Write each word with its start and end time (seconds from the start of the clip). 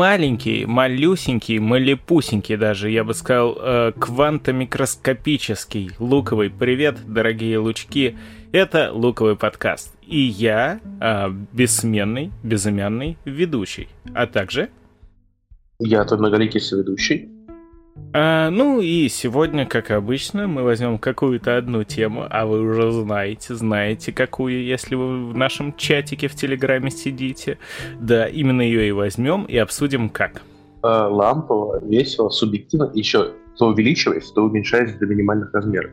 маленький, 0.00 0.64
малюсенький, 0.64 1.58
малепусенький 1.58 2.56
даже, 2.56 2.88
я 2.90 3.04
бы 3.04 3.12
сказал, 3.12 3.58
э, 3.60 3.92
квантомикроскопический 3.98 5.90
луковый 5.98 6.48
привет, 6.48 6.96
дорогие 7.06 7.58
лучки. 7.58 8.16
Это 8.50 8.92
луковый 8.94 9.36
подкаст. 9.36 9.94
И 10.06 10.18
я 10.18 10.80
э, 11.02 11.28
бессменный, 11.52 12.32
безымянный 12.42 13.18
ведущий. 13.26 13.88
А 14.14 14.26
также... 14.26 14.70
Я 15.78 16.06
тот 16.06 16.18
многоликий 16.18 16.60
соведущий. 16.60 17.28
А, 18.12 18.50
ну 18.50 18.80
и 18.80 19.08
сегодня, 19.08 19.66
как 19.66 19.90
обычно, 19.90 20.48
мы 20.48 20.62
возьмем 20.62 20.98
какую-то 20.98 21.56
одну 21.56 21.84
тему, 21.84 22.26
а 22.28 22.44
вы 22.44 22.60
уже 22.60 22.90
знаете, 22.90 23.54
знаете 23.54 24.12
какую, 24.12 24.64
если 24.64 24.96
вы 24.96 25.30
в 25.30 25.36
нашем 25.36 25.76
чатике 25.76 26.26
в 26.28 26.34
Телеграме 26.34 26.90
сидите. 26.90 27.58
Да, 28.00 28.26
именно 28.26 28.62
ее 28.62 28.88
и 28.88 28.92
возьмем 28.92 29.44
и 29.44 29.56
обсудим 29.56 30.08
как. 30.08 30.42
А, 30.82 31.08
лампово, 31.08 31.80
весело, 31.84 32.30
субъективно, 32.30 32.90
еще 32.94 33.32
то 33.60 33.66
увеличиваясь, 33.66 34.30
то 34.30 34.42
уменьшаясь 34.42 34.94
до 34.94 35.06
минимальных 35.06 35.52
размеров. 35.52 35.90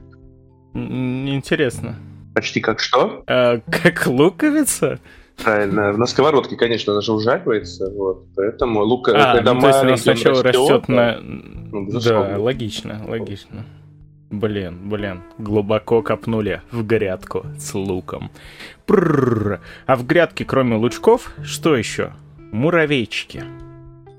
Интересно. 0.73 1.95
Почти 2.33 2.61
как 2.61 2.80
что? 2.80 3.23
А, 3.27 3.59
как 3.69 4.08
луковица? 4.08 4.99
Правильно. 5.43 5.93
На 5.93 6.05
сковородке, 6.07 6.55
конечно, 6.55 6.93
она 6.93 7.01
же 7.01 7.13
ужаривается, 7.13 7.89
вот. 7.91 8.25
Поэтому 8.35 8.81
лук, 8.81 9.09
а, 9.09 9.35
когда 9.35 9.53
ну, 9.53 9.61
то 9.61 9.67
есть 9.67 9.79
она 9.79 9.97
сначала 9.97 10.43
растет, 10.43 10.61
растет 10.61 10.87
на... 10.89 11.19
Ну, 11.21 11.99
да, 11.99 12.38
логично, 12.38 13.02
логично. 13.07 13.66
Блин, 14.29 14.89
блин, 14.89 15.21
глубоко 15.38 16.02
копнули 16.02 16.61
в 16.71 16.85
грядку 16.85 17.45
с 17.57 17.73
луком. 17.73 18.29
Прррр. 18.85 19.61
А 19.85 19.95
в 19.95 20.05
грядке, 20.05 20.44
кроме 20.44 20.75
лучков, 20.75 21.31
что 21.44 21.77
еще? 21.77 22.11
Муравейчики. 22.51 23.44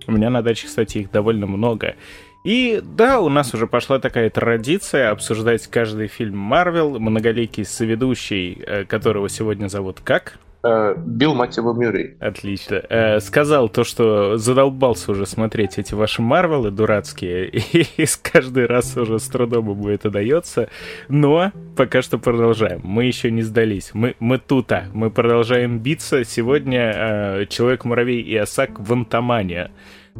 У 0.06 0.12
меня 0.12 0.30
на 0.30 0.40
даче, 0.40 0.66
кстати, 0.66 0.98
их 0.98 1.10
довольно 1.10 1.46
много. 1.46 1.96
И 2.44 2.80
да, 2.82 3.20
у 3.20 3.28
нас 3.28 3.52
уже 3.52 3.66
пошла 3.66 3.98
такая 3.98 4.30
традиция 4.30 5.10
обсуждать 5.10 5.66
каждый 5.66 6.06
фильм 6.06 6.38
Марвел, 6.38 6.98
многоликий 6.98 7.64
соведущий, 7.64 8.62
э, 8.64 8.84
которого 8.84 9.28
сегодня 9.28 9.68
зовут 9.68 10.00
как? 10.02 10.38
Э, 10.68 10.94
Билл, 10.96 11.34
мать 11.34 11.56
его, 11.56 11.72
Мюррей. 11.72 12.16
Отлично. 12.20 12.82
Э, 12.88 13.20
сказал 13.20 13.68
то, 13.68 13.84
что 13.84 14.36
задолбался 14.36 15.12
уже 15.12 15.24
смотреть 15.24 15.78
эти 15.78 15.94
ваши 15.94 16.20
Марвелы 16.20 16.70
дурацкие, 16.70 17.48
и 17.96 18.04
с 18.04 18.16
каждый 18.16 18.66
раз 18.66 18.96
уже 18.96 19.18
с 19.18 19.26
трудом 19.28 19.70
ему 19.70 19.88
это 19.88 20.10
дается, 20.10 20.68
но 21.08 21.52
пока 21.76 22.02
что 22.02 22.18
продолжаем. 22.18 22.80
Мы 22.84 23.04
еще 23.04 23.30
не 23.30 23.42
сдались. 23.42 23.90
Мы, 23.94 24.14
мы 24.20 24.38
тута. 24.38 24.88
Мы 24.92 25.10
продолжаем 25.10 25.78
биться. 25.78 26.24
Сегодня 26.24 26.92
э, 26.94 27.46
Человек-муравей 27.46 28.20
и 28.20 28.36
Осак 28.36 28.78
в 28.78 28.92
Антамане 28.92 29.70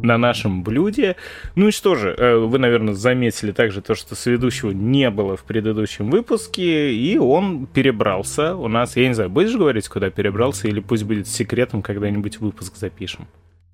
на 0.03 0.17
нашем 0.17 0.63
блюде. 0.63 1.15
Ну 1.55 1.67
и 1.69 1.71
что 1.71 1.95
же, 1.95 2.15
э, 2.17 2.37
вы, 2.37 2.59
наверное, 2.59 2.93
заметили 2.93 3.51
также 3.51 3.81
то, 3.81 3.95
что 3.95 4.15
соведущего 4.15 4.71
не 4.71 5.09
было 5.09 5.35
в 5.35 5.43
предыдущем 5.43 6.09
выпуске, 6.09 6.93
и 6.93 7.17
он 7.17 7.65
перебрался 7.67 8.55
у 8.55 8.67
нас. 8.67 8.95
Я 8.95 9.07
не 9.07 9.13
знаю, 9.13 9.29
будешь 9.29 9.55
говорить, 9.55 9.87
куда 9.87 10.09
перебрался, 10.09 10.67
или 10.67 10.79
пусть 10.79 11.03
будет 11.03 11.27
секретом, 11.27 11.81
когда-нибудь 11.81 12.39
выпуск 12.39 12.75
запишем? 12.75 13.27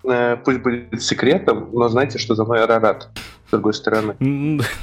Э, 0.04 0.36
пусть 0.36 0.60
будет 0.60 1.02
секретом, 1.02 1.70
но 1.72 1.88
знаете, 1.88 2.18
что 2.18 2.34
за 2.34 2.44
мой 2.44 2.62
Арарат, 2.62 3.08
с 3.46 3.50
другой 3.50 3.74
стороны. 3.74 4.16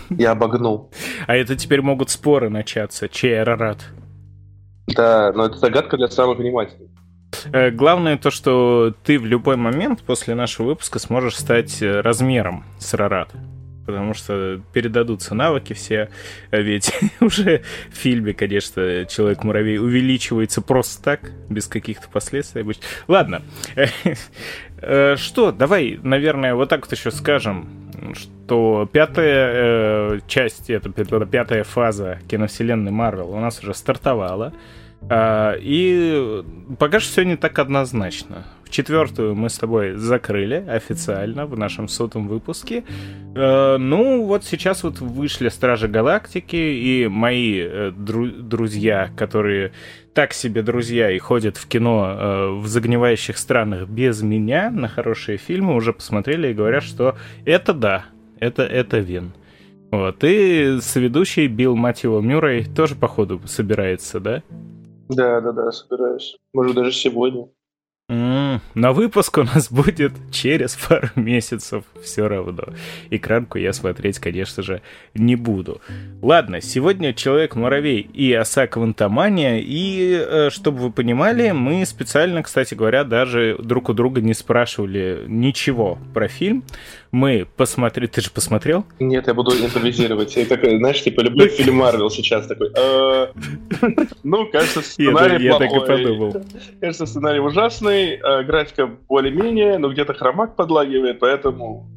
Я 0.10 0.32
обогнул. 0.32 0.92
А 1.28 1.36
это 1.36 1.56
теперь 1.56 1.82
могут 1.82 2.10
споры 2.10 2.50
начаться, 2.50 3.08
чей 3.08 3.42
Арарат? 3.42 3.78
Да, 4.88 5.32
но 5.34 5.46
это 5.46 5.58
загадка 5.58 5.98
для 5.98 6.10
самых 6.10 6.40
внимательных. 6.40 6.90
Э, 7.52 7.72
главное 7.72 8.18
то, 8.18 8.32
что 8.32 8.94
ты 9.04 9.20
в 9.20 9.26
любой 9.26 9.56
момент 9.56 10.02
после 10.04 10.36
нашего 10.36 10.68
выпуска 10.68 11.00
сможешь 11.00 11.38
стать 11.38 11.82
э, 11.82 12.02
размером 12.02 12.64
с 12.80 12.94
Рарат. 12.94 13.32
Потому 13.86 14.14
что 14.14 14.62
передадутся 14.72 15.36
навыки 15.36 15.74
все, 15.74 16.10
э, 16.52 16.62
ведь 16.62 16.94
уже 17.20 17.64
в 17.92 17.96
фильме, 17.96 18.34
конечно, 18.34 19.06
Человек-муравей 19.06 19.78
увеличивается 19.78 20.62
просто 20.62 21.04
так, 21.04 21.32
без 21.50 21.68
каких-то 21.68 22.08
последствий. 22.10 22.66
Ладно, 23.08 23.42
что, 25.18 25.52
давай, 25.52 26.00
наверное, 26.02 26.56
вот 26.56 26.70
так 26.70 26.86
вот 26.86 26.92
еще 26.92 27.12
скажем, 27.12 27.68
что 28.14 28.90
пятая 28.92 30.22
часть, 30.28 30.70
это 30.70 30.90
пятая 30.90 31.64
фаза 31.64 32.20
киновселенной 32.28 32.92
Марвел 32.92 33.30
у 33.32 33.40
нас 33.40 33.62
уже 33.62 33.74
стартовала. 33.74 34.54
А, 35.10 35.56
и 35.60 36.44
пока 36.80 37.00
что 37.00 37.12
все 37.12 37.24
не 37.24 37.36
так 37.36 37.60
однозначно. 37.60 38.46
В 38.64 38.70
четвертую 38.70 39.36
мы 39.36 39.50
с 39.50 39.58
тобой 39.60 39.96
закрыли 39.96 40.56
официально 40.68 41.46
в 41.46 41.58
нашем 41.58 41.88
сотом 41.88 42.28
выпуске. 42.28 42.84
А, 43.36 43.78
ну, 43.78 44.26
вот 44.26 44.46
сейчас 44.46 44.84
вот 44.84 45.00
вышли 45.00 45.50
Стражи 45.50 45.88
Галактики, 45.88 46.56
и 46.56 47.08
мои 47.08 47.60
э, 47.60 47.92
дру- 47.92 48.42
друзья, 48.42 49.12
которые 49.16 49.74
так 50.14 50.34
себе 50.34 50.62
друзья 50.62 51.12
и 51.12 51.20
ходят 51.20 51.58
в 51.58 51.68
кино 51.68 52.16
э, 52.18 52.50
в 52.60 52.68
загнивающих 52.68 53.38
странах 53.38 53.88
без 53.88 54.22
меня 54.22 54.70
на 54.70 54.88
хорошие 54.88 55.38
фильмы, 55.38 55.76
уже 55.76 55.92
посмотрели 55.92 56.50
и 56.50 56.54
говорят, 56.54 56.84
что 56.84 57.16
это 57.46 57.74
да, 57.74 58.06
это, 58.40 58.64
это 58.64 59.00
Вин. 59.00 59.34
Вот, 59.92 60.24
и 60.24 60.80
соведущий 60.82 61.46
Билл 61.46 61.76
Матио 61.76 62.20
Мюррей 62.20 62.66
тоже, 62.66 62.96
походу, 62.96 63.40
собирается, 63.46 64.20
да? 64.20 64.42
Да, 65.16 65.42
да, 65.42 65.52
да, 65.52 65.72
собираюсь. 65.72 66.38
Может, 66.54 66.76
даже 66.76 66.92
сегодня. 66.92 67.48
Mm, 68.12 68.60
на 68.74 68.92
выпуск 68.92 69.38
у 69.38 69.44
нас 69.44 69.72
будет 69.72 70.12
через 70.30 70.76
пару 70.76 71.08
месяцев 71.16 71.86
все 72.04 72.28
равно. 72.28 72.66
Экранку 73.10 73.58
я 73.58 73.72
смотреть, 73.72 74.20
конечно 74.20 74.62
же, 74.62 74.82
не 75.14 75.38
буду. 75.38 75.80
Ладно, 76.22 76.60
сегодня 76.60 77.14
Человек-муравей 77.14 78.02
и 78.02 78.34
Оса 78.34 78.68
Квантомания. 78.68 79.60
И, 79.64 80.22
э, 80.22 80.50
чтобы 80.50 80.80
вы 80.80 80.92
понимали, 80.92 81.52
мы 81.52 81.86
специально, 81.86 82.44
кстати 82.44 82.74
говоря, 82.74 83.06
даже 83.06 83.58
друг 83.58 83.88
у 83.88 83.94
друга 83.94 84.20
не 84.20 84.34
спрашивали 84.34 85.24
ничего 85.28 85.98
про 86.14 86.28
фильм 86.28 86.66
мы 87.14 87.48
посмотрели... 87.58 88.08
Ты 88.08 88.22
же 88.22 88.32
посмотрел? 88.32 88.86
Нет, 89.00 89.28
я 89.28 89.36
буду 89.36 89.52
импровизировать. 89.52 90.36
Я 90.36 90.46
такой, 90.46 90.78
знаешь, 90.80 91.02
типа, 91.04 91.22
люблю 91.22 91.48
фильм 91.48 91.76
Марвел 91.76 92.10
сейчас 92.10 92.48
такой. 92.48 92.72
«Э, 92.76 93.28
ну, 94.24 94.48
кажется, 94.48 94.82
сценарий 94.84 95.46
Я 95.46 95.60
так 95.60 95.72
и 95.72 95.80
подумал. 95.80 96.36
Кажется, 96.82 97.06
сценарий 97.06 97.40
ужасный, 97.40 98.16
э, 98.16 98.44
графика 98.44 98.88
более-менее, 99.08 99.78
но 99.78 99.90
где-то 99.90 100.16
хромак 100.16 100.56
подлагивает, 100.56 101.20
поэтому... 101.20 101.88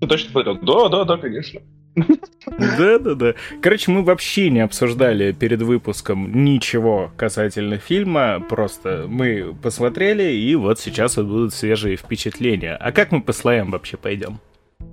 Ну, 0.00 0.08
точно 0.08 0.30
смотрел. 0.32 0.58
Да, 0.60 0.88
да, 0.88 1.04
да, 1.04 1.16
конечно. 1.18 1.60
Да-да-да. 1.96 3.34
Короче, 3.62 3.92
мы 3.92 4.02
вообще 4.02 4.50
не 4.50 4.58
обсуждали 4.58 5.30
перед 5.30 5.62
выпуском 5.62 6.44
ничего 6.44 7.12
касательно 7.16 7.78
фильма, 7.78 8.40
просто 8.40 9.06
мы 9.08 9.54
посмотрели, 9.62 10.32
и 10.32 10.56
вот 10.56 10.80
сейчас 10.80 11.16
вот 11.16 11.26
будут 11.26 11.54
свежие 11.54 11.96
впечатления. 11.96 12.74
А 12.74 12.90
как 12.90 13.12
мы 13.12 13.22
по 13.22 13.32
слоям 13.32 13.70
вообще 13.70 13.96
пойдем? 13.96 14.40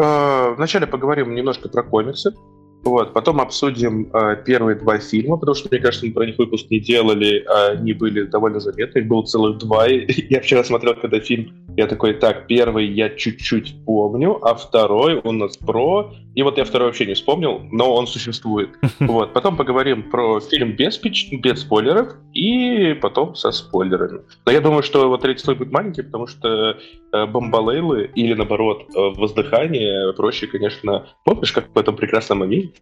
А, 0.01 0.56
вначале 0.56 0.88
поговорим 0.88 1.35
немножко 1.35 1.69
про 1.69 1.84
комиксы. 1.84 2.34
Вот, 2.84 3.13
потом 3.13 3.39
обсудим 3.39 4.09
э, 4.12 4.44
первые 4.44 4.75
два 4.75 4.97
фильма, 4.97 5.38
потому 5.38 5.53
что, 5.53 5.69
мне 5.69 5.79
кажется, 5.79 6.07
мы 6.07 6.13
про 6.13 6.25
них 6.25 6.39
выпуск 6.39 6.66
не 6.72 6.79
делали, 6.79 7.45
а 7.47 7.73
они 7.73 7.94
были 7.94 8.23
довольно 8.23 8.59
заметны. 8.59 9.00
Их 9.00 9.07
было 9.07 9.22
целых 9.22 9.59
два. 9.59 9.85
я 9.88 10.41
вчера 10.41 10.63
смотрел, 10.63 10.95
когда 10.95 11.19
фильм, 11.19 11.53
я 11.78 11.85
такой, 11.85 12.16
так, 12.16 12.47
первый 12.47 12.88
я 12.88 13.09
чуть-чуть 13.09 13.86
помню, 13.86 14.44
а 14.44 14.56
второй 14.56 15.21
у 15.24 15.31
нас 15.31 15.57
про... 15.57 16.12
И 16.33 16.42
вот 16.42 16.57
я 16.57 16.63
второй 16.63 16.88
вообще 16.88 17.06
не 17.06 17.13
вспомнил, 17.13 17.62
но 17.71 17.94
он 17.94 18.07
существует. 18.07 18.69
Вот, 19.00 19.33
потом 19.33 19.57
поговорим 19.57 20.09
про 20.09 20.39
фильм 20.39 20.75
без, 20.75 21.00
без 21.00 21.62
спойлеров 21.62 22.15
и 22.33 22.94
потом 22.94 23.36
со 23.36 23.51
спойлерами. 23.51 24.22
Но 24.45 24.51
я 24.51 24.62
думаю, 24.62 24.83
что 24.83 25.07
вот 25.10 25.22
третий 25.22 25.44
слой 25.44 25.56
будет 25.56 25.72
маленький, 25.72 26.01
потому 26.01 26.28
что 26.28 26.78
э, 27.13 27.25
бомбалейлы 27.25 28.12
или, 28.16 28.33
наоборот, 28.33 28.83
э, 28.95 29.00
воздыхание 29.16 30.13
проще, 30.13 30.48
конечно... 30.48 31.07
Помнишь, 31.24 31.51
как 31.51 31.69
в 31.74 31.78
этом 31.78 31.95
прекрасном 31.95 32.39
моменте 32.39 32.80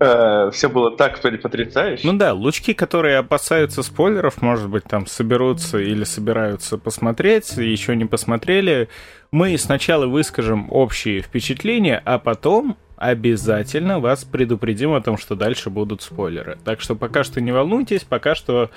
Э, 0.00 0.50
Все 0.52 0.68
было 0.68 0.90
так 0.96 1.20
потрясающе. 1.20 2.06
Ну 2.06 2.14
да, 2.14 2.32
лучки, 2.32 2.72
которые 2.72 3.18
опасаются 3.18 3.82
спойлеров, 3.82 4.42
может 4.42 4.68
быть, 4.68 4.84
там 4.84 5.06
соберутся 5.06 5.78
или 5.78 6.04
собираются 6.04 6.78
посмотреть, 6.78 7.56
еще 7.56 7.96
не 7.96 8.04
посмотрели. 8.04 8.88
Мы 9.30 9.56
сначала 9.58 10.06
выскажем 10.06 10.68
общие 10.70 11.22
впечатления, 11.22 12.00
а 12.04 12.18
потом 12.18 12.76
обязательно 13.02 13.98
вас 13.98 14.24
предупредим 14.24 14.92
о 14.92 15.00
том, 15.00 15.18
что 15.18 15.34
дальше 15.34 15.70
будут 15.70 16.02
спойлеры. 16.02 16.58
Так 16.64 16.80
что 16.80 16.94
пока 16.94 17.24
что 17.24 17.40
не 17.40 17.52
волнуйтесь, 17.52 18.04
пока 18.04 18.34
что 18.34 18.70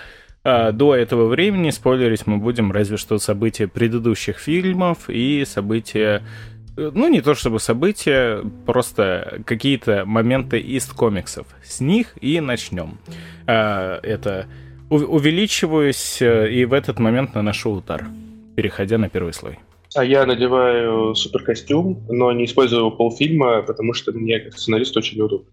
а, 0.44 0.72
до 0.72 0.96
этого 0.96 1.28
времени 1.28 1.70
спойлерить 1.70 2.26
мы 2.26 2.38
будем 2.38 2.72
разве 2.72 2.98
что 2.98 3.20
события 3.20 3.68
предыдущих 3.68 4.40
фильмов 4.40 5.10
и 5.10 5.44
события 5.46 6.24
ну, 6.78 7.08
не 7.08 7.22
то 7.22 7.36
чтобы 7.36 7.60
события, 7.60 8.44
просто 8.66 9.42
какие-то 9.46 10.06
моменты 10.06 10.60
из 10.60 10.86
комиксов. 10.88 11.48
С 11.64 11.80
них 11.80 12.14
и 12.20 12.42
начнем. 12.42 12.98
А, 13.48 14.00
это 14.02 14.48
увеличиваюсь 14.90 16.22
э, 16.22 16.52
и 16.52 16.66
в 16.66 16.74
этот 16.74 17.00
момент 17.00 17.34
наношу 17.34 17.72
удар, 17.72 18.06
переходя 18.56 18.98
на 18.98 19.10
первый 19.10 19.34
слой. 19.34 19.58
А 19.96 20.04
я 20.04 20.26
надеваю 20.26 21.16
суперкостюм, 21.16 22.06
но 22.10 22.34
не 22.34 22.46
использую 22.46 22.80
его 22.80 22.92
полфильма, 22.92 23.62
потому 23.62 23.94
что 23.94 24.12
мне 24.12 24.40
как 24.42 24.58
сценарист 24.58 24.98
очень 24.98 25.18
неудобно. 25.18 25.48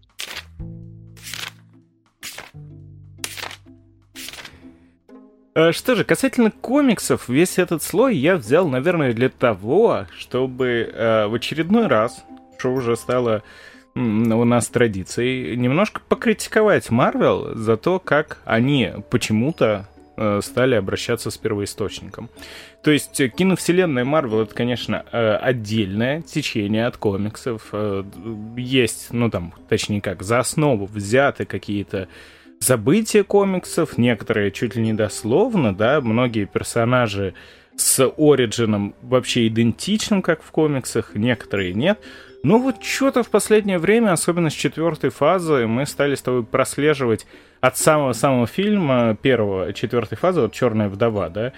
Э, 5.55 5.71
что 5.71 5.95
же, 5.95 6.03
касательно 6.03 6.51
комиксов, 6.51 7.29
весь 7.29 7.57
этот 7.57 7.83
слой 7.83 8.17
я 8.17 8.35
взял, 8.35 8.67
наверное, 8.67 9.13
для 9.13 9.29
того, 9.29 10.07
чтобы 10.17 10.91
э, 10.91 11.27
в 11.27 11.35
очередной 11.35 11.87
раз, 11.87 12.25
что 12.57 12.73
уже 12.73 12.97
стало 12.97 13.43
у 13.95 13.99
нас 14.43 14.67
традицией, 14.67 15.55
немножко 15.55 16.01
покритиковать 16.09 16.89
Марвел 16.89 17.55
за 17.55 17.77
то, 17.77 17.99
как 17.99 18.39
они 18.43 18.91
почему-то 19.11 19.87
стали 20.41 20.75
обращаться 20.75 21.31
с 21.31 21.37
первоисточником. 21.37 22.29
То 22.83 22.91
есть 22.91 23.19
э, 23.21 23.29
киновселенная 23.29 24.03
Марвел 24.03 24.41
это, 24.41 24.53
конечно, 24.53 25.05
э, 25.11 25.35
отдельное 25.35 26.21
течение 26.21 26.85
от 26.85 26.97
комиксов. 26.97 27.69
Э, 27.71 28.03
есть, 28.57 29.07
ну 29.11 29.31
там, 29.31 29.53
точнее 29.69 30.01
как, 30.01 30.21
за 30.21 30.39
основу 30.39 30.85
взяты 30.85 31.45
какие-то 31.45 32.09
забытие 32.59 33.23
комиксов, 33.23 33.97
некоторые 33.97 34.51
чуть 34.51 34.75
ли 34.75 34.83
не 34.83 34.93
дословно, 34.93 35.73
да, 35.73 36.01
многие 36.01 36.45
персонажи 36.45 37.33
с 37.77 38.05
Ориджином 38.17 38.95
вообще 39.01 39.47
идентичным, 39.47 40.21
как 40.21 40.43
в 40.43 40.51
комиксах, 40.51 41.15
некоторые 41.15 41.73
нет. 41.73 41.99
Но 42.43 42.59
вот 42.59 42.83
что-то 42.83 43.23
в 43.23 43.29
последнее 43.29 43.79
время, 43.79 44.11
особенно 44.11 44.49
с 44.49 44.53
четвертой 44.53 45.09
фазы, 45.09 45.67
мы 45.67 45.85
стали 45.85 46.15
с 46.15 46.21
тобой 46.21 46.43
прослеживать 46.43 47.25
от 47.63 47.77
самого-самого 47.77 48.45
фильма 48.45 49.15
первого, 49.15 49.71
четвертой 49.71 50.17
фазы, 50.17 50.41
вот 50.41 50.51
«Черная 50.51 50.89
вдова», 50.89 51.29
да, 51.29 51.53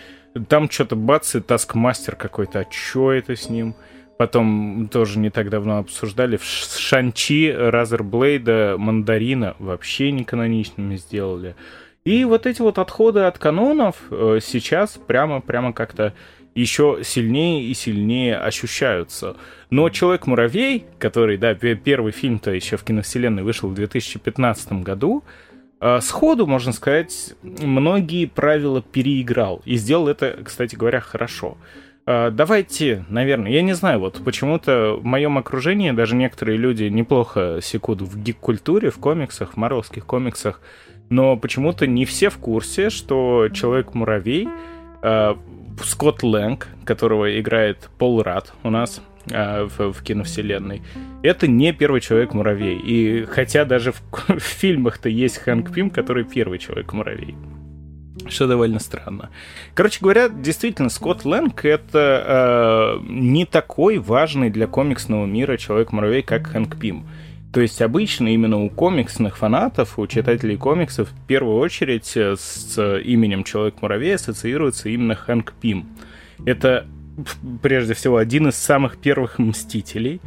там 0.47 0.69
что-то 0.69 0.95
бац 0.95 1.33
и 1.33 1.39
таскмастер 1.39 2.15
какой-то, 2.15 2.59
а 2.59 2.65
что 2.69 3.11
это 3.11 3.35
с 3.35 3.49
ним? 3.49 3.73
Потом 4.19 4.87
тоже 4.91 5.17
не 5.17 5.31
так 5.31 5.49
давно 5.49 5.79
обсуждали 5.79 6.39
Шанчи 6.39 7.51
Разерблейда 7.51 8.75
Мандарина 8.77 9.55
вообще 9.57 10.11
не 10.11 10.23
каноничными 10.23 10.95
сделали. 10.97 11.55
И 12.03 12.23
вот 12.23 12.45
эти 12.45 12.61
вот 12.61 12.77
отходы 12.77 13.21
от 13.21 13.39
канонов 13.39 13.95
э, 14.11 14.37
сейчас 14.43 14.99
прямо, 15.07 15.41
прямо 15.41 15.73
как-то 15.73 16.13
еще 16.53 16.99
сильнее 17.03 17.63
и 17.63 17.73
сильнее 17.73 18.37
ощущаются. 18.37 19.37
Но 19.71 19.89
«Человек-муравей», 19.89 20.85
который, 20.99 21.37
да, 21.37 21.55
первый 21.55 22.11
фильм-то 22.11 22.51
еще 22.51 22.77
в 22.77 22.83
киновселенной 22.83 23.41
вышел 23.41 23.69
в 23.69 23.73
2015 23.73 24.83
году, 24.83 25.23
сходу, 26.01 26.47
можно 26.47 26.71
сказать, 26.71 27.33
многие 27.43 28.25
правила 28.25 28.81
переиграл. 28.81 29.61
И 29.65 29.75
сделал 29.75 30.07
это, 30.07 30.39
кстати 30.43 30.75
говоря, 30.75 30.99
хорошо. 30.99 31.57
А, 32.05 32.29
давайте, 32.29 33.03
наверное, 33.09 33.51
я 33.51 33.61
не 33.61 33.73
знаю, 33.73 33.99
вот 33.99 34.23
почему-то 34.23 34.97
в 34.99 35.03
моем 35.03 35.37
окружении 35.37 35.91
даже 35.91 36.15
некоторые 36.15 36.57
люди 36.57 36.83
неплохо 36.83 37.59
секут 37.61 38.01
в 38.01 38.21
гик-культуре, 38.21 38.91
в 38.91 38.97
комиксах, 38.97 39.53
в 39.53 39.57
марвелских 39.57 40.05
комиксах, 40.05 40.61
но 41.09 41.35
почему-то 41.35 41.87
не 41.87 42.05
все 42.05 42.29
в 42.29 42.37
курсе, 42.37 42.89
что 42.89 43.49
Человек-муравей, 43.49 44.47
а, 45.01 45.37
Скотт 45.83 46.23
Лэнг, 46.23 46.67
которого 46.85 47.39
играет 47.39 47.89
Пол 47.97 48.21
Рад 48.21 48.53
у 48.63 48.69
нас 48.69 49.01
а, 49.31 49.67
в, 49.67 49.93
в 49.93 50.03
киновселенной, 50.03 50.81
это 51.23 51.47
не 51.47 51.73
первый 51.73 52.01
Человек-муравей. 52.01 52.77
И 52.77 53.25
хотя 53.25 53.65
даже 53.65 53.91
в, 53.91 54.01
в 54.27 54.39
фильмах-то 54.39 55.09
есть 55.09 55.37
Хэнк 55.39 55.73
Пим, 55.73 55.89
который 55.89 56.23
первый 56.23 56.59
Человек-муравей 56.59 57.35
что 58.29 58.47
довольно 58.47 58.79
странно. 58.79 59.29
Короче 59.73 59.99
говоря, 60.01 60.29
действительно, 60.29 60.89
Скотт 60.89 61.25
Лэнг— 61.25 61.63
это 61.65 62.97
э, 63.01 63.05
не 63.07 63.45
такой 63.45 63.97
важный 63.97 64.49
для 64.49 64.67
комиксного 64.67 65.25
мира 65.25 65.57
Человек-муравей, 65.57 66.23
как 66.23 66.47
Хэнк 66.47 66.79
Пим. 66.79 67.05
То 67.53 67.61
есть 67.61 67.81
обычно 67.81 68.33
именно 68.33 68.61
у 68.63 68.69
комиксных 68.69 69.37
фанатов, 69.37 69.97
у 69.99 70.07
читателей 70.07 70.57
комиксов 70.57 71.09
в 71.09 71.27
первую 71.27 71.57
очередь 71.57 72.15
э, 72.15 72.35
с 72.37 72.77
именем 72.99 73.43
Человек-муравей 73.43 74.15
ассоциируется 74.15 74.89
именно 74.89 75.15
Хэнк 75.15 75.53
Пим. 75.61 75.85
Это 76.45 76.85
прежде 77.61 77.93
всего 77.93 78.17
один 78.17 78.47
из 78.47 78.55
самых 78.55 78.97
первых 78.97 79.39
Мстителей. 79.39 80.21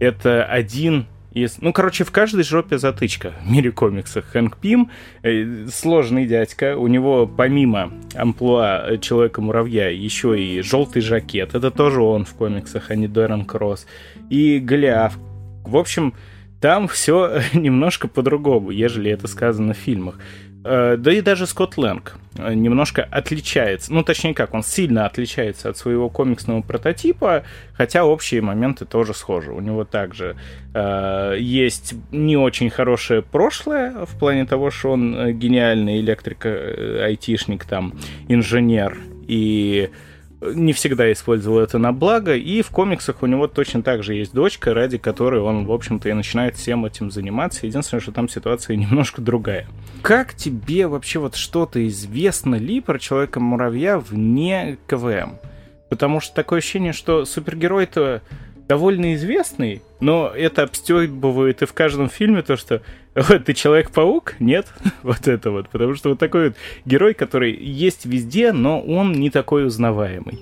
Это 0.00 0.44
один 0.44 1.06
из... 1.32 1.60
Ну, 1.60 1.72
короче, 1.72 2.04
в 2.04 2.10
каждой 2.10 2.44
жопе 2.44 2.78
затычка 2.78 3.34
в 3.44 3.50
мире 3.50 3.72
комиксов. 3.72 4.24
Хэнк 4.26 4.56
Пим 4.56 4.90
э, 5.22 5.66
сложный 5.72 6.26
дядька. 6.26 6.76
У 6.76 6.86
него 6.86 7.26
помимо 7.26 7.92
амплуа 8.14 8.98
Человека-муравья 9.00 9.88
еще 9.88 10.40
и 10.40 10.60
желтый 10.62 11.02
жакет. 11.02 11.54
Это 11.54 11.70
тоже 11.70 12.00
он 12.00 12.24
в 12.24 12.34
комиксах, 12.34 12.90
а 12.90 12.94
не 12.94 13.08
Дэрон 13.08 13.44
Кросс. 13.44 13.86
И 14.30 14.58
Голиаф. 14.58 15.18
В 15.64 15.76
общем, 15.76 16.14
там 16.60 16.88
все 16.88 17.40
немножко 17.52 18.08
по-другому, 18.08 18.70
ежели 18.70 19.10
это 19.10 19.26
сказано 19.26 19.74
в 19.74 19.78
фильмах. 19.78 20.18
Э, 20.64 20.96
да 20.98 21.12
и 21.12 21.20
даже 21.20 21.46
Скотт 21.46 21.76
Лэнг 21.76 22.16
э, 22.38 22.54
немножко 22.54 23.06
отличается, 23.10 23.92
ну 23.92 24.02
точнее 24.02 24.34
как, 24.34 24.54
он 24.54 24.62
сильно 24.62 25.04
отличается 25.04 25.68
от 25.68 25.76
своего 25.76 26.08
комиксного 26.08 26.62
прототипа, 26.62 27.44
хотя 27.74 28.04
общие 28.04 28.40
моменты 28.40 28.86
тоже 28.86 29.12
схожи. 29.12 29.52
У 29.52 29.60
него 29.60 29.84
также 29.84 30.36
э, 30.72 31.36
есть 31.38 31.94
не 32.10 32.38
очень 32.38 32.70
хорошее 32.70 33.20
прошлое 33.20 34.06
в 34.06 34.18
плане 34.18 34.46
того, 34.46 34.70
что 34.70 34.92
он 34.92 35.14
э, 35.14 35.32
гениальный 35.32 36.00
электрик, 36.00 36.46
айтишник, 36.46 37.66
там, 37.66 37.94
инженер 38.28 38.96
и 39.28 39.90
не 40.52 40.72
всегда 40.72 41.10
использовал 41.12 41.60
это 41.60 41.78
на 41.78 41.92
благо, 41.92 42.34
и 42.34 42.62
в 42.62 42.70
комиксах 42.70 43.22
у 43.22 43.26
него 43.26 43.46
точно 43.46 43.82
так 43.82 44.02
же 44.02 44.14
есть 44.14 44.32
дочка, 44.34 44.74
ради 44.74 44.98
которой 44.98 45.40
он, 45.40 45.66
в 45.66 45.72
общем-то, 45.72 46.08
и 46.08 46.12
начинает 46.12 46.56
всем 46.56 46.84
этим 46.84 47.10
заниматься. 47.10 47.66
Единственное, 47.66 48.00
что 48.00 48.12
там 48.12 48.28
ситуация 48.28 48.76
немножко 48.76 49.22
другая. 49.22 49.66
Как 50.02 50.34
тебе 50.34 50.86
вообще 50.86 51.18
вот 51.18 51.36
что-то 51.36 51.86
известно 51.88 52.56
ли 52.56 52.80
про 52.80 52.98
Человека-муравья 52.98 53.98
вне 53.98 54.78
КВМ? 54.86 55.38
Потому 55.88 56.20
что 56.20 56.34
такое 56.34 56.58
ощущение, 56.58 56.92
что 56.92 57.24
супергерой-то 57.24 58.22
довольно 58.68 59.14
известный, 59.14 59.82
но 60.00 60.28
это 60.34 60.62
обстебывает 60.62 61.62
и 61.62 61.66
в 61.66 61.72
каждом 61.72 62.08
фильме 62.08 62.42
то, 62.42 62.56
что 62.56 62.82
вот, 63.14 63.44
ты 63.44 63.54
Человек-паук? 63.54 64.34
Нет? 64.40 64.66
вот 65.02 65.28
это 65.28 65.50
вот. 65.50 65.68
Потому 65.68 65.94
что 65.94 66.10
вот 66.10 66.18
такой 66.18 66.48
вот 66.48 66.56
герой, 66.84 67.14
который 67.14 67.54
есть 67.54 68.06
везде, 68.06 68.52
но 68.52 68.80
он 68.80 69.12
не 69.12 69.30
такой 69.30 69.66
узнаваемый. 69.66 70.40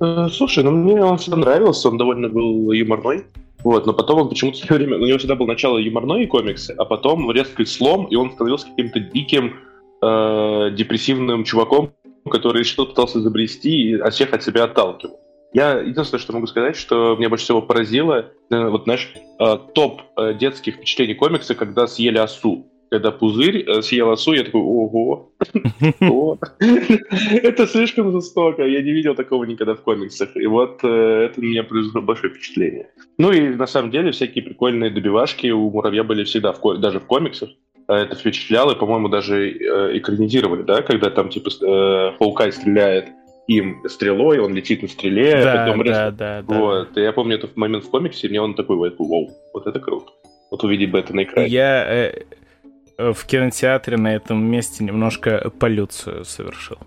Э, 0.00 0.28
слушай, 0.30 0.64
ну 0.64 0.72
мне 0.72 1.02
он 1.04 1.18
всегда 1.18 1.36
нравился, 1.36 1.88
он 1.88 1.98
довольно 1.98 2.28
был 2.28 2.72
юморной. 2.72 3.24
Вот, 3.62 3.86
но 3.86 3.92
потом 3.92 4.22
он 4.22 4.28
почему-то 4.30 4.58
все 4.58 4.74
время... 4.74 4.96
У 4.96 5.04
него 5.06 5.18
всегда 5.18 5.34
было 5.34 5.46
начало 5.46 5.76
юморной 5.76 6.26
комиксы, 6.26 6.74
а 6.78 6.86
потом 6.86 7.30
резкий 7.30 7.66
слом, 7.66 8.06
и 8.06 8.16
он 8.16 8.32
становился 8.32 8.66
каким-то 8.68 9.00
диким, 9.00 9.56
э, 10.02 10.70
депрессивным 10.72 11.44
чуваком, 11.44 11.92
который 12.30 12.64
что-то 12.64 12.90
пытался 12.90 13.18
изобрести 13.18 13.94
от 13.94 14.14
всех 14.14 14.32
от 14.32 14.42
себя 14.42 14.64
отталкивал. 14.64 15.20
Я 15.52 15.80
единственное, 15.80 16.20
что 16.20 16.32
могу 16.32 16.46
сказать, 16.46 16.76
что 16.76 17.16
мне 17.16 17.28
больше 17.28 17.44
всего 17.44 17.60
поразило, 17.60 18.30
вот 18.50 18.84
знаешь, 18.84 19.12
э, 19.38 19.58
топ 19.74 20.02
э, 20.16 20.34
детских 20.34 20.76
впечатлений 20.76 21.14
комикса, 21.14 21.54
когда 21.54 21.86
съели 21.86 22.18
осу. 22.18 22.66
Когда 22.88 23.10
пузырь 23.12 23.64
э, 23.68 23.82
съел 23.82 24.10
осу, 24.10 24.32
я 24.32 24.44
такой, 24.44 24.60
ого, 24.60 25.32
это 26.60 27.66
слишком 27.66 28.12
жестоко, 28.12 28.64
я 28.64 28.82
не 28.82 28.92
видел 28.92 29.14
такого 29.16 29.44
никогда 29.44 29.74
в 29.74 29.82
комиксах. 29.82 30.36
И 30.36 30.46
вот 30.46 30.84
это 30.84 31.34
меня 31.36 31.64
произвело 31.64 32.00
большое 32.00 32.32
впечатление. 32.32 32.88
Ну 33.18 33.32
и 33.32 33.48
на 33.48 33.66
самом 33.66 33.90
деле 33.90 34.12
всякие 34.12 34.44
прикольные 34.44 34.90
добивашки 34.90 35.48
у 35.48 35.68
муравья 35.70 36.04
были 36.04 36.22
всегда, 36.24 36.54
даже 36.78 37.00
в 37.00 37.06
комиксах 37.06 37.50
это 37.88 38.14
впечатляло, 38.14 38.72
и, 38.72 38.78
по-моему, 38.78 39.08
даже 39.08 39.50
экранизировали, 39.98 40.62
да, 40.62 40.82
когда 40.82 41.10
там, 41.10 41.28
типа, 41.28 41.50
Хоукай 42.18 42.52
стреляет 42.52 43.08
им 43.46 43.82
стрелой, 43.88 44.38
он 44.38 44.54
летит 44.54 44.82
на 44.82 44.88
стреле. 44.88 45.42
Да, 45.42 45.66
потом 45.66 45.84
да, 45.84 46.10
да, 46.10 46.42
да. 46.42 46.58
Вот. 46.58 46.96
И 46.96 47.00
я 47.00 47.12
помню 47.12 47.36
этот 47.36 47.56
момент 47.56 47.84
в 47.84 47.90
комиксе, 47.90 48.26
и 48.26 48.30
мне 48.30 48.40
он 48.40 48.54
такой, 48.54 48.76
вот, 48.76 48.94
вау, 48.98 49.30
вот 49.52 49.66
это 49.66 49.80
круто. 49.80 50.12
Вот 50.50 50.64
увидеть 50.64 50.90
бы 50.90 50.98
это 50.98 51.14
на 51.14 51.24
экране. 51.24 51.48
Я 51.48 51.84
э, 51.86 52.22
э, 52.98 53.12
в 53.12 53.24
кинотеатре 53.24 53.96
на 53.96 54.14
этом 54.14 54.44
месте 54.44 54.84
немножко 54.84 55.50
полюцию 55.58 56.24
совершил. 56.24 56.78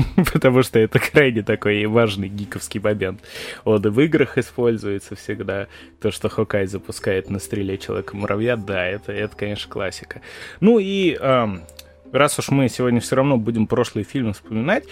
Потому 0.32 0.62
что 0.62 0.78
это 0.78 0.98
крайне 0.98 1.42
такой 1.42 1.84
важный 1.86 2.28
гиковский 2.28 2.80
момент. 2.80 3.20
Он 3.64 3.84
и 3.84 3.88
в 3.88 4.00
играх 4.00 4.38
используется 4.38 5.14
всегда. 5.16 5.66
То, 6.00 6.10
что 6.10 6.28
Хокай 6.28 6.66
запускает 6.66 7.30
на 7.30 7.38
стреле 7.38 7.78
Человека-муравья, 7.78 8.56
да, 8.56 8.86
это, 8.86 9.12
это, 9.12 9.36
конечно, 9.36 9.70
классика. 9.70 10.20
Ну 10.60 10.78
и 10.78 11.14
эм, 11.14 11.62
раз 12.12 12.38
уж 12.38 12.50
мы 12.50 12.68
сегодня 12.68 13.00
все 13.00 13.16
равно 13.16 13.36
будем 13.36 13.66
прошлые 13.66 14.04
фильмы 14.04 14.32
вспоминать, 14.32 14.84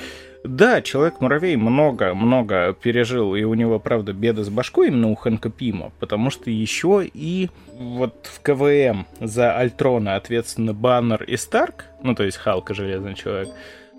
да, 0.45 0.81
Человек-муравей 0.81 1.57
много-много 1.57 2.73
пережил, 2.81 3.35
и 3.35 3.43
у 3.43 3.55
него, 3.55 3.79
правда, 3.79 4.13
беды 4.13 4.45
с 4.45 4.49
башкой 4.49 4.89
именно 4.89 5.09
у 5.09 5.15
Хэнка 5.15 5.51
Пима, 5.51 5.91
потому 5.99 6.31
что 6.31 6.51
еще 6.51 7.05
и 7.13 7.51
вот 7.73 8.31
в 8.33 8.41
КВМ 8.41 9.07
за 9.21 9.57
Альтрона 9.57 10.17
ответственны 10.17 10.73
Баннер 10.73 11.25
и 11.25 11.37
Старк, 11.37 11.87
ну, 12.03 12.15
то 12.15 12.25
есть 12.25 12.37
Халк 12.37 12.71
и 12.71 12.75
Железный 12.75 13.15
Человек, 13.15 13.49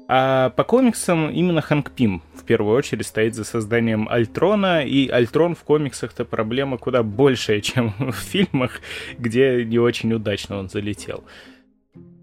А 0.08 0.50
по 0.52 0.64
комиксам 0.64 1.30
именно 1.30 1.62
Ханк 1.62 1.92
Пим 1.92 2.24
в 2.34 2.44
первую 2.44 2.76
очередь 2.76 3.06
стоит 3.06 3.36
за 3.36 3.44
созданием 3.44 4.08
Альтрона, 4.10 4.86
и 4.86 5.10
Альтрон 5.10 5.56
в 5.56 5.64
комиксах-то 5.64 6.26
проблема 6.26 6.78
куда 6.78 7.04
большая, 7.04 7.62
чем 7.62 7.94
в 8.00 8.16
фильмах, 8.16 8.82
где 9.18 9.66
не 9.66 9.78
очень 9.78 10.14
удачно 10.14 10.58
он 10.58 10.70
залетел. 10.70 11.24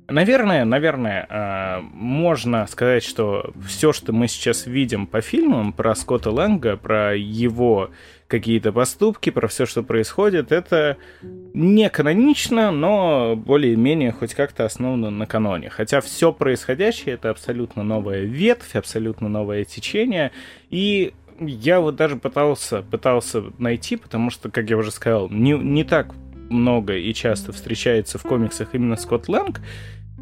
Наверное, 0.08 0.64
наверное, 0.64 1.26
а, 1.28 1.80
можно 1.80 2.64
сказать, 2.68 3.02
что 3.02 3.52
все, 3.66 3.92
что 3.92 4.12
мы 4.12 4.28
сейчас 4.28 4.66
видим 4.66 5.06
по 5.08 5.20
фильмам 5.20 5.72
про 5.72 5.96
Скотта 5.96 6.30
Лэнга, 6.30 6.76
про 6.76 7.16
его 7.16 7.90
какие-то 8.28 8.72
поступки, 8.72 9.30
про 9.30 9.48
все, 9.48 9.66
что 9.66 9.82
происходит, 9.82 10.52
это 10.52 10.96
не 11.54 11.90
канонично, 11.90 12.70
но 12.70 13.34
более-менее 13.36 14.12
хоть 14.12 14.34
как-то 14.34 14.64
основано 14.64 15.10
на 15.10 15.26
каноне. 15.26 15.70
Хотя 15.70 16.00
все 16.00 16.32
происходящее 16.32 17.14
это 17.14 17.30
абсолютно 17.30 17.82
новая 17.82 18.22
ветвь, 18.22 18.76
абсолютно 18.76 19.28
новое 19.28 19.64
течение, 19.64 20.30
и 20.70 21.14
я 21.40 21.80
вот 21.80 21.96
даже 21.96 22.16
пытался, 22.16 22.82
пытался 22.82 23.42
найти, 23.58 23.96
потому 23.96 24.30
что, 24.30 24.50
как 24.50 24.70
я 24.70 24.76
уже 24.76 24.90
сказал, 24.90 25.28
не, 25.30 25.52
не 25.52 25.82
так 25.82 26.14
много 26.50 26.96
и 26.96 27.12
часто 27.14 27.52
встречается 27.52 28.18
в 28.18 28.22
комиксах 28.22 28.68
именно 28.74 28.96
Скотт 28.96 29.28
Лэнг, 29.28 29.60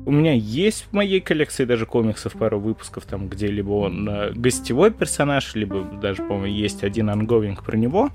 у 0.06 0.10
меня 0.10 0.32
есть 0.32 0.86
в 0.90 0.92
моей 0.92 1.20
коллекции 1.20 1.64
даже 1.64 1.86
комиксов 1.86 2.34
пару 2.34 2.60
выпусков, 2.60 3.04
там, 3.06 3.28
где 3.28 3.46
либо 3.46 3.70
он 3.70 4.08
э, 4.08 4.32
гостевой 4.32 4.90
персонаж, 4.90 5.54
либо 5.54 5.82
даже, 5.82 6.22
по-моему, 6.22 6.46
есть 6.46 6.84
один 6.84 7.08
анговинг 7.08 7.64
про 7.64 7.76
него. 7.76 8.10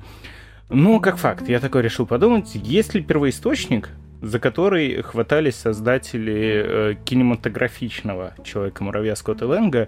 Но, 0.69 0.99
как 0.99 1.17
факт, 1.17 1.49
я 1.49 1.59
такой 1.59 1.81
решил 1.81 2.05
подумать, 2.05 2.53
есть 2.53 2.93
ли 2.93 3.01
первоисточник, 3.01 3.89
за 4.21 4.39
который 4.39 5.01
хватались 5.01 5.55
создатели 5.55 6.63
э, 6.65 6.95
кинематографичного 7.05 8.33
Человека-муравья 8.43 9.15
Скотта 9.15 9.47
Лэнга. 9.47 9.87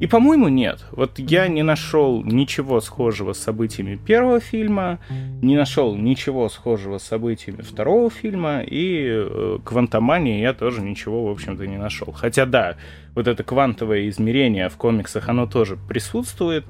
И, 0.00 0.06
по-моему, 0.06 0.48
нет. 0.48 0.84
Вот 0.90 1.18
я 1.18 1.46
не 1.46 1.62
нашел 1.62 2.22
ничего 2.24 2.80
схожего 2.80 3.32
с 3.32 3.38
событиями 3.38 3.96
первого 3.96 4.40
фильма, 4.40 4.98
не 5.40 5.56
нашел 5.56 5.94
ничего 5.94 6.48
схожего 6.48 6.98
с 6.98 7.04
событиями 7.04 7.62
второго 7.62 8.10
фильма, 8.10 8.62
и 8.62 9.06
э, 9.06 9.58
квантомании 9.64 10.40
я 10.40 10.52
тоже 10.52 10.82
ничего, 10.82 11.26
в 11.26 11.30
общем-то, 11.30 11.66
не 11.66 11.78
нашел. 11.78 12.12
Хотя, 12.12 12.44
да, 12.44 12.76
вот 13.14 13.28
это 13.28 13.44
квантовое 13.44 14.08
измерение 14.08 14.68
в 14.68 14.76
комиксах, 14.76 15.28
оно 15.28 15.46
тоже 15.46 15.76
присутствует, 15.76 16.64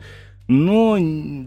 но 0.47 0.99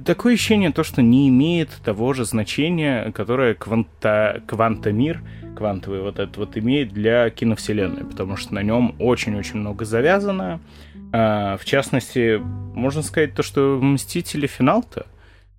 такое 0.03 0.33
ощущение, 0.33 0.71
то, 0.71 0.83
что 0.83 1.03
не 1.03 1.29
имеет 1.29 1.69
того 1.83 2.13
же 2.13 2.25
значения, 2.25 3.11
которое 3.11 3.53
кванта, 3.53 4.41
квантомир, 4.47 5.21
квантовый 5.57 6.01
вот 6.01 6.19
этот 6.19 6.37
вот 6.37 6.55
имеет 6.55 6.93
для 6.93 7.29
киновселенной, 7.31 8.05
потому 8.05 8.37
что 8.37 8.53
на 8.53 8.61
нем 8.61 8.95
очень-очень 8.99 9.57
много 9.57 9.85
завязано. 9.85 10.59
А, 11.11 11.57
в 11.57 11.65
частности, 11.65 12.39
можно 12.75 13.01
сказать 13.01 13.33
то, 13.33 13.41
что 13.41 13.79
«Мстители. 13.81 14.45
Финал»-то 14.45 15.07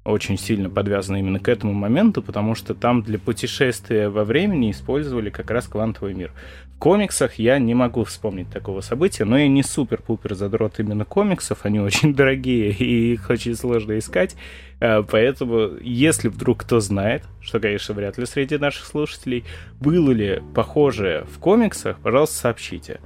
очень 0.04 0.38
сильно 0.38 0.70
подвязаны 0.70 1.18
именно 1.18 1.40
к 1.40 1.48
этому 1.48 1.72
моменту, 1.72 2.22
потому 2.22 2.54
что 2.54 2.74
там 2.74 3.02
для 3.02 3.18
путешествия 3.18 4.08
во 4.08 4.24
времени 4.24 4.70
использовали 4.70 5.30
как 5.30 5.50
раз 5.50 5.66
квантовый 5.66 6.14
мир 6.14 6.32
комиксах 6.78 7.34
я 7.34 7.58
не 7.58 7.74
могу 7.74 8.04
вспомнить 8.04 8.50
такого 8.50 8.80
события, 8.80 9.24
но 9.24 9.38
я 9.38 9.48
не 9.48 9.62
супер-пупер 9.62 10.34
задрот 10.34 10.78
именно 10.78 11.04
комиксов, 11.04 11.60
они 11.64 11.80
очень 11.80 12.14
дорогие 12.16 12.70
и 12.70 13.14
их 13.14 13.28
очень 13.28 13.54
сложно 13.54 13.98
искать, 13.98 14.36
э, 14.80 15.02
поэтому 15.02 15.72
если 15.80 16.28
вдруг 16.28 16.60
кто 16.60 16.80
знает, 16.80 17.24
что, 17.40 17.60
конечно, 17.60 17.94
вряд 17.94 18.16
ли 18.18 18.26
среди 18.26 18.56
наших 18.58 18.86
слушателей, 18.86 19.44
было 19.80 20.10
ли 20.10 20.42
похожее 20.54 21.24
в 21.24 21.38
комиксах, 21.38 21.98
пожалуйста, 21.98 22.36
сообщите. 22.36 23.00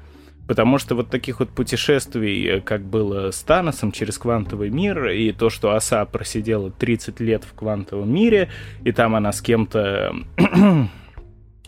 Потому 0.49 0.79
что 0.79 0.97
вот 0.97 1.09
таких 1.09 1.39
вот 1.39 1.51
путешествий, 1.51 2.47
э, 2.47 2.61
как 2.61 2.83
было 2.83 3.31
с 3.31 3.43
Таносом 3.43 3.91
через 3.91 4.19
квантовый 4.19 4.71
мир, 4.71 5.09
и 5.09 5.33
то, 5.33 5.51
что 5.51 5.75
Оса 5.75 6.05
просидела 6.05 6.71
30 6.71 7.21
лет 7.21 7.45
в 7.45 7.55
квантовом 7.55 8.13
мире, 8.13 8.51
и 8.85 8.93
там 8.93 9.15
она 9.15 9.33
с 9.33 9.41
кем-то... 9.41 10.15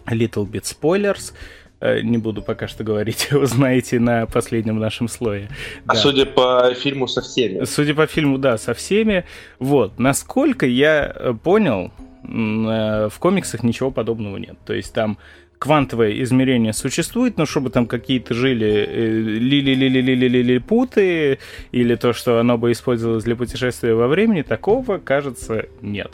Little 0.06 0.44
bit 0.44 0.64
spoilers, 0.64 1.32
Э, 1.32 1.63
не 2.03 2.19
буду 2.19 2.43
пока 2.43 2.69
что 2.69 2.85
говорить, 2.85 3.29
узнаете 3.33 4.00
на 4.00 4.26
последнем 4.26 4.79
нашем 4.79 5.09
слое. 5.09 5.49
А 5.87 5.95
да. 5.95 6.00
судя 6.00 6.26
по 6.26 6.73
фильму 6.75 7.07
со 7.07 7.23
всеми? 7.23 7.64
Судя 7.64 7.95
по 7.95 8.07
фильму, 8.07 8.38
да, 8.38 8.59
со 8.59 8.75
всеми. 8.75 9.25
Вот, 9.59 9.99
насколько 9.99 10.67
я 10.67 11.12
э, 11.14 11.35
понял, 11.35 11.93
э, 12.23 13.09
в 13.09 13.19
комиксах 13.19 13.62
ничего 13.62 13.91
подобного 13.91 14.37
нет. 14.37 14.57
То 14.64 14.73
есть 14.73 14.93
там 14.93 15.19
квантовое 15.59 16.23
измерение 16.23 16.73
существует, 16.73 17.38
но 17.38 17.47
чтобы 17.47 17.71
там 17.71 17.87
какие-то 17.87 18.35
жили 18.35 19.38
лили-лили-лили-лили-путы 19.38 21.38
или 21.73 21.95
то, 21.95 22.12
что 22.12 22.38
оно 22.38 22.59
бы 22.59 22.73
использовалось 22.73 23.25
для 23.25 23.37
путешествия 23.37 23.95
во 23.95 24.09
времени, 24.09 24.43
такого, 24.43 24.99
кажется, 24.99 25.67
нет. 25.81 26.12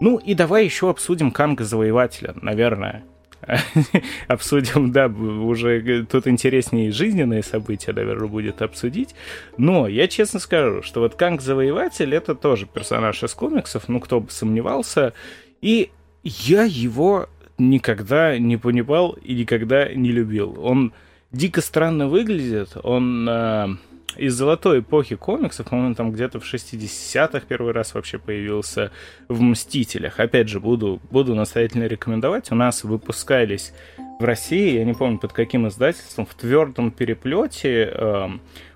Ну 0.00 0.18
и 0.18 0.34
давай 0.34 0.64
еще 0.64 0.90
обсудим 0.90 1.30
Канга 1.30 1.64
Завоевателя, 1.64 2.34
наверное. 2.42 3.04
обсудим, 4.28 4.92
да, 4.92 5.06
уже 5.08 6.04
тут 6.04 6.26
интереснее 6.26 6.92
жизненные 6.92 7.42
события, 7.42 7.92
наверное, 7.92 8.28
будет 8.28 8.62
обсудить. 8.62 9.14
Но 9.56 9.86
я 9.88 10.08
честно 10.08 10.40
скажу, 10.40 10.82
что 10.82 11.00
вот 11.00 11.14
Канг 11.14 11.40
Завоеватель 11.40 12.14
это 12.14 12.34
тоже 12.34 12.66
персонаж 12.66 13.22
из 13.22 13.34
комиксов, 13.34 13.88
ну 13.88 14.00
кто 14.00 14.20
бы 14.20 14.30
сомневался. 14.30 15.12
И 15.60 15.90
я 16.22 16.64
его 16.64 17.28
никогда 17.58 18.38
не 18.38 18.56
понимал 18.56 19.12
и 19.12 19.34
никогда 19.34 19.92
не 19.92 20.10
любил. 20.10 20.58
Он 20.60 20.92
дико 21.32 21.60
странно 21.60 22.08
выглядит, 22.08 22.76
он 22.82 23.28
э, 23.28 23.68
из 24.16 24.34
золотой 24.34 24.80
эпохи 24.80 25.16
комиксов, 25.16 25.72
он 25.72 25.94
там 25.94 26.12
где-то 26.12 26.40
в 26.40 26.44
60-х 26.44 27.40
первый 27.48 27.72
раз 27.72 27.94
вообще 27.94 28.18
появился 28.18 28.90
в 29.28 29.40
«Мстителях». 29.42 30.20
Опять 30.20 30.48
же, 30.48 30.60
буду, 30.60 31.00
буду 31.10 31.34
настоятельно 31.34 31.84
рекомендовать. 31.84 32.50
У 32.52 32.54
нас 32.54 32.84
выпускались 32.84 33.72
в 34.18 34.24
России, 34.24 34.78
я 34.78 34.84
не 34.84 34.94
помню 34.94 35.18
под 35.18 35.32
каким 35.32 35.68
издательством, 35.68 36.26
в 36.26 36.34
твердом 36.34 36.90
переплете 36.90 37.90
э, 37.92 38.28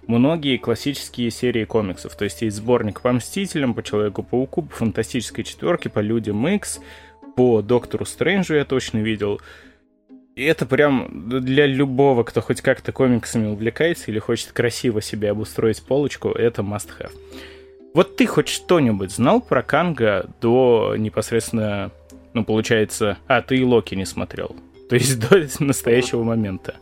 многие 0.06 0.56
классические 0.56 1.30
серии 1.30 1.64
комиксов. 1.64 2.16
То 2.16 2.24
есть 2.24 2.42
есть 2.42 2.56
сборник 2.56 3.00
по 3.00 3.12
«Мстителям», 3.12 3.74
по 3.74 3.82
«Человеку-пауку», 3.82 4.62
по 4.62 4.74
«Фантастической 4.74 5.44
четверке», 5.44 5.88
по 5.88 6.00
«Людям 6.00 6.46
Икс», 6.48 6.80
по 7.36 7.62
«Доктору 7.62 8.04
Стрэнджу» 8.04 8.54
я 8.54 8.64
точно 8.64 8.98
видел– 8.98 9.40
и 10.38 10.44
это 10.44 10.66
прям 10.66 11.08
для 11.28 11.66
любого, 11.66 12.22
кто 12.22 12.40
хоть 12.40 12.60
как-то 12.60 12.92
комиксами 12.92 13.48
увлекается 13.48 14.10
или 14.10 14.20
хочет 14.20 14.52
красиво 14.52 15.02
себе 15.02 15.30
обустроить 15.30 15.82
полочку, 15.82 16.28
это 16.28 16.62
must-have. 16.62 17.10
Вот 17.92 18.14
ты 18.14 18.26
хоть 18.26 18.46
что-нибудь 18.46 19.10
знал 19.10 19.40
про 19.40 19.64
Канга 19.64 20.30
до 20.40 20.94
непосредственно, 20.96 21.90
ну, 22.34 22.44
получается... 22.44 23.18
А, 23.26 23.42
ты 23.42 23.56
и 23.56 23.64
Локи 23.64 23.96
не 23.96 24.04
смотрел. 24.04 24.54
То 24.88 24.94
есть 24.94 25.18
до 25.28 25.44
настоящего 25.58 26.22
момента. 26.22 26.76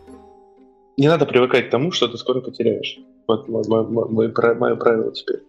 Не 0.99 1.09
надо 1.09 1.25
привыкать 1.25 1.69
к 1.69 1.71
тому, 1.71 1.93
что 1.93 2.09
ты 2.09 2.19
скоро 2.19 2.43
потеряешь. 2.43 2.99
Вот 3.27 3.49
мое, 3.49 3.65
мое, 3.67 4.55
мое 4.55 4.77
правило 4.77 5.13
теперь. 5.13 5.41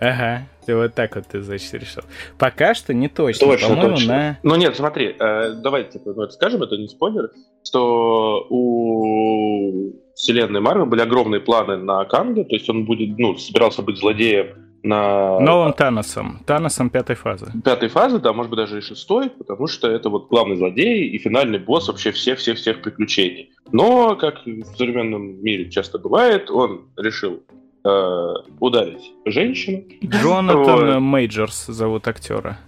Ага, 0.00 0.46
ты 0.64 0.76
вот 0.76 0.94
так 0.94 1.16
вот 1.16 1.26
ты, 1.26 1.42
значит, 1.42 1.74
решил. 1.74 2.02
Пока 2.38 2.74
что 2.74 2.94
не 2.94 3.08
точно. 3.08 3.46
Точно, 3.46 3.68
По-моему, 3.68 3.96
точно. 3.96 4.12
На... 4.12 4.38
Ну 4.42 4.54
нет, 4.56 4.76
смотри, 4.76 5.16
э, 5.18 5.54
давайте 5.62 5.98
типа, 5.98 6.28
скажем, 6.30 6.62
это 6.62 6.76
не 6.76 6.88
спойлер, 6.88 7.30
что 7.64 8.46
у 8.48 9.92
вселенной 10.14 10.60
Марвел 10.60 10.86
были 10.86 11.00
огромные 11.00 11.40
планы 11.40 11.76
на 11.76 12.04
Канга, 12.04 12.44
то 12.44 12.54
есть 12.54 12.68
он 12.68 12.84
будет, 12.84 13.18
ну, 13.18 13.36
собирался 13.36 13.82
быть 13.82 13.98
злодеем 13.98 14.68
на... 14.82 15.40
Новым 15.40 15.72
Таносом. 15.72 16.42
Таносом 16.46 16.90
пятой 16.90 17.16
фазы. 17.16 17.52
Пятой 17.64 17.88
фазы, 17.88 18.18
да, 18.20 18.32
может 18.32 18.50
быть, 18.50 18.58
даже 18.58 18.78
и 18.78 18.80
шестой, 18.80 19.30
потому 19.30 19.66
что 19.66 19.90
это 19.90 20.08
вот 20.08 20.28
главный 20.28 20.56
злодей 20.56 21.08
и 21.08 21.18
финальный 21.18 21.58
босс 21.58 21.88
вообще 21.88 22.12
всех-всех-всех 22.12 22.82
приключений. 22.82 23.50
Но, 23.72 24.16
как 24.16 24.46
в 24.46 24.76
современном 24.76 25.42
мире 25.42 25.70
часто 25.70 25.98
бывает, 25.98 26.50
он 26.50 26.88
решил 26.96 27.42
э, 27.88 28.34
ударить 28.60 29.12
женщину. 29.24 29.84
Джонатан 30.04 30.94
вот. 30.94 31.00
Мейджорс 31.00 31.66
зовут 31.66 32.06
актера. 32.08 32.58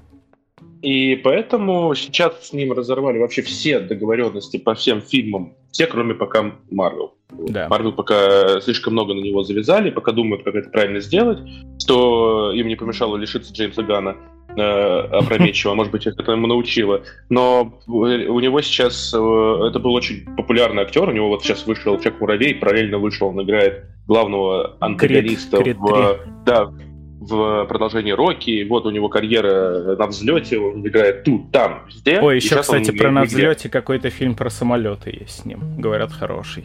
И 0.82 1.16
поэтому 1.16 1.94
сейчас 1.94 2.48
с 2.48 2.52
ним 2.52 2.72
разорвали 2.72 3.18
вообще 3.18 3.42
все 3.42 3.80
договоренности 3.80 4.56
по 4.56 4.74
всем 4.74 5.02
фильмам, 5.02 5.54
все, 5.70 5.86
кроме 5.86 6.14
пока 6.14 6.52
Марвел. 6.70 7.14
Да. 7.30 7.68
Марвел 7.68 7.92
пока 7.92 8.60
слишком 8.60 8.94
много 8.94 9.14
на 9.14 9.20
него 9.20 9.42
завязали, 9.42 9.90
пока 9.90 10.12
думают, 10.12 10.42
как 10.42 10.54
это 10.54 10.70
правильно 10.70 11.00
сделать, 11.00 11.38
что 11.78 12.52
им 12.52 12.66
не 12.66 12.76
помешало 12.76 13.16
лишиться 13.16 13.52
Джеймса 13.52 13.82
Гана 13.82 14.16
опрометчиво, 14.60 15.74
может 15.74 15.92
быть, 15.92 16.06
это 16.06 16.32
ему 16.32 16.46
научило. 16.46 17.02
Но 17.28 17.80
у 17.86 18.40
него 18.40 18.60
сейчас, 18.60 19.12
э, 19.14 19.16
это 19.16 19.78
был 19.78 19.94
очень 19.94 20.24
популярный 20.36 20.82
актер, 20.82 21.08
у 21.08 21.12
него 21.12 21.28
вот 21.28 21.42
сейчас 21.42 21.66
вышел 21.66 21.98
Человек-муравей, 22.00 22.54
параллельно 22.54 22.98
вышел, 22.98 23.28
он 23.28 23.42
играет 23.42 23.84
главного 24.06 24.76
антагониста 24.80 25.58
Крид, 25.58 25.64
Крид 25.64 25.78
в, 25.78 26.18
да, 26.44 26.72
в 27.20 27.66
продолжении 27.66 28.12
Рокки. 28.12 28.66
Вот 28.68 28.86
у 28.86 28.90
него 28.90 29.08
карьера 29.08 29.96
на 29.96 30.06
взлете, 30.06 30.58
он 30.58 30.86
играет 30.86 31.24
тут, 31.24 31.52
там, 31.52 31.84
везде. 31.86 32.20
Ой, 32.20 32.36
еще, 32.36 32.60
кстати, 32.60 32.90
про 32.90 33.10
на 33.10 33.22
взлете 33.22 33.68
какой-то 33.68 34.10
фильм 34.10 34.34
про 34.34 34.50
самолеты 34.50 35.10
есть 35.10 35.42
с 35.42 35.44
ним. 35.44 35.60
Говорят, 35.78 36.12
хороший. 36.12 36.64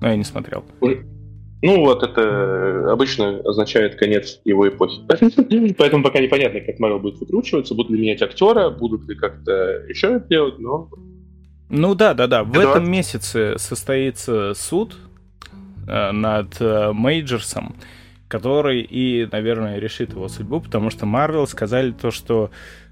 Но 0.00 0.08
я 0.08 0.16
не 0.16 0.24
смотрел. 0.24 0.64
Ну 1.62 1.80
вот, 1.80 2.02
это 2.02 2.92
обычно 2.92 3.40
означает 3.40 3.96
конец 3.96 4.40
его 4.44 4.68
эпохи. 4.68 5.00
Поэтому 5.78 6.02
пока 6.02 6.20
непонятно, 6.20 6.60
как 6.60 6.78
Марвел 6.78 6.98
будет 6.98 7.18
выкручиваться, 7.18 7.74
будут 7.74 7.92
ли 7.92 8.00
менять 8.00 8.22
актера, 8.22 8.70
будут 8.70 9.08
ли 9.08 9.14
как-то 9.14 9.84
еще 9.88 10.16
это 10.16 10.28
делать, 10.28 10.58
но... 10.58 10.88
Ну 11.68 11.94
да, 11.94 12.14
да, 12.14 12.26
да. 12.26 12.44
В 12.44 12.52
Эдуард... 12.52 12.76
этом 12.76 12.90
месяце 12.90 13.54
состоится 13.58 14.52
суд 14.54 14.96
э, 15.88 16.12
над 16.12 16.60
э, 16.60 16.92
Мейджерсом, 16.92 17.74
который 18.28 18.82
и, 18.82 19.26
наверное, 19.32 19.78
решит 19.78 20.10
его 20.10 20.28
судьбу, 20.28 20.60
потому 20.60 20.90
что 20.90 21.06
Марвел 21.06 21.46
сказали 21.46 21.90
то, 21.90 22.10
что 22.10 22.50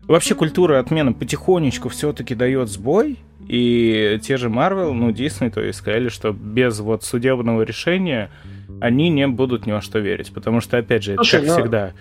вообще 0.08 0.34
культура 0.34 0.80
отмены 0.80 1.12
потихонечку 1.14 1.88
все-таки 1.90 2.34
дает 2.34 2.68
сбой, 2.68 3.18
и 3.48 4.18
те 4.22 4.36
же 4.36 4.48
Marvel, 4.48 4.92
ну, 4.92 5.10
Disney, 5.10 5.50
то 5.50 5.60
есть 5.60 5.78
сказали, 5.78 6.08
что 6.08 6.32
без 6.32 6.80
вот 6.80 7.04
судебного 7.04 7.62
решения 7.62 8.30
они 8.84 9.08
не 9.08 9.26
будут 9.26 9.66
ни 9.66 9.72
во 9.72 9.80
что 9.80 9.98
верить. 9.98 10.32
Потому 10.32 10.60
что, 10.60 10.76
опять 10.76 11.02
же, 11.02 11.14
Слушай, 11.14 11.36
это 11.36 11.46
как 11.46 11.56
но... 11.56 11.62
всегда. 11.62 11.92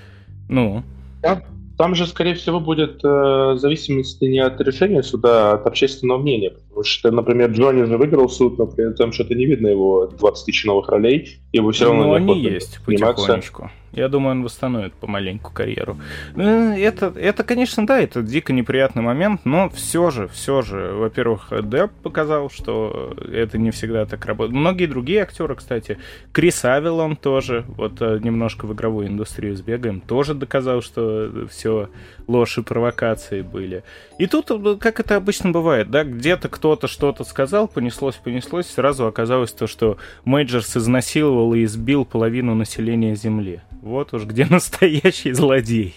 Ну. 0.50 0.84
Да, 1.22 1.44
там 1.78 1.96
же, 1.96 2.06
скорее 2.08 2.36
всего, 2.36 2.60
будет 2.60 3.00
э, 3.04 3.56
зависимость 3.58 4.22
не 4.22 4.40
от 4.40 4.60
решения 4.60 5.02
суда, 5.02 5.52
а 5.52 5.54
от 5.56 5.66
общественного 5.66 6.18
мнения. 6.18 6.52
Потому 6.52 6.84
что, 6.84 7.12
например, 7.12 7.52
Джонни 7.52 7.84
же 7.84 7.98
выиграл 7.98 8.28
суд, 8.30 8.58
но 8.58 8.68
при 8.68 8.92
этом 8.92 9.14
что-то 9.14 9.34
не 9.34 9.46
видно 9.46 9.68
его 9.68 10.08
20 10.08 10.46
тысяч 10.46 10.66
новых 10.66 10.90
ролей. 10.90 11.38
Его 11.54 11.72
все 11.72 11.86
равно 11.86 12.04
ну, 12.04 12.14
они 12.16 12.42
есть 12.42 12.80
потихонечку. 12.86 13.72
Я 13.94 14.08
думаю, 14.08 14.32
он 14.32 14.44
восстановит 14.44 14.94
помаленьку 14.94 15.52
карьеру. 15.54 15.98
Ну, 16.36 16.76
это, 16.76 17.14
это, 17.16 17.44
конечно, 17.44 17.86
да, 17.86 18.00
это 18.00 18.24
дико 18.24 18.52
неприятный 18.52 19.04
момент, 19.04 19.42
но 19.46 19.70
все 19.70 20.10
же, 20.10 20.28
все 20.28 20.64
же, 20.64 20.94
во-первых, 20.94 21.54
Депп 21.64 21.92
показал, 22.02 22.50
что 22.50 23.16
это 23.32 23.60
не 23.60 23.70
всегда 23.70 24.06
так 24.06 24.26
работает. 24.26 24.56
Многие 24.56 24.88
другие 24.88 25.22
актеры, 25.22 25.56
кстати, 25.56 26.00
Крис 26.32 26.66
Авилон 26.66 27.16
тоже, 27.16 27.66
вот 27.68 28.02
э, 28.02 28.20
немножко 28.24 28.66
в 28.66 28.74
игровую 28.74 29.08
индустрию 29.08 29.56
сбегаем, 29.56 30.02
тоже 30.02 30.34
доказал, 30.34 30.82
что 30.82 31.48
все 31.52 31.90
ложь 32.28 32.58
и 32.58 32.64
провокации 32.64 33.42
были. 33.44 33.84
И 34.18 34.26
тут, 34.26 34.50
э, 34.50 34.78
как 34.80 35.00
это 35.02 35.18
обычно 35.18 35.52
бывает, 35.52 35.92
да, 35.92 36.04
где-то 36.04 36.50
кто-то 36.50 36.88
что-то 36.88 37.24
сказал, 37.24 37.68
понеслось, 37.68 38.16
понеслось, 38.16 38.68
сразу 38.68 39.06
оказалось 39.06 39.52
то, 39.52 39.68
что 39.68 39.98
Мейджерс 40.26 40.78
изнасиловал 40.78 41.54
и 41.54 41.64
избил 41.64 42.06
половину 42.06 42.56
населения 42.56 43.14
Земли. 43.14 43.62
Вот 43.84 44.14
уж 44.14 44.24
где 44.24 44.46
настоящий 44.50 45.34
злодей. 45.34 45.94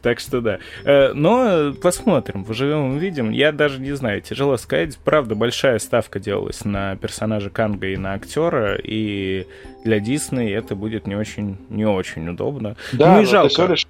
так 0.00 0.18
что 0.18 0.40
да. 0.40 0.58
Э, 0.82 1.12
но 1.12 1.74
посмотрим, 1.74 2.44
поживем 2.44 2.96
увидим. 2.96 3.30
Я 3.30 3.52
даже 3.52 3.78
не 3.80 3.92
знаю, 3.92 4.22
тяжело 4.22 4.56
сказать. 4.56 4.96
Правда, 5.04 5.34
большая 5.34 5.78
ставка 5.78 6.18
делалась 6.18 6.64
на 6.64 6.96
персонажа 6.96 7.50
Канга 7.50 7.88
и 7.88 7.96
на 7.98 8.14
актера, 8.14 8.76
и 8.82 9.46
для 9.84 10.00
Дисней 10.00 10.54
это 10.54 10.74
будет 10.74 11.06
не 11.06 11.16
очень, 11.16 11.58
не 11.68 11.84
очень 11.84 12.26
удобно. 12.26 12.76
Да, 12.94 13.16
ну 13.16 13.22
и 13.22 13.24
жалко. 13.26 13.50
ты 13.50 13.56
говоришь, 13.56 13.86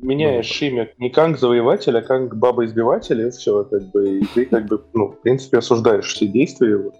меняешь 0.00 0.58
ну, 0.62 0.66
имя 0.66 0.90
не 0.96 1.10
Канг 1.10 1.38
Завоеватель, 1.38 1.98
а 1.98 2.00
Канг 2.00 2.34
Баба 2.34 2.64
Избиватель, 2.64 3.20
и 3.20 3.30
все, 3.30 3.62
как 3.64 3.90
бы, 3.90 4.20
и 4.20 4.24
ты 4.34 4.46
как 4.46 4.66
бы, 4.68 4.82
ну, 4.94 5.08
в 5.08 5.20
принципе, 5.20 5.58
осуждаешь 5.58 6.06
все 6.06 6.26
действия 6.26 6.70
его, 6.70 6.92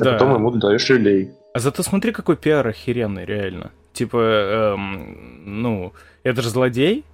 а 0.00 0.04
да. 0.04 0.12
потом 0.12 0.34
ему 0.34 0.52
даешь 0.52 0.88
релей. 0.88 1.32
А 1.52 1.58
зато 1.58 1.82
смотри, 1.82 2.12
какой 2.12 2.36
пиар 2.36 2.66
охеренный, 2.66 3.24
реально. 3.24 3.72
Типа, 3.92 4.16
эм, 4.16 5.62
ну, 5.62 5.92
это 6.22 6.42
же 6.42 6.50
злодей, 6.50 7.04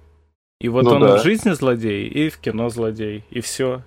и 0.59 0.69
вот 0.69 0.83
ну, 0.83 0.91
он 0.91 1.01
да. 1.01 1.17
в 1.17 1.23
жизни 1.23 1.51
злодей, 1.51 2.07
и 2.07 2.29
в 2.29 2.37
кино 2.37 2.69
злодей, 2.69 3.23
и 3.29 3.41
все. 3.41 3.83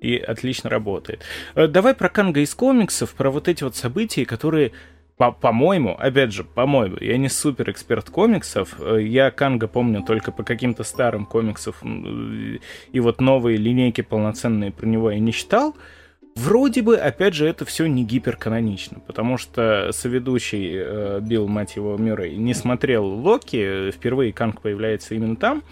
И 0.00 0.16
отлично 0.16 0.68
работает. 0.68 1.22
Э, 1.54 1.68
давай 1.68 1.94
про 1.94 2.08
Канга 2.08 2.40
из 2.40 2.54
комиксов, 2.54 3.14
про 3.14 3.30
вот 3.30 3.48
эти 3.48 3.64
вот 3.64 3.76
события, 3.76 4.24
которые 4.24 4.72
по- 5.16 5.32
по-моему, 5.32 5.96
опять 5.98 6.32
же, 6.32 6.44
по-моему, 6.44 6.98
я 7.00 7.16
не 7.16 7.28
супер 7.28 7.70
эксперт 7.70 8.10
комиксов, 8.10 8.76
э, 8.80 9.02
я 9.02 9.30
Канга 9.30 9.66
помню 9.66 10.02
только 10.02 10.30
по 10.30 10.42
каким-то 10.42 10.84
старым 10.84 11.24
комиксам, 11.24 12.60
и 12.92 13.00
вот 13.00 13.20
новые 13.20 13.56
линейки 13.56 14.02
полноценные 14.02 14.72
про 14.72 14.86
него 14.86 15.10
я 15.10 15.18
не 15.18 15.32
читал, 15.32 15.74
Вроде 16.36 16.82
бы, 16.82 16.98
опять 16.98 17.32
же, 17.32 17.48
это 17.48 17.64
все 17.64 17.86
не 17.86 18.04
гиперканонично, 18.04 19.00
потому 19.06 19.38
что 19.38 19.90
соведущий 19.92 20.70
э, 20.74 21.20
Билл, 21.22 21.48
мать 21.48 21.76
его, 21.76 21.96
Мюррей, 21.96 22.36
не 22.36 22.52
смотрел 22.52 23.06
Локи, 23.06 23.90
впервые 23.90 24.34
Канг 24.34 24.60
появляется 24.60 25.14
именно 25.14 25.36
там, 25.36 25.62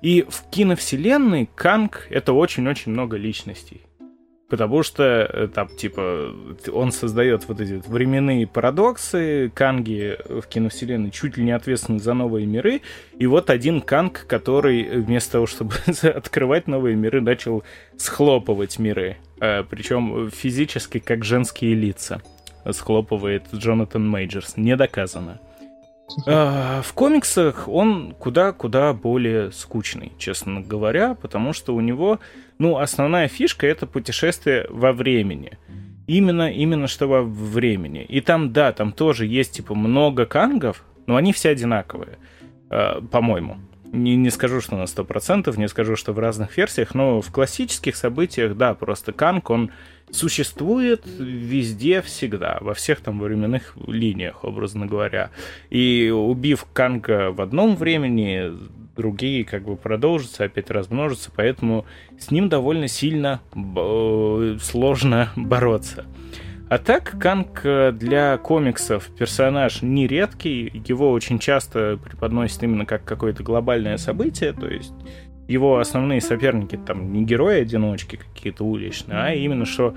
и 0.00 0.24
в 0.28 0.48
киновселенной 0.48 1.50
Канг— 1.56 2.06
это 2.10 2.34
очень-очень 2.34 2.92
много 2.92 3.16
личностей. 3.16 3.80
Потому 4.52 4.82
что 4.82 5.02
э, 5.02 5.48
там, 5.48 5.66
типа, 5.68 6.30
он 6.74 6.92
создает 6.92 7.48
вот 7.48 7.58
эти 7.58 7.82
временные 7.88 8.46
парадоксы, 8.46 9.50
Канги 9.54 10.18
в 10.28 10.42
киновселенной 10.42 11.10
чуть 11.10 11.38
ли 11.38 11.44
не 11.44 11.52
ответственны 11.52 11.98
за 11.98 12.12
новые 12.12 12.44
миры, 12.44 12.82
и 13.18 13.26
вот 13.26 13.48
один 13.48 13.80
Канг, 13.80 14.26
который 14.26 15.00
вместо 15.00 15.32
того, 15.32 15.46
чтобы 15.46 15.72
открывать 16.02 16.66
новые 16.66 16.96
миры, 16.96 17.22
начал 17.22 17.64
схлопывать 17.96 18.78
миры. 18.78 19.16
Э, 19.40 19.64
Причем 19.64 20.30
физически, 20.30 20.98
как 20.98 21.24
женские 21.24 21.72
лица. 21.72 22.20
Схлопывает 22.70 23.44
Джонатан 23.54 24.06
Мейджерс. 24.06 24.58
Не 24.58 24.76
доказано. 24.76 25.40
А, 26.26 26.82
в 26.82 26.92
комиксах 26.92 27.68
он 27.68 28.14
куда-куда 28.18 28.92
более 28.92 29.50
скучный, 29.52 30.12
честно 30.18 30.60
говоря, 30.60 31.14
потому 31.14 31.52
что 31.52 31.74
у 31.74 31.80
него, 31.80 32.18
ну, 32.58 32.78
основная 32.78 33.28
фишка 33.28 33.66
это 33.66 33.86
путешествие 33.86 34.66
во 34.70 34.92
времени. 34.92 35.58
Именно, 36.06 36.52
именно 36.52 36.86
что 36.86 37.06
во 37.06 37.22
времени. 37.22 38.04
И 38.04 38.20
там, 38.20 38.52
да, 38.52 38.72
там 38.72 38.92
тоже 38.92 39.26
есть, 39.26 39.52
типа, 39.52 39.74
много 39.74 40.26
кангов, 40.26 40.84
но 41.06 41.16
они 41.16 41.32
все 41.32 41.50
одинаковые, 41.50 42.18
э, 42.70 43.00
по-моему. 43.10 43.58
Не, 43.92 44.16
не 44.16 44.30
скажу, 44.30 44.60
что 44.60 44.76
на 44.76 44.84
100%, 44.84 45.58
не 45.58 45.68
скажу, 45.68 45.96
что 45.96 46.12
в 46.12 46.18
разных 46.18 46.56
версиях, 46.56 46.94
но 46.94 47.20
в 47.20 47.30
классических 47.30 47.94
событиях, 47.94 48.56
да, 48.56 48.74
просто 48.74 49.12
канг, 49.12 49.50
он 49.50 49.70
существует 50.10 51.04
везде, 51.18 52.00
всегда, 52.02 52.58
во 52.60 52.74
всех 52.74 53.00
там 53.00 53.20
временных 53.20 53.76
линиях, 53.86 54.44
образно 54.44 54.86
говоря. 54.86 55.30
И 55.70 56.10
убив 56.14 56.66
Канга 56.72 57.32
в 57.32 57.40
одном 57.40 57.76
времени, 57.76 58.52
другие 58.96 59.44
как 59.44 59.64
бы 59.64 59.76
продолжатся, 59.76 60.44
опять 60.44 60.70
размножатся, 60.70 61.30
поэтому 61.34 61.84
с 62.18 62.30
ним 62.30 62.48
довольно 62.48 62.88
сильно 62.88 63.40
сложно 64.60 65.30
бороться. 65.36 66.06
А 66.68 66.78
так, 66.78 67.18
Канг 67.20 67.60
э, 67.64 67.92
для 67.92 68.38
комиксов 68.38 69.10
персонаж 69.18 69.82
не 69.82 70.06
редкий, 70.06 70.82
его 70.86 71.10
очень 71.10 71.38
часто 71.38 71.98
преподносят 72.02 72.62
именно 72.62 72.86
как 72.86 73.04
какое-то 73.04 73.42
глобальное 73.42 73.98
событие, 73.98 74.54
то 74.54 74.68
есть 74.68 74.94
его 75.48 75.78
основные 75.78 76.22
соперники 76.22 76.76
там 76.76 77.12
не 77.12 77.24
герои-одиночки 77.24 78.16
какие-то 78.16 78.64
уличные, 78.64 79.18
а 79.18 79.34
именно 79.34 79.66
что 79.66 79.94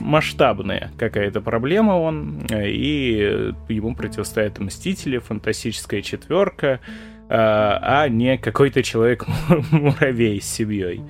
масштабная 0.00 0.92
какая-то 0.96 1.42
проблема 1.42 1.92
он, 1.92 2.46
э, 2.48 2.70
и 2.70 3.52
ему 3.68 3.94
противостоят 3.94 4.58
Мстители, 4.58 5.18
Фантастическая 5.18 6.00
Четверка, 6.00 6.80
а, 7.28 8.02
а 8.02 8.08
не 8.08 8.38
какой-то 8.38 8.82
человек-муравей 8.82 10.40
с 10.42 10.46
семьей. 10.46 11.02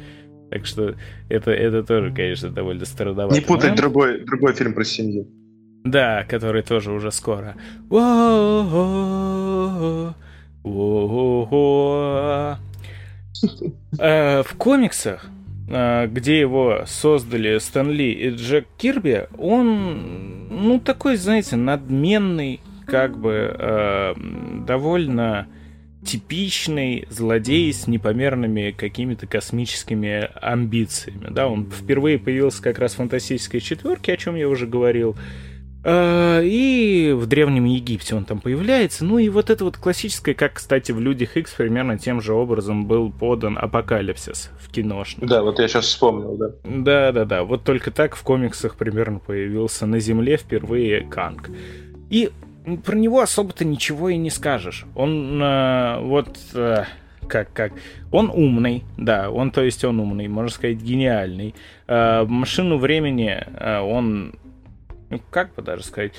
Так 0.50 0.66
что 0.66 0.94
это, 1.28 1.50
это 1.50 1.82
тоже, 1.82 2.12
конечно, 2.12 2.50
довольно 2.50 2.84
стародавато. 2.84 3.34
Не 3.34 3.44
путать 3.44 3.74
другой, 3.76 4.24
другой 4.24 4.54
фильм 4.54 4.74
про 4.74 4.84
семью. 4.84 5.28
Да, 5.84 6.24
который 6.24 6.62
тоже 6.62 6.90
уже 6.92 7.12
скоро. 7.12 7.54
Э, 13.98 14.42
в 14.42 14.54
комиксах, 14.56 15.26
э, 15.70 16.06
где 16.08 16.40
его 16.40 16.82
создали 16.86 17.58
Стэн 17.58 17.90
Ли 17.90 18.12
и 18.12 18.30
Джек 18.30 18.66
Кирби, 18.76 19.28
он, 19.38 20.48
ну, 20.50 20.80
такой, 20.80 21.16
знаете, 21.16 21.56
надменный, 21.56 22.60
как 22.86 23.18
бы 23.18 23.54
э, 23.56 24.14
довольно 24.66 25.46
типичный 26.08 27.06
злодей 27.10 27.70
с 27.70 27.86
непомерными 27.86 28.70
какими-то 28.70 29.26
космическими 29.26 30.30
амбициями. 30.40 31.26
Да, 31.30 31.48
он 31.48 31.70
впервые 31.70 32.18
появился 32.18 32.62
как 32.62 32.78
раз 32.78 32.94
в 32.94 32.96
фантастической 32.96 33.60
четверке, 33.60 34.14
о 34.14 34.16
чем 34.16 34.34
я 34.34 34.48
уже 34.48 34.66
говорил. 34.66 35.16
А, 35.84 36.40
и 36.40 37.12
в 37.12 37.26
Древнем 37.26 37.66
Египте 37.66 38.14
он 38.14 38.24
там 38.24 38.40
появляется. 38.40 39.04
Ну 39.04 39.18
и 39.18 39.28
вот 39.28 39.50
это 39.50 39.64
вот 39.64 39.76
классическое, 39.76 40.34
как, 40.34 40.54
кстати, 40.54 40.92
в 40.92 40.98
Людях 40.98 41.36
Икс 41.36 41.52
примерно 41.52 41.98
тем 41.98 42.22
же 42.22 42.32
образом 42.32 42.86
был 42.86 43.12
подан 43.12 43.58
Апокалипсис 43.60 44.50
в 44.58 44.72
киношном. 44.72 45.28
Да, 45.28 45.42
вот 45.42 45.58
я 45.58 45.68
сейчас 45.68 45.84
вспомнил, 45.84 46.38
да. 46.38 46.52
Да-да-да, 46.64 47.44
вот 47.44 47.64
только 47.64 47.90
так 47.90 48.16
в 48.16 48.22
комиксах 48.22 48.76
примерно 48.76 49.18
появился 49.18 49.84
на 49.84 50.00
Земле 50.00 50.38
впервые 50.38 51.02
Канг. 51.02 51.50
И 52.08 52.30
про 52.76 52.94
него 52.94 53.20
особо-то 53.20 53.64
ничего 53.64 54.10
и 54.10 54.16
не 54.16 54.30
скажешь. 54.30 54.84
Он 54.94 55.40
э, 55.42 56.00
вот... 56.00 56.38
Э, 56.54 56.84
как, 57.26 57.52
как. 57.52 57.72
Он 58.10 58.30
умный, 58.30 58.84
да, 58.96 59.30
он, 59.30 59.50
то 59.50 59.62
есть 59.62 59.84
он 59.84 60.00
умный, 60.00 60.28
можно 60.28 60.50
сказать, 60.50 60.78
гениальный. 60.78 61.54
Э, 61.86 62.24
машину 62.24 62.78
времени 62.78 63.28
э, 63.28 63.80
он 63.80 64.34
ну, 65.10 65.20
как 65.30 65.54
бы 65.54 65.62
даже 65.62 65.84
сказать, 65.84 66.12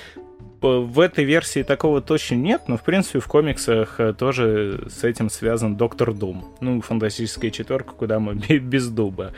в 0.60 1.00
этой 1.00 1.24
версии 1.24 1.62
такого 1.62 2.02
точно 2.02 2.34
нет, 2.34 2.62
но 2.66 2.76
в 2.76 2.82
принципе 2.82 3.20
в 3.20 3.26
комиксах 3.26 3.98
э, 3.98 4.12
тоже 4.12 4.88
с 4.90 5.04
этим 5.04 5.30
связан 5.30 5.76
Доктор 5.76 6.12
Дум. 6.12 6.44
Ну, 6.60 6.80
фантастическая 6.82 7.50
четверка, 7.50 7.92
куда 7.92 8.20
мы 8.20 8.34
без 8.58 8.88
дуба. 8.88 9.32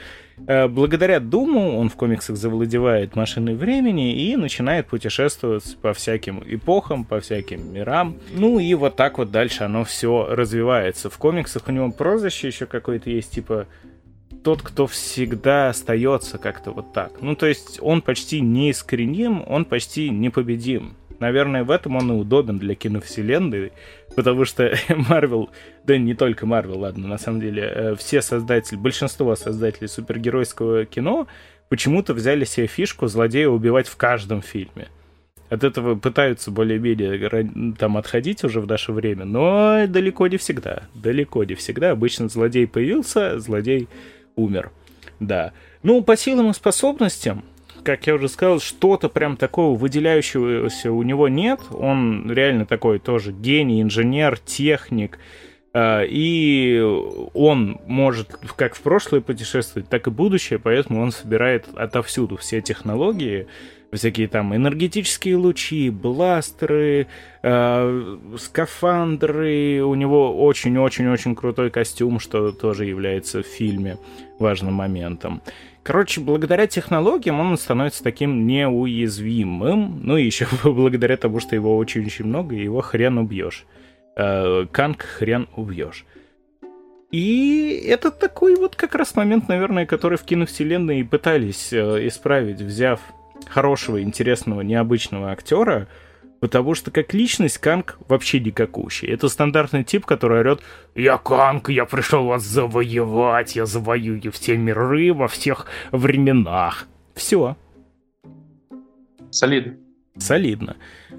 Э, 0.47 0.68
благодаря 0.68 1.21
Думу 1.21 1.79
он 1.79 1.88
в 1.88 1.97
комиксах 1.97 2.37
завладевает 2.37 3.16
машиной 3.16 3.55
времени 3.55 4.12
и 4.12 4.37
начинает 4.37 4.87
путешествовать 4.87 5.77
по 5.81 5.92
всяким 5.92 6.42
эпохам, 6.47 7.05
по 7.05 7.21
всяким 7.21 7.73
мирам. 7.73 8.16
Ну 8.33 8.59
и 8.59 8.75
вот 8.75 8.97
так 8.97 9.18
вот 9.18 9.31
дальше 9.31 9.64
оно 9.64 9.85
все 9.85 10.27
развивается. 10.29 11.11
В 11.11 11.18
комиксах 11.18 11.64
у 11.68 11.73
него 11.73 11.90
прозвище 11.90 12.49
еще 12.49 12.66
какое-то 12.66 13.11
есть, 13.11 13.33
типа 13.33 13.66
тот, 14.42 14.62
кто 14.62 14.87
всегда 14.87 15.68
остается 15.68 16.38
как-то 16.38 16.73
вот 16.73 16.92
так. 16.92 17.12
Ну, 17.21 17.37
то 17.37 17.47
есть 17.47 17.79
он 17.81 18.03
почти 18.03 18.40
неискореним, 18.40 19.45
он 19.47 19.64
почти 19.64 20.11
непобедим. 20.11 20.97
Наверное, 21.21 21.62
в 21.62 21.71
этом 21.71 21.95
он 21.95 22.11
и 22.11 22.14
удобен 22.14 22.59
для 22.59 22.75
киновселенной, 22.75 23.73
потому 24.16 24.44
что 24.44 24.75
Марвел, 24.88 25.51
да 25.85 25.98
не 25.98 26.14
только 26.14 26.46
Марвел, 26.46 26.81
ладно, 26.81 27.09
на 27.09 27.18
самом 27.18 27.40
деле, 27.40 27.62
э, 27.62 27.94
все 27.96 28.22
создатели, 28.22 28.77
большинство 28.77 29.35
создателей 29.37 29.88
супергеройского 29.88 30.85
кино 30.85 31.27
почему-то 31.68 32.14
взяли 32.14 32.44
себе 32.44 32.66
фишку 32.66 33.07
злодея 33.07 33.48
убивать 33.48 33.88
в 33.88 33.96
каждом 33.96 34.42
фильме. 34.42 34.88
От 35.48 35.64
этого 35.64 35.96
пытаются 35.96 36.51
более-менее 36.51 37.75
там 37.79 37.98
отходить 37.98 38.42
уже 38.42 38.61
в 38.61 38.66
наше 38.66 38.92
время, 38.92 39.27
но 39.27 39.87
далеко 39.87 40.27
не 40.27 40.38
всегда. 40.38 40.85
Далеко 40.94 41.44
не 41.44 41.55
всегда. 41.55 41.90
Обычно 41.90 42.31
злодей 42.31 42.66
появился, 42.66 43.38
злодей 43.38 43.87
умер. 44.35 44.70
Да. 45.20 45.53
Ну, 45.83 46.03
по 46.03 46.16
силам 46.16 46.51
и 46.51 46.55
способностям 46.55 47.44
как 47.85 48.07
я 48.07 48.14
уже 48.14 48.29
сказал, 48.29 48.61
что-то 48.61 49.09
прям 49.09 49.37
такого 49.37 49.77
выделяющегося 49.77 50.92
у 50.92 51.03
него 51.03 51.29
нет. 51.29 51.61
Он 51.71 52.31
реально 52.31 52.66
такой 52.66 52.99
тоже 52.99 53.33
гений, 53.33 53.83
инженер, 53.83 54.38
техник. 54.38 55.18
А, 55.75 56.03
и 56.03 56.81
он 57.35 57.81
может 57.87 58.29
как 58.57 58.75
в 58.75 58.83
прошлое 58.83 59.21
путешествовать, 59.21 59.88
так 59.88 60.07
и 60.07 60.11
будущее, 60.11 60.59
поэтому 60.59 61.03
он 61.03 61.12
собирает 61.12 61.66
отовсюду 61.75 62.37
все 62.37 62.61
технологии, 62.61 63.47
всякие 63.92 64.29
там 64.29 64.55
энергетические 64.55 65.37
лучи, 65.37 65.90
бластеры, 65.90 67.07
э, 67.42 68.16
скафандры. 68.38 69.83
У 69.83 69.95
него 69.95 70.45
очень-очень-очень 70.45 71.35
крутой 71.35 71.71
костюм, 71.71 72.18
что 72.18 72.53
тоже 72.53 72.85
является 72.85 73.42
в 73.42 73.47
фильме 73.47 73.99
важным 74.42 74.74
моментом. 74.74 75.40
Короче, 75.83 76.20
благодаря 76.20 76.66
технологиям 76.66 77.40
он 77.40 77.57
становится 77.57 78.05
таким 78.05 78.46
неуязвимым. 78.46 80.00
Ну 80.02 80.16
и 80.16 80.24
еще 80.24 80.46
благодаря 80.64 81.16
тому, 81.16 81.40
что 81.40 81.57
его 81.57 81.76
очень-очень 81.76 82.26
много, 82.26 82.55
и 82.55 82.62
его 82.62 82.83
хрен 82.83 83.18
убьешь. 83.18 83.64
Э, 84.16 84.66
Канг 84.70 85.02
хрен 85.02 85.48
убьешь. 85.57 86.05
И 87.11 87.85
это 87.88 88.11
такой 88.11 88.55
вот 88.57 88.74
как 88.74 88.94
раз 88.94 89.14
момент, 89.16 89.48
наверное, 89.48 89.85
который 89.85 90.16
в 90.16 90.22
киновселенной 90.22 91.05
пытались 91.05 91.72
э, 91.72 92.07
исправить, 92.07 92.61
взяв 92.61 93.00
хорошего, 93.48 94.02
интересного, 94.02 94.62
необычного 94.62 95.31
актера, 95.31 95.88
Потому 96.42 96.74
что 96.74 96.90
как 96.90 97.14
личность 97.14 97.59
Канг 97.59 97.98
вообще 98.09 98.40
никакущий. 98.40 99.07
Это 99.07 99.28
стандартный 99.28 99.85
тип, 99.85 100.05
который 100.05 100.40
орет 100.40 100.61
«Я 100.96 101.16
Канг, 101.16 101.68
я 101.68 101.85
пришел 101.85 102.24
вас 102.24 102.42
завоевать, 102.42 103.55
я 103.55 103.64
завоюю 103.64 104.33
все 104.33 104.57
миры 104.57 105.14
во 105.14 105.28
всех 105.28 105.68
временах». 105.92 106.88
Все. 107.14 107.57
Солидно. 109.31 109.76
Солидно. 110.18 110.76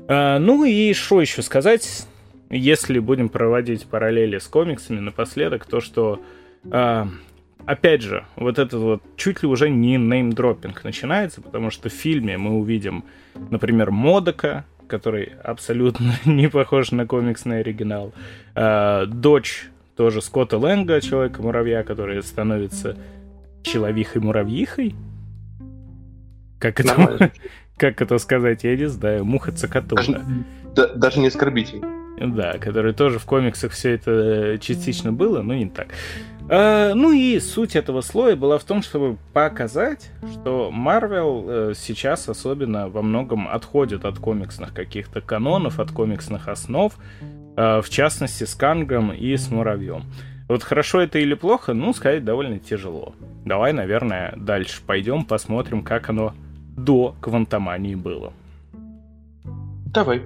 А, 0.09 0.39
ну 0.39 0.65
и 0.65 0.91
что 0.91 1.21
еще 1.21 1.41
сказать, 1.41 2.05
если 2.49 2.99
будем 2.99 3.29
проводить 3.29 3.85
параллели 3.85 4.39
с 4.39 4.47
комиксами 4.47 4.99
напоследок, 4.99 5.65
то 5.65 5.79
что 5.79 6.19
а, 6.69 7.07
опять 7.65 8.01
же, 8.01 8.25
вот 8.35 8.59
этот 8.59 8.81
вот 8.81 9.03
чуть 9.15 9.41
ли 9.41 9.47
уже 9.47 9.69
не 9.69 9.95
неймдропинг 9.95 10.83
начинается, 10.83 11.39
потому 11.41 11.69
что 11.69 11.87
в 11.87 11.93
фильме 11.93 12.37
мы 12.37 12.57
увидим, 12.59 13.05
например, 13.49 13.91
Модока, 13.91 14.65
который 14.87 15.31
абсолютно 15.43 16.13
не 16.25 16.49
похож 16.49 16.91
на 16.91 17.05
комиксный 17.05 17.59
оригинал. 17.59 18.13
А, 18.55 19.05
дочь 19.05 19.69
тоже 19.95 20.21
Скотта 20.21 20.57
Лэнга, 20.57 21.01
Человека-муравья, 21.01 21.83
который 21.83 22.21
становится 22.23 22.97
Человихой-муравьихой. 23.63 24.95
Как 26.59 26.79
это, 26.79 27.31
как 27.77 28.01
это 28.01 28.17
сказать, 28.17 28.63
я 28.63 28.75
не 28.75 28.87
знаю. 28.87 29.25
Муха-цокотуха. 29.25 30.21
Даже, 30.75 30.93
даже 30.95 31.19
не 31.19 31.27
оскорбитель. 31.27 31.81
Да, 32.19 32.57
который 32.59 32.93
тоже 32.93 33.19
в 33.19 33.25
комиксах 33.25 33.71
все 33.71 33.91
это 33.91 34.11
э, 34.11 34.57
частично 34.59 35.11
было, 35.11 35.41
но 35.41 35.55
не 35.55 35.67
так. 35.67 35.87
А, 35.87 36.32
ну 36.49 37.11
и 37.11 37.39
суть 37.39 37.75
этого 37.75 38.01
слоя 38.01 38.35
была 38.35 38.57
в 38.57 38.63
том, 38.63 38.81
чтобы 38.81 39.17
показать, 39.31 40.11
что 40.31 40.71
Марвел 40.71 41.45
э, 41.47 41.73
сейчас 41.75 42.27
особенно 42.27 42.89
во 42.89 43.01
многом 43.01 43.47
отходит 43.47 44.03
от 44.03 44.19
комиксных 44.19 44.73
каких-то 44.73 45.21
канонов, 45.21 45.79
от 45.79 45.91
комиксных 45.91 46.49
основ, 46.49 46.93
э, 47.55 47.81
в 47.81 47.89
частности 47.89 48.43
с 48.43 48.55
Кангом 48.55 49.13
и 49.13 49.35
с 49.37 49.49
Муравьем. 49.49 50.03
Вот 50.49 50.63
хорошо 50.63 51.01
это 51.01 51.19
или 51.19 51.33
плохо, 51.33 51.73
ну, 51.73 51.93
сказать 51.93 52.25
довольно 52.25 52.59
тяжело. 52.59 53.15
Давай, 53.45 53.71
наверное, 53.71 54.33
дальше 54.35 54.81
пойдем, 54.85 55.23
посмотрим, 55.23 55.83
как 55.83 56.09
оно 56.09 56.33
до 56.75 57.15
Квантомании 57.21 57.95
было. 57.95 58.33
Давай. 59.93 60.23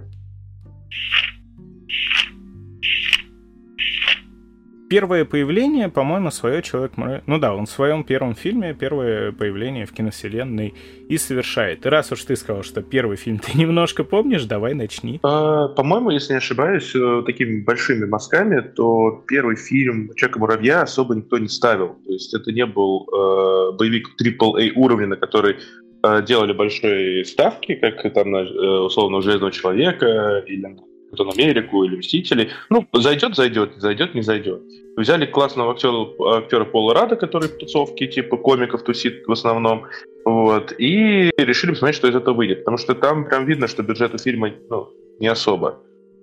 Первое 4.89 5.25
появление, 5.25 5.89
по-моему, 5.89 6.31
свое 6.31 6.61
человек 6.61 6.93
Ну 6.97 7.37
да, 7.37 7.53
он 7.53 7.65
в 7.65 7.69
своем 7.69 8.03
первом 8.03 8.35
фильме 8.35 8.73
первое 8.73 9.31
появление 9.31 9.85
в 9.85 9.93
киновселенной 9.93 10.73
и 11.09 11.17
совершает. 11.17 11.85
И 11.85 11.89
раз 11.89 12.11
уж 12.11 12.23
ты 12.23 12.35
сказал, 12.35 12.63
что 12.63 12.81
первый 12.81 13.17
фильм 13.17 13.39
ты 13.39 13.57
немножко 13.57 14.03
помнишь, 14.03 14.45
давай 14.45 14.73
начни. 14.73 15.19
А, 15.23 15.67
по-моему, 15.69 16.11
если 16.11 16.33
не 16.33 16.37
ошибаюсь, 16.37 16.95
э, 16.95 17.23
такими 17.25 17.63
большими 17.63 18.05
мазками, 18.05 18.61
то 18.61 19.23
первый 19.27 19.55
фильм 19.55 20.13
Человека-муравья 20.15 20.81
особо 20.81 21.15
никто 21.15 21.37
не 21.37 21.47
ставил. 21.47 21.97
То 22.05 22.11
есть 22.11 22.33
это 22.33 22.51
не 22.51 22.65
был 22.65 23.07
э, 23.07 23.77
боевик 23.77 24.09
AAA 24.21 24.71
уровня, 24.75 25.07
на 25.07 25.15
который 25.15 25.57
э, 26.03 26.23
делали 26.23 26.53
большие 26.53 27.25
ставки, 27.25 27.75
как 27.75 28.01
там 28.13 28.35
э, 28.35 28.79
условно 28.79 29.21
Железного 29.21 29.51
Человека 29.51 30.43
или 30.47 30.77
Капитан 31.09 31.31
Америку 31.37 31.83
или 31.83 31.97
Мстители. 31.97 32.49
Ну, 32.69 32.85
зайдет, 32.93 33.35
зайдет, 33.35 33.71
зайдет, 33.77 34.13
не 34.15 34.21
зайдет. 34.21 34.61
Взяли 34.95 35.25
классного 35.25 35.71
актера, 35.71 36.07
актера 36.37 36.65
Пола 36.65 36.93
Рада, 36.93 37.15
который 37.15 37.49
в 37.49 37.57
тусовке 37.57 38.07
типа 38.07 38.37
комиков 38.37 38.83
тусит 38.83 39.25
в 39.27 39.31
основном, 39.31 39.85
вот, 40.25 40.73
и 40.77 41.31
решили 41.37 41.71
посмотреть, 41.71 41.97
что 41.97 42.07
из 42.07 42.15
этого 42.15 42.35
выйдет. 42.35 42.59
Потому 42.59 42.77
что 42.77 42.95
там 42.95 43.25
прям 43.25 43.45
видно, 43.45 43.67
что 43.67 43.83
бюджет 43.83 44.13
у 44.13 44.17
фильма 44.17 44.51
ну, 44.69 44.89
не 45.19 45.27
особо 45.27 45.79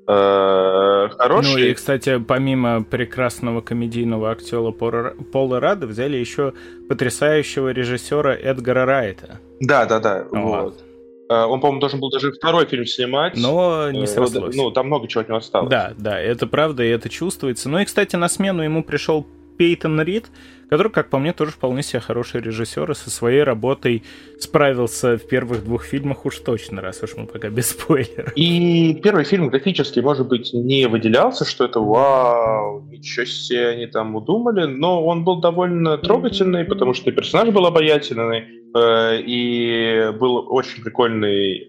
э, 0.07 1.09
хороший. 1.17 1.53
Ну 1.53 1.59
и, 1.59 1.75
кстати, 1.75 2.19
помимо 2.19 2.83
прекрасного 2.83 3.61
комедийного 3.61 4.31
актера 4.31 4.71
Пола 4.73 5.61
Рада, 5.61 5.87
взяли 5.87 6.17
еще 6.17 6.53
потрясающего 6.89 7.71
режиссера 7.71 8.35
Эдгара 8.35 8.85
Райта. 8.85 9.41
Да, 9.61 9.87
да, 9.87 10.01
да. 10.01 10.27
Вот. 10.31 10.65
вот. 10.65 10.84
Э, 11.29 11.45
он, 11.45 11.61
по-моему, 11.61 11.81
должен 11.81 12.01
был 12.01 12.11
даже 12.11 12.33
второй 12.33 12.67
фильм 12.67 12.87
снимать. 12.87 13.37
Но 13.37 13.91
не 13.91 14.05
э, 14.05 14.07
срослось. 14.07 14.55
Ну, 14.55 14.71
там 14.71 14.87
много 14.87 15.09
чего 15.09 15.23
от 15.23 15.29
него 15.29 15.39
осталось. 15.39 15.71
Да, 15.71 15.93
да, 15.97 16.21
это 16.21 16.47
правда, 16.47 16.85
и 16.85 16.89
это 16.89 17.09
чувствуется. 17.09 17.69
Ну 17.69 17.79
и, 17.79 17.85
кстати, 17.85 18.17
на 18.17 18.29
смену 18.29 18.63
ему 18.63 18.83
пришел 18.83 19.27
Пейтон 19.57 20.01
Рид, 20.01 20.31
который, 20.69 20.91
как 20.91 21.11
по 21.11 21.19
мне, 21.19 21.33
тоже 21.33 21.53
вполне 21.53 21.83
себе 21.83 22.01
хороший 22.01 22.41
режиссер 22.41 22.91
и 22.91 22.95
со 22.95 23.11
своей 23.11 23.43
работой 23.43 24.03
справился 24.39 25.17
в 25.17 25.27
первых 25.29 25.65
двух 25.65 25.85
фильмах 25.85 26.27
уж 26.27 26.39
точно, 26.39 26.81
раз 26.81 27.03
уж 27.03 27.15
мы 27.17 27.27
пока 27.27 27.51
без 27.51 27.71
спойлеров. 27.71 28.33
И 28.37 28.99
первый 29.03 29.25
фильм 29.25 29.49
графически, 29.49 30.01
может 30.01 30.29
быть, 30.29 30.53
не 30.53 30.87
выделялся, 30.89 31.45
что 31.45 31.65
это 31.65 31.81
вау, 31.81 32.83
ничего 32.91 33.27
себе 33.27 33.69
они 33.69 33.87
там 33.87 34.17
удумали, 34.17 34.65
но 34.65 35.05
он 35.05 35.25
был 35.25 35.41
довольно 35.41 35.99
трогательный, 35.99 36.65
потому 36.65 36.95
что 36.95 37.13
персонаж 37.13 37.55
был 37.55 37.67
обаятельный, 37.67 38.64
и 38.77 40.13
был 40.19 40.47
очень 40.49 40.83
прикольный, 40.83 41.69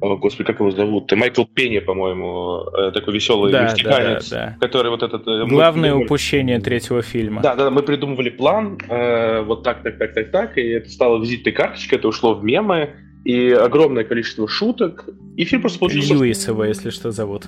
о, 0.00 0.16
господи, 0.16 0.46
как 0.46 0.60
его 0.60 0.70
зовут, 0.70 1.10
Майкл 1.12 1.44
Пенни, 1.44 1.80
по-моему, 1.80 2.64
э, 2.76 2.92
такой 2.92 3.14
веселый 3.14 3.50
да, 3.50 3.64
мексиканец, 3.64 4.30
да, 4.30 4.36
да, 4.36 4.46
да. 4.46 4.66
который 4.66 4.90
вот 4.90 5.02
этот... 5.02 5.26
Э, 5.26 5.46
Главное 5.46 5.94
упущение 5.94 6.60
третьего 6.60 7.02
фильма. 7.02 7.42
Да, 7.42 7.56
да, 7.56 7.70
мы 7.70 7.82
придумывали 7.82 8.30
план, 8.30 8.78
э, 8.88 9.42
вот 9.42 9.64
так, 9.64 9.82
так, 9.82 9.98
так, 9.98 10.14
так, 10.14 10.30
так, 10.30 10.58
и 10.58 10.68
это 10.68 10.88
стало 10.90 11.20
визитной 11.20 11.52
карточкой, 11.52 11.98
это 11.98 12.08
ушло 12.08 12.34
в 12.34 12.44
мемы, 12.44 12.90
и 13.24 13.50
огромное 13.50 14.04
количество 14.04 14.46
шуток, 14.46 15.08
и 15.36 15.44
фильм 15.44 15.62
просто 15.62 15.78
получился... 15.78 16.14
Льюисова, 16.14 16.64
если 16.64 16.90
что, 16.90 17.10
зовут. 17.10 17.44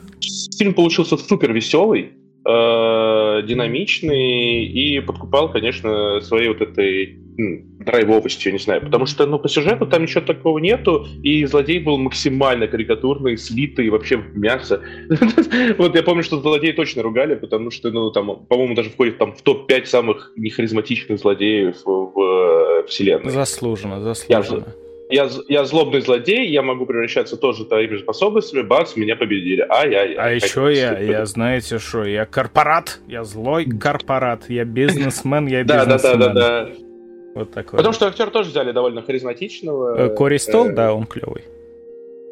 Фильм 0.58 0.74
получился 0.74 1.16
супер 1.16 1.52
веселый, 1.52 2.12
э, 2.44 3.42
динамичный 3.46 4.64
и 4.64 5.00
подкупал, 5.00 5.52
конечно, 5.52 6.20
своей 6.22 6.48
вот 6.48 6.60
этой 6.60 7.20
драйвовостью, 7.37 8.53
не 8.53 8.59
знаю, 8.59 8.81
потому 8.83 9.07
что, 9.07 9.27
ну, 9.27 9.38
по 9.38 9.49
сюжету 9.49 9.87
там 9.87 10.03
ничего 10.03 10.22
такого 10.22 10.59
нету, 10.59 11.07
и 11.22 11.44
злодей 11.44 11.79
был 11.79 11.99
максимально 11.99 12.66
карикатурный, 12.66 13.37
слитый, 13.37 13.90
вообще 13.90 14.16
в 14.16 14.37
мясо. 14.37 14.83
Вот 15.79 15.94
я 15.94 16.03
помню, 16.03 16.22
что 16.22 16.40
злодеи 16.40 16.72
точно 16.72 17.03
ругали, 17.03 17.35
потому 17.35 17.70
что, 17.70 17.90
ну, 17.90 18.11
там, 18.11 18.46
по-моему, 18.46 18.75
даже 18.75 18.90
входит 18.90 19.18
там 19.18 19.33
в 19.35 19.42
топ-5 19.42 19.85
самых 19.87 20.33
нехаризматичных 20.37 21.18
злодеев 21.18 21.77
в 21.85 22.20
э, 22.20 22.87
вселенной. 22.87 23.31
Заслуженно, 23.31 24.01
заслуженно. 24.01 24.75
Я, 25.09 25.29
я 25.49 25.64
злобный 25.64 26.01
злодей, 26.01 26.49
я 26.49 26.62
могу 26.62 26.85
превращаться 26.85 27.37
тоже 27.37 27.64
твоими 27.64 27.99
способностями, 27.99 28.62
бац, 28.62 28.96
меня 28.96 29.14
победили. 29.14 29.64
Ай-яй-яй. 29.68 30.16
А 30.16 30.31
еще 30.31 30.72
я, 30.75 30.99
я, 30.99 31.27
знаете 31.27 31.79
что, 31.79 32.05
я 32.05 32.25
корпорат, 32.27 32.99
я 33.07 33.22
злой 33.22 33.66
корпорат, 33.66 34.49
я 34.49 34.64
бизнесмен, 34.64 35.46
я 35.46 35.62
бизнесмен. 35.62 36.18
Да, 36.18 36.29
да, 36.29 36.33
да, 36.33 36.64
да. 36.64 36.86
Вот 37.37 37.51
такой. 37.51 37.77
Потому 37.77 37.92
что 37.92 38.07
актер 38.07 38.31
тоже 38.31 38.49
взяли 38.49 38.72
довольно 38.72 39.03
харизматичного. 39.03 40.07
Э, 40.07 40.14
Кори 40.14 40.38
Стол, 40.38 40.68
э, 40.68 40.72
да, 40.72 40.94
он 40.94 41.05
клевый. 41.05 41.44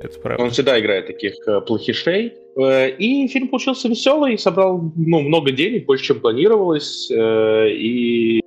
Это 0.01 0.19
правда. 0.19 0.43
Он 0.43 0.51
всегда 0.51 0.81
играет 0.81 1.07
таких 1.07 1.35
э, 1.47 1.61
плохишей. 1.61 2.33
И 2.57 3.29
фильм 3.29 3.49
получился 3.49 3.89
веселый, 3.89 4.39
собрал 4.39 4.81
ну, 4.97 5.21
много 5.21 5.53
денег, 5.53 5.85
больше, 5.85 6.05
чем 6.05 6.21
планировалось. 6.21 7.11
И 7.11 8.41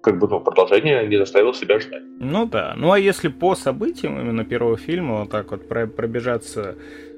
как 0.00 0.18
бы 0.18 0.28
ну, 0.28 0.40
продолжение 0.40 1.06
не 1.06 1.18
заставило 1.18 1.52
себя 1.52 1.78
ждать. 1.78 2.02
Ну 2.20 2.46
да. 2.46 2.74
Ну 2.78 2.92
а 2.92 2.98
если 2.98 3.28
по 3.28 3.54
событиям 3.54 4.18
именно 4.18 4.44
первого 4.44 4.78
фильма 4.78 5.20
вот 5.20 5.30
так 5.30 5.50
вот 5.50 5.68
пробежаться 5.68 6.76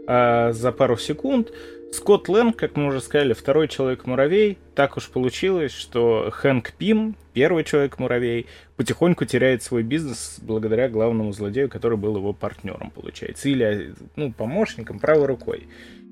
э, 0.09 0.53
за 0.53 0.73
пару 0.73 0.97
секунд, 0.97 1.53
Скотт 1.93 2.29
Лэнг, 2.29 2.57
как 2.57 2.77
мы 2.77 2.87
уже 2.87 3.01
сказали, 3.01 3.33
второй 3.33 3.67
Человек-муравей. 3.67 4.59
Так 4.75 4.97
уж 4.97 5.09
получилось, 5.09 5.73
что 5.73 6.31
Хэнк 6.31 6.73
Пим, 6.73 7.17
первый 7.33 7.65
Человек-муравей, 7.65 8.47
потихоньку 8.77 9.25
теряет 9.25 9.63
свой 9.63 9.83
бизнес 9.83 10.39
благодаря 10.43 10.89
главному 10.89 11.33
злодею, 11.33 11.69
который 11.69 11.97
был 11.97 12.17
его 12.17 12.33
партнером, 12.33 12.91
получается. 12.91 13.49
Или, 13.49 13.95
ну, 14.17 14.33
помощником, 14.33 14.99
правой 14.99 15.27
рукой. 15.27 15.67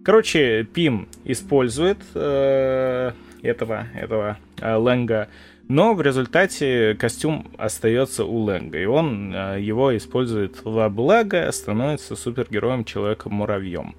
Короче, 0.05 0.65
Пим 0.65 1.09
использует 1.25 1.99
э, 2.15 3.12
этого, 3.43 3.87
этого 3.95 4.39
э, 4.61 4.75
Лэнга, 4.75 5.29
но 5.69 5.95
в 5.95 6.01
результате 6.01 6.95
костюм 6.95 7.51
остается 7.59 8.25
у 8.25 8.39
Лэнга, 8.39 8.79
и 8.79 8.85
он 8.85 9.35
э, 9.35 9.61
его 9.61 9.97
использует 9.97 10.65
во 10.65 10.89
благо, 10.89 11.51
становится 11.51 12.15
супергероем 12.15 12.85
Человеком-муравьем. 12.85 13.97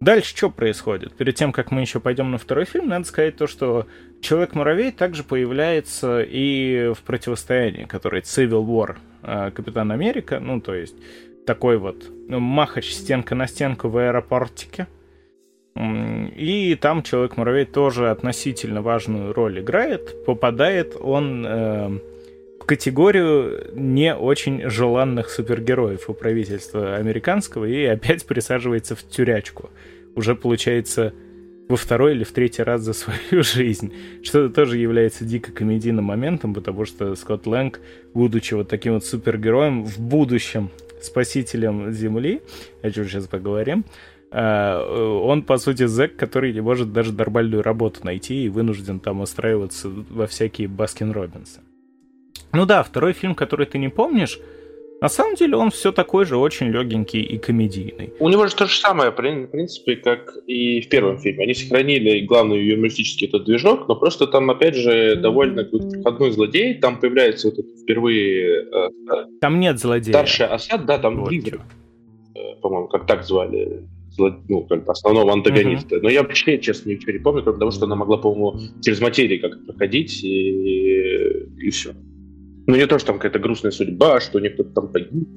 Дальше 0.00 0.36
что 0.36 0.50
происходит? 0.50 1.14
Перед 1.14 1.34
тем, 1.34 1.52
как 1.52 1.70
мы 1.70 1.80
еще 1.80 2.00
пойдем 2.00 2.30
на 2.30 2.38
второй 2.38 2.64
фильм, 2.64 2.88
надо 2.88 3.06
сказать 3.06 3.36
то, 3.36 3.46
что 3.46 3.86
Человек-муравей 4.20 4.90
также 4.90 5.22
появляется 5.22 6.22
и 6.22 6.92
в 6.94 7.02
противостоянии, 7.02 7.84
который 7.84 8.22
Civil 8.22 8.64
War 8.64 8.96
э, 9.22 9.50
Капитан 9.50 9.92
Америка, 9.92 10.40
ну, 10.40 10.60
то 10.60 10.74
есть 10.74 10.94
такой 11.46 11.76
вот 11.76 12.10
ну, 12.28 12.40
махач 12.40 12.90
стенка 12.90 13.34
на 13.34 13.46
стенку 13.46 13.88
в 13.88 13.98
аэропортике. 13.98 14.86
И 15.76 16.78
там 16.80 17.02
Человек-муравей 17.02 17.64
тоже 17.64 18.10
относительно 18.10 18.80
важную 18.80 19.32
роль 19.32 19.60
играет. 19.60 20.24
Попадает 20.24 20.96
он 20.98 21.44
э, 21.46 21.98
в 22.64 22.66
категорию 22.66 23.72
не 23.74 24.14
очень 24.14 24.70
желанных 24.70 25.28
супергероев 25.28 26.08
у 26.08 26.14
правительства 26.14 26.96
американского 26.96 27.66
и 27.66 27.84
опять 27.84 28.24
присаживается 28.26 28.96
в 28.96 29.06
тюрячку 29.06 29.68
уже 30.14 30.34
получается 30.34 31.12
во 31.68 31.76
второй 31.76 32.12
или 32.12 32.24
в 32.24 32.32
третий 32.32 32.62
раз 32.62 32.80
за 32.80 32.94
свою 32.94 33.20
жизнь, 33.42 33.92
что 34.22 34.48
тоже 34.48 34.78
является 34.78 35.26
дико 35.26 35.52
комедийным 35.52 36.06
моментом, 36.06 36.54
потому 36.54 36.86
что 36.86 37.14
Скотт 37.16 37.46
Лэнг, 37.46 37.80
будучи 38.14 38.54
вот 38.54 38.68
таким 38.68 38.94
вот 38.94 39.04
супергероем 39.04 39.84
в 39.84 39.98
будущем 39.98 40.70
спасителем 41.02 41.92
Земли, 41.92 42.40
о 42.80 42.90
чем 42.90 43.04
сейчас 43.04 43.26
поговорим, 43.26 43.84
а, 44.30 45.20
он, 45.22 45.42
по 45.42 45.58
сути, 45.58 45.84
зэк, 45.84 46.16
который 46.16 46.54
не 46.54 46.62
может 46.62 46.94
даже 46.94 47.12
нормальную 47.12 47.62
работу 47.62 48.00
найти 48.04 48.46
и 48.46 48.48
вынужден 48.48 49.00
там 49.00 49.20
устраиваться 49.20 49.90
во 49.90 50.26
всякие 50.26 50.66
Баскин-Робинсы. 50.66 51.60
Ну 52.52 52.66
да, 52.66 52.82
второй 52.82 53.12
фильм, 53.12 53.34
который 53.34 53.66
ты 53.66 53.78
не 53.78 53.88
помнишь, 53.88 54.38
на 55.00 55.08
самом 55.08 55.34
деле 55.34 55.56
он 55.56 55.70
все 55.70 55.92
такой 55.92 56.24
же 56.24 56.36
очень 56.36 56.68
легенький 56.68 57.20
и 57.20 57.36
комедийный. 57.36 58.14
У 58.20 58.28
него 58.28 58.46
же 58.46 58.54
то 58.54 58.66
же 58.66 58.76
самое, 58.76 59.10
в 59.10 59.14
принципе, 59.14 59.96
как 59.96 60.36
и 60.46 60.80
в 60.80 60.88
первом 60.88 61.18
фильме. 61.18 61.44
Они 61.44 61.52
сохранили 61.54 62.20
главный 62.20 62.64
юмористический 62.64 63.26
этот 63.26 63.44
движок, 63.44 63.86
но 63.88 63.96
просто 63.96 64.26
там, 64.26 64.48
опять 64.50 64.76
же, 64.76 65.16
довольно 65.16 65.64
проходной 65.64 66.30
злодей. 66.30 66.74
Там 66.74 67.00
появляется 67.00 67.48
вот 67.48 67.58
этот 67.58 67.80
впервые... 67.80 68.66
Э, 68.72 68.88
там 69.40 69.60
нет 69.60 69.78
злодея. 69.78 70.14
Старший 70.14 70.46
Асад, 70.46 70.86
да, 70.86 70.98
там 70.98 71.20
вот 71.20 71.28
Призрак. 71.28 71.60
Э, 72.34 72.54
по-моему, 72.62 72.88
как 72.88 73.06
так 73.06 73.24
звали 73.24 73.82
ну, 74.16 74.62
как 74.62 74.84
бы 74.84 74.92
основного 74.92 75.32
антагониста. 75.32 75.96
Uh-huh. 75.96 76.02
Но 76.02 76.08
я 76.08 76.22
вообще, 76.22 76.58
честно, 76.58 76.90
ничего 76.90 77.12
не 77.12 77.18
помню, 77.18 77.42
потому 77.42 77.72
что 77.72 77.84
она 77.84 77.96
могла, 77.96 78.16
по-моему, 78.16 78.58
через 78.80 79.00
материи 79.00 79.38
как-то 79.38 79.58
проходить, 79.66 80.22
и, 80.24 81.46
и 81.60 81.70
все. 81.70 81.94
Ну, 82.66 82.76
не 82.76 82.86
то, 82.86 82.98
что 82.98 83.08
там 83.08 83.16
какая-то 83.16 83.38
грустная 83.38 83.72
судьба, 83.72 84.20
что 84.20 84.38
у 84.38 84.40
них 84.40 84.54
кто-то 84.54 84.70
там 84.70 84.88
погиб. 84.88 85.28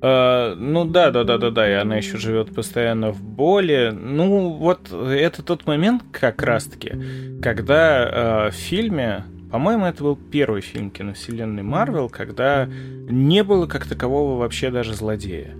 Uh, 0.00 0.54
ну 0.54 0.86
да, 0.86 1.10
да, 1.10 1.24
да, 1.24 1.36
да, 1.36 1.50
да, 1.50 1.68
и 1.70 1.74
она 1.74 1.96
еще 1.98 2.16
живет 2.16 2.54
постоянно 2.54 3.12
в 3.12 3.22
боли. 3.22 3.92
Ну, 3.92 4.52
вот 4.52 4.90
это 4.92 5.42
тот 5.42 5.66
момент, 5.66 6.02
как 6.10 6.42
раз-таки, 6.42 6.94
когда 7.42 8.48
uh, 8.48 8.50
в 8.50 8.54
фильме, 8.54 9.24
по-моему, 9.50 9.84
это 9.84 10.02
был 10.02 10.16
первый 10.16 10.62
фильм 10.62 10.90
киновселенной 10.90 11.62
Марвел, 11.62 12.08
когда 12.08 12.66
не 12.66 13.44
было 13.44 13.66
как 13.66 13.86
такового 13.86 14.38
вообще 14.38 14.70
даже 14.70 14.94
злодея. 14.94 15.54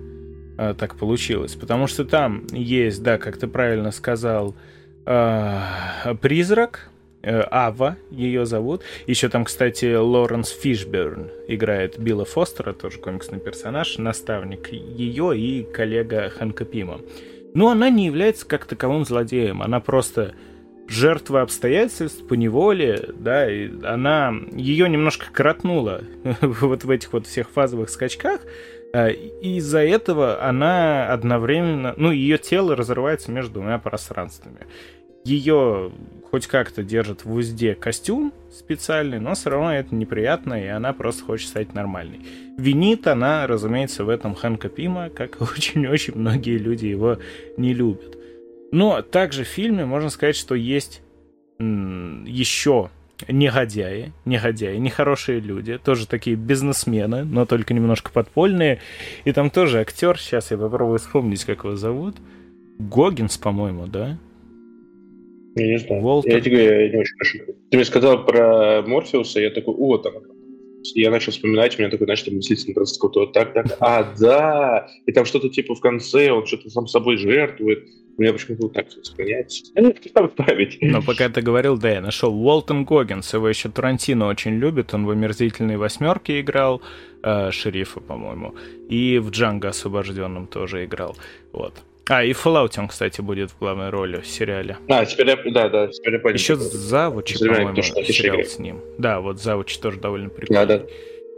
Uh, 0.57 0.73
так 0.73 0.95
получилось. 0.95 1.53
Потому 1.53 1.85
что 1.85 2.03
там 2.03 2.47
есть, 2.51 3.03
да, 3.03 3.19
как 3.19 3.37
ты 3.37 3.45
правильно 3.47 3.91
сказал, 3.91 4.55
призрак, 5.03 6.91
Э, 6.91 6.99
Ава 7.23 7.97
ее 8.09 8.45
зовут. 8.45 8.81
Еще 9.07 9.29
там, 9.29 9.45
кстати, 9.45 9.95
Лоренс 9.95 10.49
Фишберн 10.49 11.29
играет 11.47 11.99
Билла 11.99 12.25
Фостера, 12.25 12.73
тоже 12.73 12.99
комиксный 12.99 13.39
персонаж, 13.39 13.97
наставник 13.97 14.71
ее 14.71 15.37
и 15.37 15.63
коллега 15.63 16.29
Ханка 16.29 16.65
Пима. 16.65 17.01
Но 17.53 17.69
она 17.69 17.89
не 17.89 18.05
является 18.05 18.45
как 18.45 18.65
таковым 18.65 19.05
злодеем, 19.05 19.61
она 19.61 19.79
просто 19.79 20.33
жертва 20.87 21.41
обстоятельств 21.41 22.25
по 22.27 22.33
неволе, 22.33 23.09
да, 23.13 23.49
и 23.49 23.69
она 23.83 24.33
ее 24.51 24.89
немножко 24.89 25.27
коротнула 25.31 26.01
вот 26.41 26.83
в 26.83 26.89
этих 26.89 27.13
вот 27.13 27.27
всех 27.27 27.49
фазовых 27.49 27.89
скачках, 27.89 28.41
э, 28.93 29.13
из-за 29.13 29.79
этого 29.79 30.43
она 30.43 31.07
одновременно, 31.11 31.93
ну, 31.97 32.11
ее 32.11 32.37
тело 32.37 32.75
разрывается 32.75 33.31
между 33.31 33.55
двумя 33.55 33.79
пространствами 33.79 34.67
ее 35.23 35.91
хоть 36.31 36.47
как-то 36.47 36.81
держит 36.81 37.25
в 37.25 37.33
узде 37.33 37.75
костюм 37.75 38.33
специальный, 38.51 39.19
но 39.19 39.33
все 39.33 39.49
равно 39.49 39.75
это 39.75 39.93
неприятно, 39.93 40.53
и 40.53 40.67
она 40.67 40.93
просто 40.93 41.25
хочет 41.25 41.49
стать 41.49 41.73
нормальной. 41.73 42.21
Винит 42.57 43.05
она, 43.07 43.45
разумеется, 43.47 44.05
в 44.05 44.09
этом 44.09 44.33
Ханка 44.33 44.69
Пима, 44.69 45.09
как 45.09 45.41
очень-очень 45.41 46.15
многие 46.15 46.57
люди 46.57 46.85
его 46.85 47.17
не 47.57 47.73
любят. 47.73 48.17
Но 48.71 49.01
также 49.01 49.43
в 49.43 49.47
фильме 49.47 49.85
можно 49.85 50.09
сказать, 50.09 50.37
что 50.37 50.55
есть 50.55 51.01
еще 51.59 52.89
негодяи, 53.27 54.13
негодяи, 54.25 54.77
нехорошие 54.77 55.41
люди, 55.41 55.77
тоже 55.77 56.07
такие 56.07 56.35
бизнесмены, 56.35 57.23
но 57.23 57.45
только 57.45 57.73
немножко 57.73 58.09
подпольные. 58.11 58.79
И 59.25 59.31
там 59.33 59.49
тоже 59.49 59.81
актер, 59.81 60.17
сейчас 60.17 60.51
я 60.51 60.57
попробую 60.57 60.99
вспомнить, 60.99 61.43
как 61.43 61.65
его 61.65 61.75
зовут. 61.75 62.15
Гогинс, 62.79 63.37
по-моему, 63.37 63.85
да? 63.85 64.17
Я 65.55 65.67
не 65.67 65.77
знаю. 65.79 66.01
Волтер. 66.01 66.33
Я 66.33 66.41
тебе 66.41 66.63
я 66.63 66.89
не 66.89 66.97
очень 66.97 67.15
хорошо. 67.17 67.39
Ты 67.69 67.77
мне 67.77 67.85
сказал 67.85 68.25
про 68.25 68.83
Морфеуса, 68.85 69.41
я 69.41 69.49
такой, 69.49 69.75
о, 69.75 69.97
там 69.97 70.13
я 70.95 71.11
начал 71.11 71.31
вспоминать, 71.31 71.77
у 71.77 71.81
меня 71.81 71.91
такой, 71.91 72.07
там 72.07 72.35
мыслительный 72.35 72.73
процесс 72.73 72.97
какой-то, 72.97 73.31
так, 73.31 73.53
так, 73.53 73.77
а, 73.79 74.15
да, 74.19 74.87
и 75.05 75.11
там 75.11 75.25
что-то 75.25 75.49
типа 75.49 75.75
в 75.75 75.79
конце, 75.79 76.31
он 76.31 76.45
что-то 76.45 76.69
сам 76.69 76.87
собой 76.87 77.17
жертвует, 77.17 77.85
у 78.17 78.21
меня 78.21 78.33
почему-то 78.33 78.67
так 78.69 78.87
сохраняется. 78.91 79.71
Но 80.81 81.01
пока 81.01 81.29
ты 81.29 81.41
говорил, 81.41 81.77
да, 81.77 81.91
я 81.91 82.01
нашел 82.01 82.33
Уолтон 82.33 82.85
Гоггинс, 82.85 83.33
его 83.33 83.47
еще 83.47 83.69
Тарантино 83.69 84.27
очень 84.27 84.55
любит, 84.55 84.93
он 84.93 85.05
в 85.05 85.11
«Омерзительной 85.11 85.77
восьмерке» 85.77 86.41
играл, 86.41 86.81
э, 87.23 87.51
шерифа, 87.51 87.99
по-моему, 87.99 88.55
и 88.89 89.19
в 89.19 89.29
«Джанго 89.29 89.69
освобожденном» 89.69 90.47
тоже 90.47 90.85
играл, 90.85 91.15
вот. 91.51 91.83
А, 92.09 92.23
и 92.23 92.31
Fallout 92.31 92.73
он, 92.77 92.87
кстати, 92.87 93.21
будет 93.21 93.51
в 93.51 93.59
главной 93.59 93.89
роли 93.89 94.19
в 94.19 94.27
сериале. 94.27 94.77
А, 94.89 95.05
теперь 95.05 95.29
я, 95.29 95.37
да, 95.51 95.69
да, 95.69 95.87
теперь 95.87 96.13
я 96.13 96.19
понял. 96.19 96.35
Еще 96.35 96.55
Завучи, 96.55 97.37
по-моему, 97.37 97.81
сериал 97.81 98.43
с 98.43 98.59
ним. 98.59 98.81
Да, 98.97 99.21
вот 99.21 99.39
Завучи 99.39 99.79
тоже 99.79 99.99
довольно 99.99 100.29
прикольный. 100.29 100.65
Да, 100.65 100.79
да. 100.79 100.85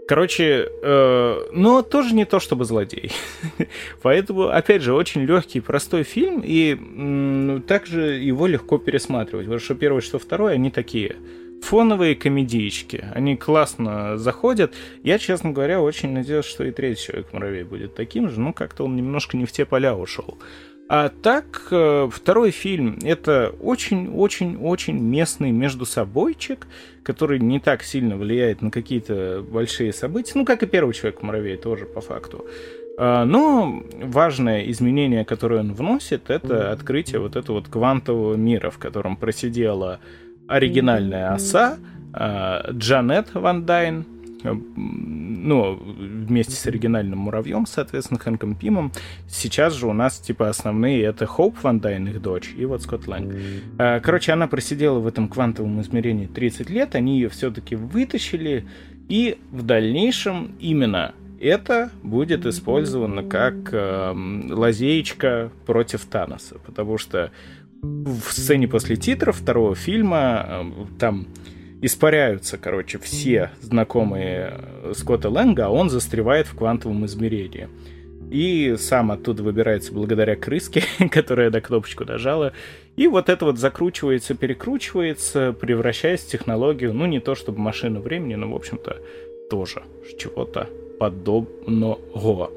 Короче, 0.08 0.70
э, 0.82 1.46
но 1.54 1.82
тоже 1.82 2.14
не 2.14 2.26
то 2.26 2.40
чтобы 2.40 2.66
злодей. 2.66 3.12
Поэтому, 4.02 4.50
опять 4.50 4.82
же, 4.82 4.94
очень 4.94 5.24
легкий, 5.24 5.62
простой 5.62 6.04
фильм, 6.04 6.42
и 6.44 6.74
м, 6.74 7.64
также 7.66 8.16
его 8.16 8.48
легко 8.48 8.78
пересматривать. 8.78 9.46
Потому 9.46 9.60
что 9.62 9.76
первый, 9.76 10.02
что 10.02 10.20
второй, 10.20 10.54
они 10.54 10.72
такие 10.72 11.16
фоновые 11.64 12.16
комедийки. 12.16 13.06
Они 13.14 13.38
классно 13.38 14.18
заходят. 14.18 14.74
Я, 15.04 15.18
честно 15.18 15.52
говоря, 15.52 15.82
очень 15.82 16.12
надеюсь, 16.12 16.46
что 16.46 16.64
и 16.64 16.72
третий 16.72 17.04
Человек-муравей 17.06 17.64
будет 17.64 17.96
таким 17.96 18.30
же. 18.30 18.40
Ну, 18.40 18.54
как-то 18.54 18.84
он 18.84 18.96
немножко 18.96 19.38
не 19.38 19.46
в 19.46 19.52
те 19.52 19.66
поля 19.66 19.96
ушел. 19.96 20.38
А 20.90 21.10
так, 21.10 21.68
э, 21.72 22.10
второй 22.12 22.52
фильм— 22.52 23.00
это 23.04 23.56
очень-очень-очень 23.62 25.00
местный 25.00 25.52
между 25.52 25.86
собойчик, 25.86 26.68
который 27.04 27.40
не 27.40 27.60
так 27.60 27.84
сильно 27.84 28.18
влияет 28.18 28.62
на 28.62 28.70
какие-то 28.70 29.44
большие 29.50 29.94
события, 29.94 30.34
ну, 30.36 30.46
как 30.46 30.62
и 30.62 30.68
первый 30.68 30.94
Человек-муравей 30.94 31.56
тоже, 31.56 31.86
по 31.86 32.02
факту. 32.02 32.46
А, 32.96 33.26
но 33.26 33.84
важное 33.94 34.70
изменение, 34.70 35.26
которое 35.26 35.62
он 35.62 35.74
вносит, 35.74 36.30
это 36.30 36.72
открытие 36.72 37.20
вот 37.22 37.36
этого 37.36 37.56
вот 37.58 37.68
квантового 37.68 38.36
мира, 38.36 38.70
в 38.70 38.78
котором 38.78 39.18
просидела 39.18 40.00
оригинальная 40.48 41.34
оса, 41.34 41.78
а, 42.14 42.72
Джанет 42.72 43.34
Ван 43.34 43.66
Дайн, 43.66 44.06
ну, 44.44 45.76
вместе 45.76 46.54
с 46.54 46.66
оригинальным 46.68 47.20
муравьем, 47.20 47.66
соответственно, 47.66 48.20
Хэнком 48.20 48.56
Пимом. 48.56 48.92
Сейчас 49.28 49.74
же 49.74 49.88
у 49.88 49.94
нас, 49.94 50.20
типа, 50.20 50.50
основные 50.50 51.02
это 51.04 51.26
Хоуп 51.26 51.64
Ван 51.64 51.80
Дайн, 51.80 52.08
их 52.08 52.22
дочь, 52.22 52.54
и 52.58 52.66
вот 52.66 52.82
Скотт 52.82 53.08
Лэнг. 53.08 53.34
А, 53.78 54.00
короче, 54.00 54.34
она 54.34 54.48
просидела 54.48 55.00
в 55.00 55.08
этом 55.08 55.28
квантовом 55.30 55.82
измерении 55.82 56.28
30 56.28 56.70
лет, 56.70 56.96
они 56.96 57.16
ее 57.16 57.30
все-таки 57.30 57.76
вытащили, 57.76 58.66
и 59.10 59.38
в 59.52 59.64
дальнейшем 59.64 60.56
именно 60.60 61.14
это 61.40 61.92
будет 62.04 62.46
использовано 62.46 63.24
как 63.24 63.74
э, 63.74 64.14
лазеечка 64.50 65.52
против 65.66 66.06
Таноса, 66.06 66.58
потому 66.66 66.98
что 66.98 67.32
в 67.84 68.32
сцене 68.32 68.68
после 68.68 68.96
титров 68.96 69.38
второго 69.38 69.76
фильма 69.76 70.46
э, 70.48 70.64
там 71.00 71.28
испаряются, 71.82 72.58
короче, 72.58 72.98
все 72.98 73.52
знакомые 73.62 74.54
э, 74.58 74.94
Скотта 74.96 75.30
Лэнга, 75.30 75.66
а 75.66 75.70
он 75.70 75.90
застревает 75.90 76.48
в 76.48 76.56
квантовом 76.56 77.06
измерении. 77.06 77.68
И 78.32 78.76
сам 78.80 79.12
оттуда 79.12 79.44
выбирается 79.44 79.94
благодаря 79.94 80.36
крыске, 80.38 80.84
которая 81.12 81.50
до 81.50 81.60
кнопочку 81.60 82.06
нажала. 82.06 82.54
И 82.96 83.08
вот 83.08 83.28
это 83.28 83.44
вот 83.46 83.60
закручивается, 83.60 84.34
перекручивается, 84.34 85.52
превращаясь 85.52 86.22
в 86.22 86.30
технологию, 86.30 86.94
ну, 86.94 87.06
не 87.06 87.20
то 87.20 87.36
чтобы 87.36 87.60
машина 87.60 88.00
времени, 88.00 88.36
но, 88.36 88.50
в 88.50 88.56
общем-то, 88.56 88.98
тоже 89.50 89.84
чего-то 90.18 90.70
подобного. 91.04 92.50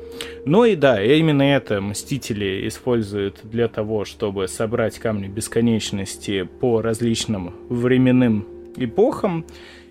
Ну 0.44 0.64
и 0.64 0.76
да, 0.76 1.02
именно 1.02 1.42
это 1.42 1.80
Мстители 1.80 2.68
используют 2.68 3.40
для 3.42 3.66
того, 3.66 4.04
чтобы 4.04 4.46
собрать 4.46 5.00
камни 5.00 5.26
бесконечности 5.26 6.44
по 6.44 6.80
различным 6.80 7.54
временным 7.68 8.46
эпохам 8.76 9.44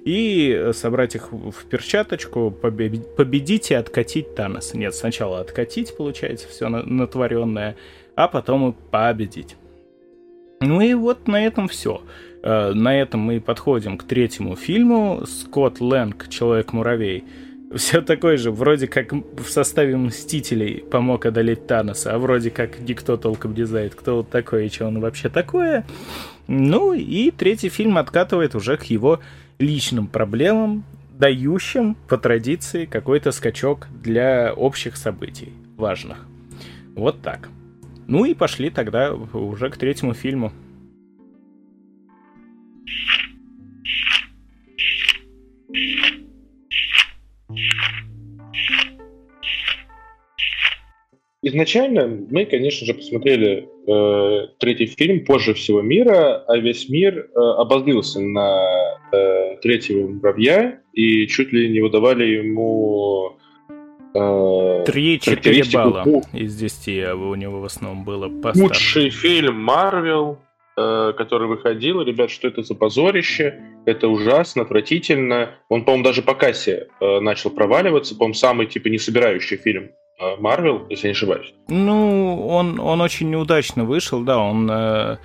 и 0.05 0.69
собрать 0.71 1.15
их 1.15 1.33
в 1.33 1.65
перчаточку, 1.69 2.49
победить 2.49 3.71
и 3.71 3.73
откатить 3.73 4.35
Таноса. 4.35 4.77
Нет, 4.77 4.95
сначала 4.95 5.41
откатить, 5.41 5.97
получается, 5.97 6.47
все 6.47 6.69
натворенное, 6.69 7.75
а 8.15 8.29
потом 8.29 8.69
и 8.69 8.73
победить. 8.89 9.57
Ну 10.61 10.79
и 10.79 10.93
вот 10.93 11.27
на 11.27 11.45
этом 11.45 11.67
все. 11.67 12.01
Э, 12.41 12.71
на 12.71 12.97
этом 12.97 13.19
мы 13.19 13.41
подходим 13.41 13.97
к 13.97 14.05
третьему 14.05 14.55
фильму. 14.55 15.25
Скотт 15.25 15.81
Лэнг, 15.81 16.29
Человек-муравей. 16.29 17.25
Все 17.75 18.01
такой 18.01 18.37
же, 18.37 18.51
вроде 18.51 18.87
как 18.87 19.11
в 19.11 19.47
составе 19.47 19.97
Мстителей 19.97 20.83
помог 20.83 21.25
одолеть 21.25 21.67
Таноса, 21.67 22.13
а 22.13 22.17
вроде 22.17 22.49
как 22.49 22.79
никто 22.79 23.17
толком 23.17 23.53
не 23.53 23.63
знает, 23.65 23.95
кто 23.95 24.17
вот 24.17 24.29
такой 24.29 24.67
и 24.67 24.69
что 24.69 24.87
он 24.87 24.99
вообще 24.99 25.29
такое. 25.29 25.85
Ну 26.47 26.93
и 26.93 27.31
третий 27.31 27.69
фильм 27.69 27.97
откатывает 27.97 28.55
уже 28.55 28.77
к 28.77 28.83
его 28.83 29.19
личным 29.57 30.07
проблемам, 30.07 30.83
дающим 31.17 31.95
по 32.07 32.17
традиции 32.17 32.85
какой-то 32.85 33.31
скачок 33.31 33.87
для 34.03 34.53
общих 34.53 34.97
событий 34.97 35.53
важных. 35.77 36.25
Вот 36.95 37.21
так. 37.21 37.49
Ну 38.07 38.25
и 38.25 38.33
пошли 38.33 38.69
тогда 38.69 39.13
уже 39.13 39.69
к 39.69 39.77
третьему 39.77 40.13
фильму. 40.13 40.51
Изначально 51.47 52.07
мы, 52.07 52.45
конечно 52.45 52.87
же, 52.87 52.95
посмотрели 52.95 53.69
э, 53.87 54.47
третий 54.57 54.87
фильм 54.87 55.23
позже 55.23 55.53
всего 55.53 55.79
мира, 55.79 56.43
а 56.47 56.57
весь 56.57 56.89
мир 56.89 57.19
э, 57.19 57.39
обозлился 57.39 58.19
на 58.19 58.97
э, 59.11 59.57
третьего 59.61 60.07
муравья 60.07 60.79
и 60.93 61.27
чуть 61.27 61.53
ли 61.53 61.69
не 61.69 61.81
выдавали 61.81 62.25
ему 62.25 63.37
э, 64.15 64.17
3-4 64.17 65.71
балла 65.71 66.03
у... 66.07 66.23
из 66.33 66.55
10 66.55 67.13
у 67.13 67.35
него 67.35 67.61
в 67.61 67.65
основном 67.65 68.03
было 68.05 68.27
поставлено. 68.27 68.63
Лучший 68.63 69.11
фильм 69.11 69.61
Марвел, 69.61 70.39
э, 70.75 71.13
который 71.15 71.47
выходил. 71.47 72.01
Ребят, 72.01 72.31
что 72.31 72.47
это 72.47 72.63
за 72.63 72.73
позорище? 72.73 73.61
Это 73.85 74.07
ужасно, 74.07 74.63
отвратительно. 74.63 75.51
Он, 75.69 75.85
по-моему, 75.85 76.05
даже 76.05 76.23
по 76.23 76.33
кассе 76.33 76.87
э, 76.99 77.19
начал 77.19 77.51
проваливаться. 77.51 78.15
По-моему, 78.15 78.33
самый, 78.33 78.65
типа, 78.65 78.87
не 78.87 78.97
собирающий 78.97 79.57
фильм 79.57 79.91
Э, 79.91 80.04
Марвел, 80.39 80.85
если 80.89 81.07
не 81.07 81.11
ошибаюсь. 81.11 81.53
Ну, 81.67 82.47
он, 82.47 82.79
он 82.79 83.01
очень 83.01 83.29
неудачно 83.29 83.83
вышел, 83.83 84.21
да, 84.21 84.37
он 84.37 84.69
э, 84.71 85.17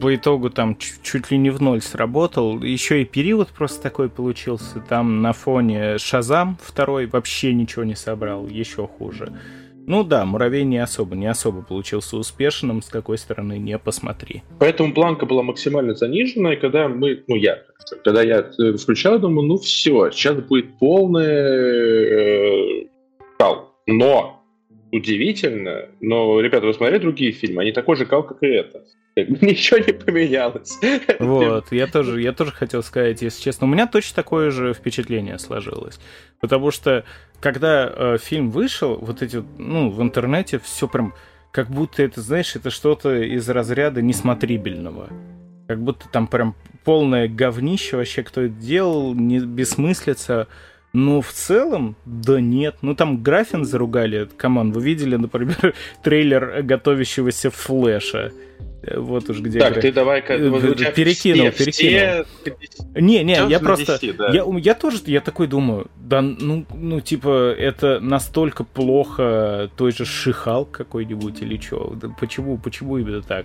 по 0.00 0.14
итогу 0.14 0.50
там 0.50 0.76
чуть 0.76 1.30
ли 1.30 1.38
не 1.38 1.50
в 1.50 1.60
ноль 1.60 1.80
сработал. 1.80 2.62
Еще 2.62 3.02
и 3.02 3.04
период 3.04 3.48
просто 3.48 3.82
такой 3.82 4.08
получился. 4.08 4.80
Там 4.80 5.22
на 5.22 5.32
фоне 5.32 5.98
Шазам 5.98 6.58
второй 6.62 7.06
вообще 7.06 7.54
ничего 7.54 7.84
не 7.84 7.94
собрал, 7.94 8.46
еще 8.46 8.86
хуже. 8.86 9.32
Ну 9.88 10.02
да, 10.02 10.24
муравей 10.24 10.64
не 10.64 10.78
особо, 10.78 11.14
не 11.14 11.28
особо 11.28 11.62
получился 11.62 12.16
успешным, 12.16 12.82
с 12.82 12.88
какой 12.88 13.18
стороны 13.18 13.56
не 13.58 13.78
посмотри. 13.78 14.42
Поэтому 14.58 14.92
планка 14.92 15.26
была 15.26 15.44
максимально 15.44 15.94
занижена, 15.94 16.54
и 16.54 16.56
когда 16.56 16.88
мы, 16.88 17.22
ну 17.28 17.36
я, 17.36 17.62
когда 18.04 18.22
я 18.22 18.50
включал, 18.76 19.20
думаю, 19.20 19.46
ну 19.46 19.56
все, 19.58 20.10
сейчас 20.10 20.34
будет 20.40 20.76
полный 20.80 21.24
э, 21.24 22.86
но 23.86 24.42
удивительно, 24.92 25.86
но, 26.00 26.40
ребята, 26.40 26.66
вы 26.66 26.74
смотрели 26.74 27.00
другие 27.00 27.32
фильмы, 27.32 27.62
они 27.62 27.72
такой 27.72 27.96
же 27.96 28.06
кал, 28.06 28.22
как 28.22 28.42
и 28.42 28.46
это. 28.46 28.84
Ничего 29.16 29.78
не 29.78 29.92
поменялось. 29.92 30.78
Вот, 31.18 31.72
я 31.72 31.86
тоже, 31.86 32.20
я 32.20 32.32
тоже 32.32 32.52
хотел 32.52 32.82
сказать, 32.82 33.22
если 33.22 33.42
честно, 33.42 33.66
у 33.66 33.70
меня 33.70 33.86
точно 33.86 34.16
такое 34.16 34.50
же 34.50 34.74
впечатление 34.74 35.38
сложилось. 35.38 35.98
Потому 36.40 36.70
что, 36.70 37.04
когда 37.40 37.90
э, 37.94 38.18
фильм 38.20 38.50
вышел, 38.50 38.96
вот 38.96 39.22
эти, 39.22 39.42
ну, 39.58 39.90
в 39.90 40.02
интернете 40.02 40.58
все 40.58 40.86
прям, 40.86 41.14
как 41.50 41.70
будто 41.70 42.02
это, 42.02 42.20
знаешь, 42.20 42.54
это 42.56 42.70
что-то 42.70 43.14
из 43.22 43.48
разряда 43.48 44.02
несмотрибельного. 44.02 45.08
Как 45.66 45.82
будто 45.82 46.08
там 46.10 46.26
прям 46.26 46.54
полное 46.84 47.26
говнище 47.26 47.96
вообще, 47.96 48.22
кто 48.22 48.42
это 48.42 48.54
делал, 48.54 49.14
не 49.14 49.40
бессмыслица. 49.40 50.46
Ну, 50.98 51.20
в 51.20 51.30
целом, 51.30 51.94
да 52.06 52.40
нет. 52.40 52.76
Ну, 52.80 52.94
там 52.94 53.22
графин 53.22 53.66
заругали. 53.66 54.30
Come 54.38 54.57
on, 54.57 54.72
вы 54.72 54.82
видели, 54.82 55.16
например, 55.16 55.74
трейлер 56.02 56.62
готовящегося 56.62 57.50
флэша? 57.50 58.32
Э, 58.82 58.98
вот 58.98 59.28
уж 59.28 59.40
где... 59.40 59.58
Так, 59.58 59.72
игра... 59.72 59.82
ты 59.82 59.92
давай... 59.92 60.20
Вот 60.22 60.94
перекинул, 60.94 61.50
все, 61.50 61.64
перекинул. 61.64 62.24
Все... 62.24 62.98
Не, 62.98 63.22
не, 63.24 63.34
я 63.46 63.60
просто... 63.60 63.98
10, 64.00 64.16
да. 64.16 64.28
я, 64.30 64.44
я 64.58 64.74
тоже, 64.74 65.00
я 65.04 65.20
такой 65.20 65.48
думаю, 65.48 65.90
да, 65.96 66.22
ну, 66.22 66.64
ну, 66.74 67.02
типа, 67.02 67.52
это 67.52 68.00
настолько 68.00 68.64
плохо 68.64 69.70
той 69.76 69.92
же 69.92 70.06
Шихал 70.06 70.64
какой-нибудь 70.64 71.42
или 71.42 71.60
что? 71.60 71.94
Да 72.00 72.08
почему, 72.18 72.56
почему 72.56 72.96
именно 72.96 73.20
так? 73.20 73.44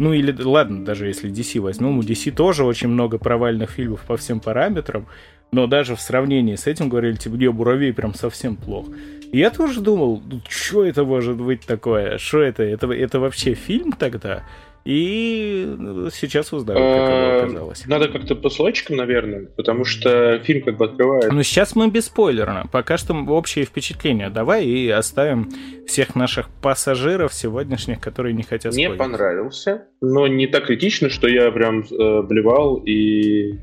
Ну 0.00 0.12
или, 0.12 0.34
ладно, 0.42 0.84
даже 0.84 1.06
если 1.06 1.30
DC 1.30 1.60
возьмем, 1.60 1.98
у 1.98 2.02
DC 2.02 2.32
тоже 2.32 2.64
очень 2.64 2.88
много 2.88 3.18
провальных 3.18 3.70
фильмов 3.70 4.00
по 4.02 4.16
всем 4.16 4.40
параметрам, 4.40 5.06
но 5.50 5.66
даже 5.66 5.96
в 5.96 6.00
сравнении 6.00 6.56
с 6.56 6.66
этим 6.66 6.88
говорили, 6.88 7.16
типа, 7.16 7.34
не, 7.34 7.48
Муравей 7.50 7.92
прям 7.92 8.14
совсем 8.14 8.56
плох. 8.56 8.86
И 9.32 9.38
я 9.38 9.50
тоже 9.50 9.80
думал, 9.80 10.22
ну, 10.24 10.40
что 10.48 10.84
это 10.84 11.04
может 11.04 11.36
быть 11.36 11.62
такое? 11.66 12.18
Что 12.18 12.40
это? 12.40 12.62
это? 12.62 12.90
Это 12.92 13.20
вообще 13.20 13.54
фильм 13.54 13.92
тогда? 13.92 14.44
И 14.84 15.66
ну, 15.76 16.08
сейчас 16.08 16.50
узнаю, 16.54 16.78
как 16.78 17.10
оно 17.10 17.26
а, 17.26 17.42
оказалось. 17.42 17.86
Надо 17.86 18.08
как-то 18.08 18.34
по 18.34 18.48
слойчикам, 18.48 18.96
наверное, 18.96 19.46
потому 19.54 19.84
что 19.84 20.38
фильм 20.38 20.62
как 20.62 20.78
бы 20.78 20.86
открывает... 20.86 21.30
Ну, 21.30 21.42
сейчас 21.42 21.76
мы 21.76 21.90
без 21.90 22.06
спойлера. 22.06 22.64
Пока 22.72 22.96
что 22.96 23.12
общее 23.14 23.66
впечатление 23.66 24.30
давай 24.30 24.64
и 24.64 24.88
оставим 24.88 25.50
всех 25.86 26.14
наших 26.14 26.48
пассажиров 26.62 27.34
сегодняшних, 27.34 28.00
которые 28.00 28.32
не 28.32 28.44
хотят 28.44 28.72
спойлерить. 28.72 28.88
Мне 28.88 28.98
понравился, 28.98 29.88
но 30.00 30.26
не 30.26 30.46
так 30.46 30.66
критично, 30.66 31.10
что 31.10 31.28
я 31.28 31.50
прям 31.50 31.82
э, 31.82 32.22
блевал 32.22 32.76
и 32.76 33.58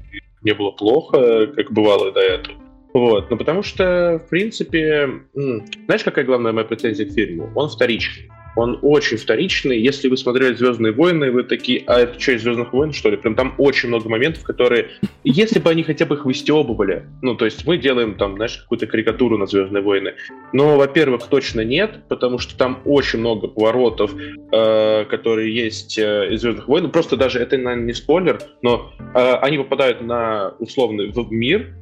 не 0.46 0.54
было 0.54 0.72
плохо, 0.72 1.48
как 1.48 1.72
бывало 1.72 2.12
до 2.12 2.22
этого. 2.22 2.56
Вот, 2.94 3.30
ну 3.30 3.38
потому 3.38 3.62
что, 3.62 4.22
в 4.26 4.30
принципе, 4.30 5.10
знаешь, 5.34 6.04
какая 6.06 6.24
главная 6.24 6.54
моя 6.54 6.66
претензия 6.66 7.06
к 7.06 7.12
фильму? 7.12 7.50
Он 7.54 7.68
вторичный. 7.68 8.30
Он 8.56 8.80
очень 8.82 9.18
вторичный. 9.18 9.80
Если 9.80 10.08
вы 10.08 10.18
смотрели 10.18 10.54
Звездные 10.56 10.94
войны, 10.94 11.32
вы 11.32 11.44
такие, 11.44 11.84
а 11.88 12.00
это 12.00 12.20
что, 12.20 12.34
из 12.34 12.42
Звездных 12.42 12.74
войн, 12.74 12.94
что 12.94 13.10
ли? 13.10 13.18
Прям 13.18 13.36
там 13.36 13.56
очень 13.58 13.90
много 13.90 14.10
моментов, 14.10 14.44
которые, 14.44 14.90
если 15.24 15.60
бы 15.60 15.70
они 15.70 15.84
хотя 15.84 16.06
бы 16.06 16.16
их 16.16 16.26
выстебывали, 16.26 17.06
ну, 17.22 17.36
то 17.36 17.46
есть 17.46 17.66
мы 17.66 17.78
делаем 17.78 18.16
там, 18.16 18.36
знаешь, 18.36 18.58
какую-то 18.58 18.88
карикатуру 18.88 19.38
на 19.38 19.46
Звездные 19.46 19.84
войны. 19.84 20.14
Но, 20.54 20.78
во-первых, 20.78 21.28
точно 21.28 21.62
нет, 21.62 22.02
потому 22.08 22.38
что 22.40 22.58
там 22.58 22.82
очень 22.86 23.20
много 23.20 23.48
поворотов, 23.48 24.14
э, 24.16 25.06
которые 25.06 25.54
есть 25.54 25.98
э, 25.98 26.34
из 26.34 26.42
Звездных 26.42 26.68
войн. 26.68 26.90
Просто 26.92 27.18
даже 27.18 27.40
это, 27.40 27.58
наверное, 27.58 27.86
не 27.86 27.94
спойлер, 27.94 28.40
но 28.62 28.92
э, 29.14 29.34
они 29.42 29.58
попадают 29.58 30.02
на 30.02 30.54
условный 30.60 31.12
мир, 31.30 31.74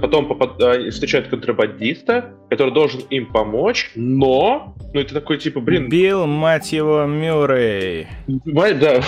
потом 0.00 0.28
попад... 0.28 0.56
встречают 0.92 1.28
контрабандиста, 1.28 2.34
который 2.50 2.72
должен 2.72 3.00
им 3.10 3.26
помочь, 3.32 3.90
но... 3.94 4.74
Ну, 4.94 5.00
это 5.00 5.14
такой, 5.14 5.38
типа, 5.38 5.60
блин... 5.60 5.88
Билл, 5.88 6.26
мать 6.26 6.72
его, 6.72 7.04
Мюррей. 7.04 8.06
Да, 8.26 9.00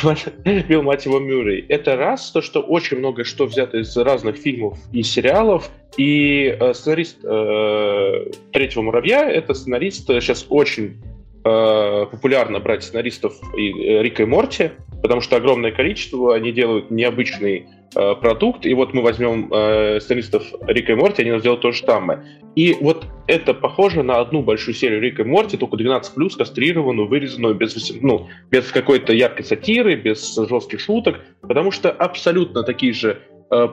Билл, 0.68 0.82
мать 0.82 1.06
его, 1.06 1.18
Мюррей. 1.18 1.64
Это 1.68 1.96
раз, 1.96 2.30
то, 2.30 2.42
что 2.42 2.60
очень 2.60 2.98
много 2.98 3.24
что 3.24 3.46
взято 3.46 3.78
из 3.78 3.96
разных 3.96 4.36
фильмов 4.36 4.78
и 4.92 5.02
сериалов, 5.02 5.70
и 5.96 6.56
э, 6.58 6.74
сценарист 6.74 7.18
э, 7.24 8.30
«Третьего 8.52 8.82
муравья»— 8.82 9.28
это 9.30 9.54
сценарист, 9.54 10.10
э, 10.10 10.20
сейчас 10.20 10.46
очень 10.48 10.96
э, 11.44 12.06
популярно 12.10 12.60
брать 12.60 12.84
сценаристов 12.84 13.34
и, 13.56 13.70
э, 13.70 14.02
Рика 14.02 14.22
и 14.22 14.26
Морти, 14.26 14.72
потому 15.02 15.20
что 15.20 15.36
огромное 15.36 15.72
количество, 15.72 16.34
они 16.34 16.52
делают 16.52 16.90
необычный 16.90 17.66
э, 17.94 18.14
продукт, 18.16 18.66
и 18.66 18.74
вот 18.74 18.94
мы 18.94 19.02
возьмем 19.02 19.52
э, 19.52 20.00
сценаристов 20.00 20.42
Рика 20.66 20.92
и 20.92 20.94
Морти, 20.94 21.22
они 21.22 21.38
сделают 21.38 21.62
то 21.62 21.72
же 21.72 21.82
самое. 21.84 22.24
И 22.54 22.76
вот 22.80 23.06
это 23.26 23.54
похоже 23.54 24.02
на 24.02 24.20
одну 24.20 24.42
большую 24.42 24.74
серию 24.74 25.00
Рика 25.00 25.22
и 25.22 25.24
Морти, 25.24 25.56
только 25.56 25.76
12+, 25.76 26.02
кастрированную, 26.36 27.08
вырезанную 27.08 27.54
без, 27.54 27.92
ну, 28.00 28.28
без 28.50 28.70
какой-то 28.70 29.12
яркой 29.12 29.44
сатиры, 29.44 29.96
без 29.96 30.34
жестких 30.34 30.80
шуток, 30.80 31.20
потому 31.40 31.70
что 31.70 31.90
абсолютно 31.90 32.62
такие 32.62 32.92
же 32.92 33.22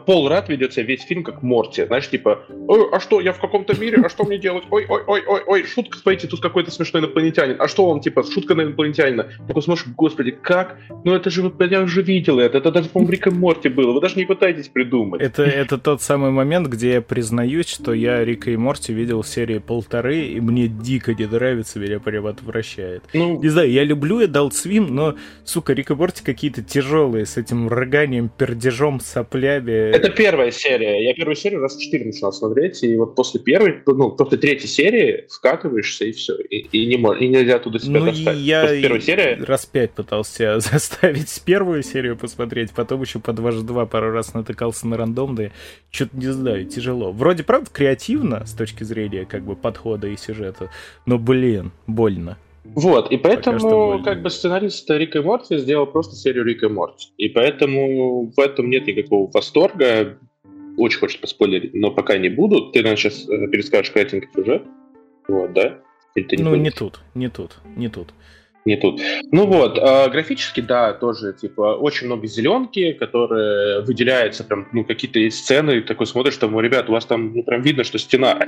Пол 0.06 0.30
Рад 0.30 0.50
ведет 0.50 0.74
себя 0.74 0.86
весь 0.86 1.04
фильм 1.04 1.24
как 1.24 1.44
Морти. 1.44 1.86
Знаешь, 1.86 2.10
типа, 2.10 2.44
Ой, 2.68 2.88
а 2.92 3.00
что, 3.00 3.20
я 3.20 3.34
в 3.34 3.40
каком-то 3.40 3.80
мире, 3.80 4.02
а 4.04 4.10
что 4.10 4.24
мне 4.24 4.38
делать? 4.38 4.64
Ой, 4.70 4.86
ой, 4.88 5.02
ой, 5.06 5.24
ой, 5.28 5.42
ой, 5.46 5.64
шутка, 5.66 5.98
смотрите, 5.98 6.28
тут 6.28 6.42
какой-то 6.42 6.72
смешной 6.72 7.02
инопланетянин. 7.02 7.58
А 7.60 7.68
что 7.68 7.90
он, 7.90 8.00
типа, 8.00 8.24
шутка 8.24 8.56
на 8.56 8.62
инопланетянина? 8.62 9.30
Такой 9.48 9.62
смотришь, 9.62 9.86
господи, 9.96 10.32
как? 10.32 10.78
Ну 11.04 11.14
это 11.14 11.30
же, 11.30 11.52
я 11.60 11.82
уже 11.82 12.02
видел 12.02 12.40
это, 12.40 12.58
это 12.58 12.72
даже, 12.72 12.90
по-моему, 12.90 13.12
Рик 13.12 13.28
и 13.28 13.30
Морти 13.32 13.70
было. 13.70 13.92
Вы 13.92 14.02
даже 14.02 14.16
не 14.16 14.26
пытаетесь 14.26 14.70
придумать. 14.70 15.22
Это, 15.22 15.44
это 15.44 15.78
тот 15.78 16.02
самый 16.02 16.32
момент, 16.32 16.68
где 16.68 16.94
я 16.94 17.02
признаюсь, 17.02 17.68
что 17.68 17.94
я 17.94 18.24
Рика 18.24 18.52
и 18.52 18.58
Морти 18.58 18.94
видел 18.94 19.22
в 19.22 19.28
серии 19.28 19.60
полторы, 19.60 20.20
и 20.28 20.40
мне 20.40 20.68
дико 20.68 21.14
не 21.14 21.26
нравится, 21.26 21.80
меня 21.80 22.00
прям 22.00 22.28
отвращает. 22.28 23.04
Ну, 23.14 23.42
не 23.42 23.50
знаю, 23.50 23.70
я 23.70 23.84
люблю 23.84 24.22
Adult 24.22 24.52
Swim, 24.52 24.88
но, 24.90 25.16
сука, 25.44 25.74
Рик 25.74 25.92
и 25.92 25.96
Морти 25.96 26.24
какие-то 26.24 26.64
тяжелые, 26.64 27.26
с 27.26 27.38
этим 27.38 27.68
рыганием, 27.68 28.30
пердежом, 28.30 29.00
соплями 29.00 29.65
Арабии... 29.66 29.96
Это 29.96 30.10
первая 30.10 30.52
серия. 30.52 31.04
Я 31.04 31.14
первую 31.14 31.36
серию 31.36 31.62
раз 31.62 31.78
четыре 31.78 32.06
начинал 32.06 32.32
смотреть, 32.34 32.84
и 32.84 32.96
вот 32.96 33.16
после 33.16 33.40
первой, 33.40 33.82
ну, 33.86 34.12
после 34.12 34.38
третьей 34.38 34.68
серии 34.68 35.26
скатываешься, 35.28 36.06
и 36.06 36.12
все. 36.12 36.36
И, 36.36 36.60
и, 36.60 36.86
не, 36.86 36.98
мож, 36.98 37.20
и 37.20 37.28
нельзя 37.28 37.56
оттуда 37.56 37.80
себя 37.80 38.00
ну, 38.00 38.06
достать. 38.08 38.38
Я 38.38 38.62
после 38.64 38.82
первой 38.82 39.02
серии... 39.02 39.44
раз 39.44 39.66
пять 39.66 39.92
пытался 39.92 40.60
заставить 40.60 41.42
первую 41.44 41.84
серию 41.84 42.18
посмотреть, 42.18 42.72
потом 42.72 43.02
еще 43.02 43.20
по 43.20 43.34
дважды 43.34 43.64
два 43.64 43.86
пару 43.86 44.12
раз 44.12 44.34
натыкался 44.34 44.88
на 44.88 44.98
рандомные. 44.98 45.52
Что-то 45.92 46.18
не 46.18 46.32
знаю, 46.32 46.66
тяжело. 46.66 47.12
Вроде, 47.12 47.44
правда, 47.44 47.70
креативно 47.72 48.46
с 48.46 48.54
точки 48.54 48.84
зрения 48.84 49.26
как 49.26 49.44
бы 49.44 49.56
подхода 49.56 50.08
и 50.08 50.18
сюжета, 50.18 50.70
но, 51.06 51.18
блин, 51.18 51.72
больно. 51.88 52.38
Вот, 52.74 53.12
и 53.12 53.18
поэтому 53.18 54.02
как 54.04 54.22
бы 54.22 54.30
сценарист 54.30 54.90
Рика 54.90 55.20
и 55.20 55.22
Морти 55.22 55.58
сделал 55.58 55.86
просто 55.86 56.16
серию 56.16 56.44
Рика 56.44 56.66
и 56.66 56.70
Морти. 56.70 57.10
И 57.18 57.30
поэтому 57.30 58.32
в 58.36 58.40
этом 58.40 58.70
нет 58.70 58.88
никакого 58.88 59.30
восторга. 59.32 60.18
Очень 60.78 61.00
хочется 61.00 61.22
поспойлерить, 61.22 61.74
но 61.74 61.92
пока 61.92 62.18
не 62.18 62.30
буду. 62.30 62.72
Ты 62.72 62.84
нам 62.84 62.98
сейчас 62.98 63.30
э, 63.30 63.48
перескажешь 63.48 63.92
кратенький 63.92 64.28
сюжет. 64.36 64.64
Вот, 65.28 65.54
да? 65.54 65.80
Или 66.16 66.26
ты 66.26 66.36
не 66.36 66.44
ну, 66.44 66.50
будешь? 66.50 66.64
не 66.64 66.72
тут, 66.72 67.00
не 67.14 67.30
тут, 67.30 67.58
не 67.78 67.88
тут 67.88 68.14
не 68.66 68.78
тут. 68.78 69.00
Ну 69.32 69.46
вот, 69.46 69.78
э, 69.78 70.10
графически, 70.10 70.60
да, 70.60 70.94
тоже, 70.94 71.34
типа, 71.34 71.76
очень 71.76 72.08
много 72.08 72.26
зеленки, 72.26 72.94
которые 72.94 73.82
выделяются, 73.82 74.44
прям, 74.44 74.68
ну, 74.74 74.84
какие-то 74.84 75.20
сцены, 75.30 75.82
такой 75.82 76.08
смотришь, 76.08 76.38
там, 76.38 76.60
ребят, 76.60 76.90
у 76.90 76.94
вас 76.94 77.06
там, 77.06 77.34
ну, 77.36 77.44
прям 77.44 77.62
видно, 77.62 77.84
что 77.84 78.00
стена, 78.00 78.40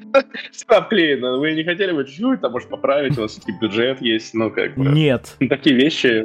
стена 0.50 0.80
вклеена, 0.80 1.36
вы 1.36 1.52
не 1.52 1.62
хотели 1.62 1.92
бы 1.92 2.06
чуть-чуть, 2.06 2.40
там, 2.40 2.52
может, 2.52 2.70
поправить, 2.70 3.18
у 3.18 3.22
вас 3.22 3.34
таки 3.34 3.52
бюджет 3.60 4.00
есть, 4.00 4.32
ну, 4.32 4.50
как 4.50 4.76
бы. 4.76 4.86
Нет. 4.86 5.36
Такие 5.48 5.76
вещи. 5.76 6.24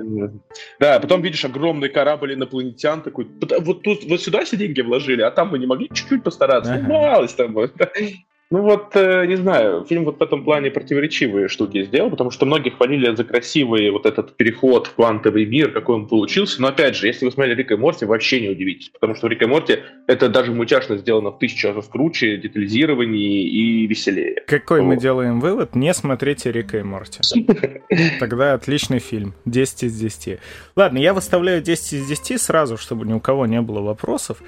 Да, 0.79 0.99
потом 1.01 1.21
видишь 1.21 1.43
огромный 1.43 1.89
корабль 1.89 2.33
инопланетян, 2.33 3.01
такой, 3.01 3.27
вот 3.59 3.83
тут, 3.83 4.05
вот 4.05 4.21
сюда 4.21 4.45
все 4.45 4.55
деньги 4.55 4.79
вложили, 4.79 5.21
а 5.23 5.31
там 5.31 5.49
мы 5.49 5.59
не 5.59 5.65
могли 5.65 5.89
чуть-чуть 5.89 6.23
постараться, 6.23 6.75
ага. 6.75 6.87
малость 6.87 7.35
там, 7.35 7.53
ну 8.51 8.61
вот, 8.63 8.91
э, 8.95 9.25
не 9.27 9.37
знаю, 9.37 9.85
фильм 9.85 10.03
вот 10.03 10.19
в 10.19 10.21
этом 10.21 10.43
плане 10.43 10.71
противоречивые 10.71 11.47
штуки 11.47 11.83
сделал, 11.83 12.09
потому 12.09 12.31
что 12.31 12.45
многие 12.45 12.69
хвалили 12.69 13.15
за 13.15 13.23
красивый 13.23 13.89
вот 13.91 14.05
этот 14.05 14.35
переход 14.35 14.87
в 14.87 14.95
квантовый 14.95 15.45
мир, 15.45 15.71
какой 15.71 15.95
он 15.95 16.07
получился. 16.07 16.61
Но 16.61 16.67
опять 16.67 16.97
же, 16.97 17.07
если 17.07 17.23
вы 17.23 17.31
смотрели 17.31 17.55
Рика 17.55 17.75
и 17.75 17.77
Морти, 17.77 18.03
вообще 18.03 18.41
не 18.41 18.49
удивитесь, 18.49 18.89
потому 18.89 19.15
что 19.15 19.27
Рика 19.27 19.45
и 19.45 19.47
Морти 19.47 19.79
это 20.07 20.27
даже 20.27 20.51
мультяшно 20.51 20.97
сделано 20.97 21.31
в 21.31 21.39
тысячу 21.39 21.71
раз 21.71 21.87
круче, 21.87 22.35
детализированнее 22.35 23.43
и 23.43 23.87
веселее. 23.87 24.43
Какой 24.47 24.81
вот. 24.81 24.87
мы 24.87 24.97
делаем 24.97 25.39
вывод? 25.39 25.73
Не 25.73 25.93
смотрите 25.93 26.51
Рика 26.51 26.77
и 26.77 26.83
Морти. 26.83 27.21
Тогда 28.19 28.53
отличный 28.53 28.99
фильм. 28.99 29.33
10 29.45 29.83
из 29.83 29.97
10. 29.97 30.39
Ладно, 30.75 30.97
я 30.97 31.13
выставляю 31.13 31.61
10 31.61 31.93
из 31.93 32.05
10 32.05 32.41
сразу, 32.41 32.75
чтобы 32.75 33.05
ни 33.05 33.13
у 33.13 33.21
кого 33.21 33.45
не 33.45 33.61
было 33.61 33.79
вопросов. 33.79 34.43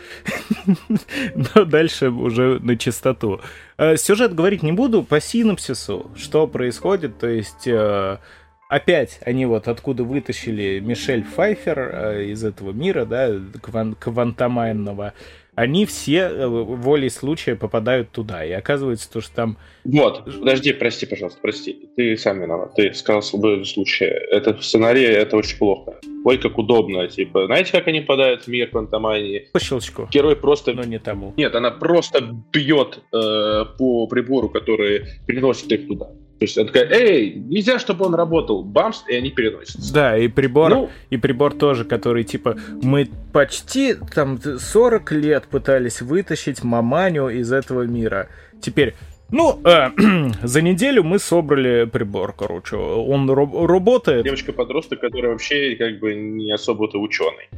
Но 1.55 1.63
дальше 1.63 2.09
уже 2.09 2.59
на 2.59 2.77
чистоту. 2.77 3.39
Э, 3.77 3.97
сюжет 3.97 4.35
говорить 4.35 4.63
не 4.63 4.71
буду, 4.71 5.03
по 5.03 5.19
синопсису, 5.19 6.11
что 6.15 6.47
происходит, 6.47 7.17
то 7.17 7.27
есть 7.27 7.67
э, 7.67 8.17
опять 8.69 9.19
они 9.25 9.45
вот 9.45 9.67
откуда 9.67 10.03
вытащили 10.03 10.79
Мишель 10.79 11.23
Файфер 11.23 11.79
э, 11.79 12.25
из 12.25 12.43
этого 12.43 12.71
мира, 12.71 13.05
да, 13.05 13.31
кван 13.61 13.95
квантомайнного, 13.95 15.13
они 15.55 15.85
все 15.85 16.47
волей 16.47 17.09
случая 17.09 17.55
попадают 17.55 18.09
туда. 18.09 18.43
И 18.43 18.51
оказывается, 18.51 19.11
то, 19.11 19.21
что 19.21 19.35
там... 19.35 19.57
Вот, 19.83 20.25
подожди, 20.25 20.73
прости, 20.73 21.05
пожалуйста, 21.05 21.39
прости. 21.43 21.89
Ты 21.95 22.17
сам 22.17 22.41
виноват. 22.41 22.73
Ты 22.75 22.91
сказал 22.95 23.21
волей 23.33 23.63
случая. 23.63 24.19
Это 24.31 24.55
в 24.55 24.65
сценарии, 24.65 25.05
это 25.05 25.37
очень 25.37 25.59
плохо. 25.59 25.99
Ой, 26.25 26.37
как 26.37 26.57
удобно, 26.57 27.07
типа, 27.07 27.45
знаете, 27.45 27.71
как 27.71 27.87
они 27.87 28.01
попадают 28.01 28.43
в 28.43 28.47
мир 28.47 28.69
квантомании? 28.69 29.49
По 29.51 29.59
щелчку. 29.59 30.07
Герой 30.11 30.35
просто... 30.35 30.73
Но 30.73 30.83
не 30.83 30.99
тому. 30.99 31.33
Нет, 31.37 31.55
она 31.55 31.71
просто 31.71 32.21
бьет 32.51 32.99
э, 33.11 33.65
по 33.77 34.07
прибору, 34.07 34.49
который 34.49 35.05
переносит 35.27 35.71
их 35.71 35.87
туда. 35.87 36.05
То 36.05 36.45
есть 36.45 36.57
она 36.57 36.67
такая, 36.67 36.89
эй, 36.89 37.35
нельзя, 37.35 37.79
чтобы 37.79 38.05
он 38.05 38.15
работал. 38.15 38.63
Бамс, 38.63 39.03
и 39.07 39.15
они 39.15 39.31
переносятся. 39.31 39.93
Да, 39.93 40.17
и 40.17 40.27
прибор, 40.27 40.69
ну, 40.71 40.89
и 41.09 41.17
прибор 41.17 41.53
тоже, 41.53 41.85
который, 41.85 42.23
типа, 42.23 42.57
мы 42.81 43.07
почти 43.31 43.93
там 43.93 44.39
40 44.41 45.11
лет 45.13 45.45
пытались 45.47 46.01
вытащить 46.01 46.63
маманю 46.63 47.29
из 47.29 47.51
этого 47.51 47.83
мира. 47.83 48.27
Теперь 48.61 48.93
ну, 49.31 49.59
э, 49.63 49.89
за 50.43 50.61
неделю 50.61 51.03
мы 51.03 51.19
собрали 51.19 51.85
прибор, 51.85 52.33
короче. 52.37 52.75
Он 52.75 53.29
раб- 53.29 53.65
работает. 53.67 54.23
Девочка-подросток, 54.23 54.99
которая 54.99 55.31
вообще 55.31 55.75
как 55.75 55.99
бы 55.99 56.13
не 56.15 56.51
особо-то 56.51 56.99
ученый. 56.99 57.49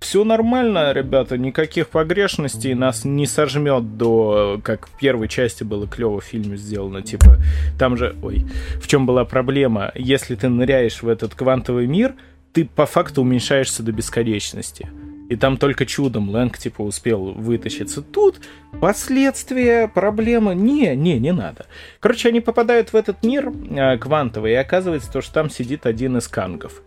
Все 0.00 0.22
нормально, 0.22 0.92
ребята, 0.92 1.38
никаких 1.38 1.88
погрешностей 1.88 2.74
нас 2.74 3.06
не 3.06 3.26
сожмет 3.26 3.96
до, 3.96 4.60
как 4.62 4.86
в 4.86 4.98
первой 4.98 5.28
части 5.28 5.64
было 5.64 5.86
клево 5.88 6.20
в 6.20 6.24
фильме 6.24 6.58
сделано, 6.58 7.00
типа, 7.00 7.38
там 7.78 7.96
же, 7.96 8.14
ой, 8.22 8.44
в 8.82 8.86
чем 8.86 9.06
была 9.06 9.24
проблема, 9.24 9.92
если 9.94 10.34
ты 10.34 10.50
ныряешь 10.50 11.02
в 11.02 11.08
этот 11.08 11.34
квантовый 11.34 11.86
мир, 11.86 12.14
ты 12.52 12.66
по 12.66 12.84
факту 12.84 13.22
уменьшаешься 13.22 13.82
до 13.82 13.92
бесконечности. 13.92 14.90
И 15.28 15.36
там 15.36 15.56
только 15.56 15.86
чудом 15.86 16.28
Лэнг, 16.28 16.58
типа, 16.58 16.82
успел 16.82 17.32
вытащиться. 17.32 18.02
Тут 18.02 18.40
последствия, 18.80 19.88
проблемы... 19.88 20.54
Не, 20.54 20.94
не, 20.94 21.18
не 21.18 21.32
надо. 21.32 21.66
Короче, 22.00 22.28
они 22.28 22.40
попадают 22.40 22.92
в 22.92 22.96
этот 22.96 23.22
мир 23.24 23.50
э, 23.50 23.96
квантовый, 23.98 24.52
и 24.52 24.56
оказывается, 24.56 25.10
то, 25.10 25.22
что 25.22 25.32
там 25.32 25.50
сидит 25.50 25.86
один 25.86 26.18
из 26.18 26.28
кангов. 26.28 26.82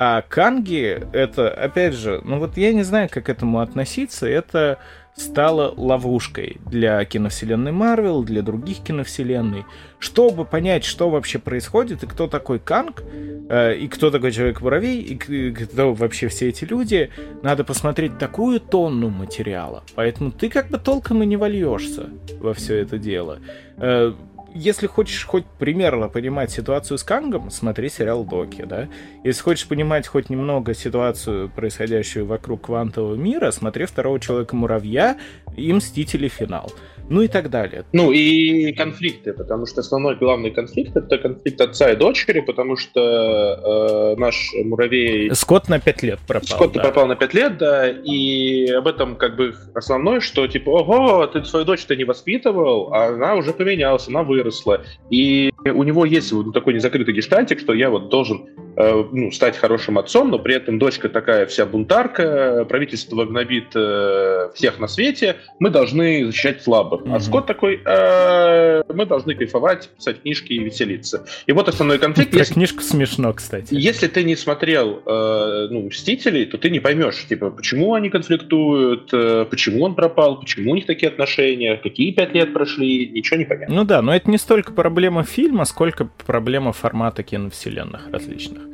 А 0.00 0.22
канги, 0.22 1.02
это, 1.12 1.50
опять 1.50 1.94
же, 1.94 2.20
ну 2.24 2.38
вот 2.38 2.56
я 2.56 2.72
не 2.72 2.84
знаю, 2.84 3.08
как 3.10 3.26
к 3.26 3.28
этому 3.28 3.58
относиться, 3.58 4.28
это 4.28 4.78
стала 5.18 5.72
ловушкой 5.76 6.58
для 6.66 7.04
киновселенной 7.04 7.72
Марвел, 7.72 8.22
для 8.22 8.42
других 8.42 8.78
киновселенной. 8.78 9.64
Чтобы 9.98 10.44
понять, 10.44 10.84
что 10.84 11.10
вообще 11.10 11.38
происходит, 11.38 12.02
и 12.02 12.06
кто 12.06 12.28
такой 12.28 12.58
Канг, 12.58 13.02
э, 13.48 13.74
и 13.76 13.88
кто 13.88 14.10
такой 14.10 14.32
Человек-муравей, 14.32 15.00
и 15.00 15.16
кто 15.52 15.92
вообще 15.92 16.28
все 16.28 16.48
эти 16.48 16.64
люди, 16.64 17.10
надо 17.42 17.64
посмотреть 17.64 18.18
такую 18.18 18.60
тонну 18.60 19.08
материала. 19.08 19.82
Поэтому 19.94 20.30
ты 20.30 20.48
как 20.48 20.68
бы 20.68 20.78
толком 20.78 21.22
и 21.22 21.26
не 21.26 21.36
вольешься 21.36 22.10
во 22.40 22.54
все 22.54 22.76
это 22.76 22.98
дело. 22.98 23.40
Э, 23.76 24.12
если 24.58 24.88
хочешь 24.88 25.24
хоть 25.24 25.46
примерно 25.58 26.08
понимать 26.08 26.50
ситуацию 26.50 26.98
с 26.98 27.04
Кангом, 27.04 27.50
смотри 27.50 27.88
сериал 27.88 28.24
Доки, 28.24 28.62
да. 28.64 28.88
Если 29.22 29.42
хочешь 29.42 29.68
понимать 29.68 30.06
хоть 30.06 30.30
немного 30.30 30.74
ситуацию, 30.74 31.48
происходящую 31.48 32.26
вокруг 32.26 32.62
квантового 32.62 33.14
мира, 33.14 33.52
смотри 33.52 33.86
второго 33.86 34.18
Человека-муравья 34.18 35.16
и 35.56 35.72
Мстители 35.72 36.28
финал 36.28 36.72
ну 37.08 37.22
и 37.22 37.28
так 37.28 37.50
далее. 37.50 37.84
Ну 37.92 38.12
и 38.12 38.72
конфликты, 38.72 39.32
потому 39.32 39.66
что 39.66 39.80
основной 39.80 40.16
главный 40.16 40.50
конфликт 40.50 40.96
это 40.96 41.18
конфликт 41.18 41.60
отца 41.60 41.90
и 41.90 41.96
дочери, 41.96 42.40
потому 42.40 42.76
что 42.76 44.14
э, 44.16 44.20
наш 44.20 44.52
муравей... 44.64 45.34
Скотт 45.34 45.68
на 45.68 45.80
пять 45.80 46.02
лет 46.02 46.18
пропал. 46.26 46.48
Скотт 46.48 46.72
да. 46.72 46.82
пропал 46.82 47.06
на 47.06 47.16
пять 47.16 47.34
лет, 47.34 47.58
да, 47.58 47.88
и 47.88 48.70
об 48.70 48.86
этом 48.86 49.16
как 49.16 49.36
бы 49.36 49.54
основное, 49.74 50.20
что 50.20 50.46
типа, 50.46 50.70
ого, 50.70 51.26
ты 51.26 51.44
свою 51.44 51.64
дочь-то 51.64 51.96
не 51.96 52.04
воспитывал, 52.04 52.92
а 52.92 53.06
она 53.08 53.34
уже 53.34 53.52
поменялась, 53.52 54.08
она 54.08 54.22
выросла. 54.22 54.82
И 55.10 55.52
у 55.64 55.82
него 55.82 56.04
есть 56.04 56.32
вот 56.32 56.52
такой 56.52 56.74
незакрытый 56.74 57.14
гештальтик, 57.14 57.60
что 57.60 57.74
я 57.74 57.90
вот 57.90 58.08
должен 58.08 58.46
ну, 58.78 59.32
стать 59.32 59.56
хорошим 59.56 59.98
отцом, 59.98 60.30
но 60.30 60.38
при 60.38 60.54
этом 60.54 60.78
дочка 60.78 61.08
такая 61.08 61.46
вся 61.46 61.66
бунтарка, 61.66 62.64
правительство 62.68 63.24
гнобит 63.24 63.74
э, 63.74 64.50
всех 64.54 64.78
на 64.78 64.86
свете, 64.86 65.36
мы 65.58 65.70
должны 65.70 66.26
защищать 66.26 66.62
слабых. 66.62 67.02
Mm-hmm. 67.02 67.16
А 67.16 67.20
Скотт 67.20 67.46
такой, 67.46 67.80
э, 67.84 68.82
мы 68.92 69.06
должны 69.06 69.34
кайфовать, 69.34 69.88
писать 69.96 70.22
книжки 70.22 70.52
и 70.52 70.58
веселиться. 70.60 71.26
И 71.46 71.52
вот 71.52 71.68
основной 71.68 71.98
конфликт. 71.98 72.30
Про 72.30 72.38
если... 72.38 72.54
книжку 72.54 72.80
смешно, 72.82 73.32
кстати. 73.32 73.68
Если 73.74 74.06
ты 74.06 74.22
не 74.22 74.36
смотрел 74.36 75.02
э, 75.04 75.68
ну, 75.70 75.86
Мстителей, 75.88 76.46
то 76.46 76.56
ты 76.56 76.70
не 76.70 76.78
поймешь, 76.80 77.26
типа, 77.26 77.50
почему 77.50 77.94
они 77.94 78.10
конфликтуют, 78.10 79.10
э, 79.12 79.44
почему 79.50 79.84
он 79.84 79.94
пропал, 79.94 80.38
почему 80.40 80.72
у 80.72 80.74
них 80.74 80.86
такие 80.86 81.08
отношения, 81.08 81.76
какие 81.76 82.12
пять 82.12 82.32
лет 82.32 82.52
прошли, 82.52 83.08
ничего 83.08 83.38
не 83.38 83.44
понятно. 83.44 83.74
Ну 83.74 83.84
да, 83.84 84.02
но 84.02 84.14
это 84.14 84.30
не 84.30 84.38
столько 84.38 84.72
проблема 84.72 85.24
фильма, 85.24 85.64
сколько 85.64 86.08
проблема 86.26 86.72
формата 86.72 87.22
киновселенных 87.22 88.08
различных. 88.12 88.67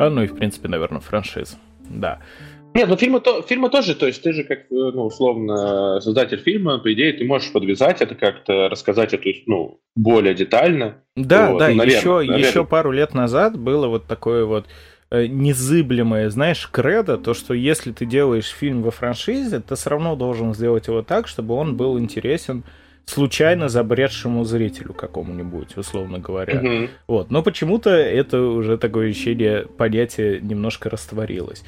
А, 0.00 0.08
ну 0.08 0.22
и, 0.22 0.26
в 0.26 0.34
принципе, 0.34 0.66
наверное, 0.66 1.00
франшиз. 1.00 1.58
Да. 1.90 2.20
Нет, 2.72 2.88
ну 2.88 2.96
фильмы, 2.96 3.20
то, 3.20 3.42
фильмы 3.42 3.68
тоже, 3.68 3.94
то 3.94 4.06
есть 4.06 4.22
ты 4.22 4.32
же 4.32 4.44
как, 4.44 4.60
ну, 4.70 5.04
условно, 5.04 6.00
создатель 6.00 6.38
фильма, 6.38 6.78
по 6.78 6.90
идее, 6.94 7.12
ты 7.12 7.26
можешь 7.26 7.52
подвязать 7.52 8.00
это 8.00 8.14
как-то, 8.14 8.70
рассказать 8.70 9.12
это, 9.12 9.28
ну, 9.44 9.80
более 9.94 10.34
детально. 10.34 11.02
Да, 11.16 11.50
вот, 11.50 11.58
да, 11.58 11.68
ну, 11.68 11.74
наверное, 11.74 11.98
еще, 11.98 12.16
наверное. 12.16 12.38
еще 12.38 12.64
пару 12.64 12.92
лет 12.92 13.12
назад 13.12 13.58
было 13.58 13.88
вот 13.88 14.06
такое 14.06 14.46
вот 14.46 14.66
э, 15.10 15.26
незыблемое, 15.26 16.30
знаешь, 16.30 16.66
кредо, 16.72 17.18
то, 17.18 17.34
что 17.34 17.52
если 17.52 17.92
ты 17.92 18.06
делаешь 18.06 18.48
фильм 18.48 18.82
во 18.82 18.92
франшизе, 18.92 19.60
ты 19.60 19.74
все 19.74 19.90
равно 19.90 20.16
должен 20.16 20.54
сделать 20.54 20.86
его 20.86 21.02
так, 21.02 21.28
чтобы 21.28 21.54
он 21.54 21.76
был 21.76 21.98
интересен 21.98 22.64
случайно 23.06 23.68
забредшему 23.68 24.44
зрителю 24.44 24.94
какому-нибудь, 24.94 25.76
условно 25.76 26.18
говоря. 26.18 26.60
Mm-hmm. 26.60 26.90
Вот. 27.06 27.30
Но 27.30 27.42
почему-то 27.42 27.90
это 27.90 28.40
уже 28.40 28.78
такое 28.78 29.10
ощущение, 29.10 29.66
понятие 29.66 30.40
немножко 30.40 30.90
растворилось. 30.90 31.62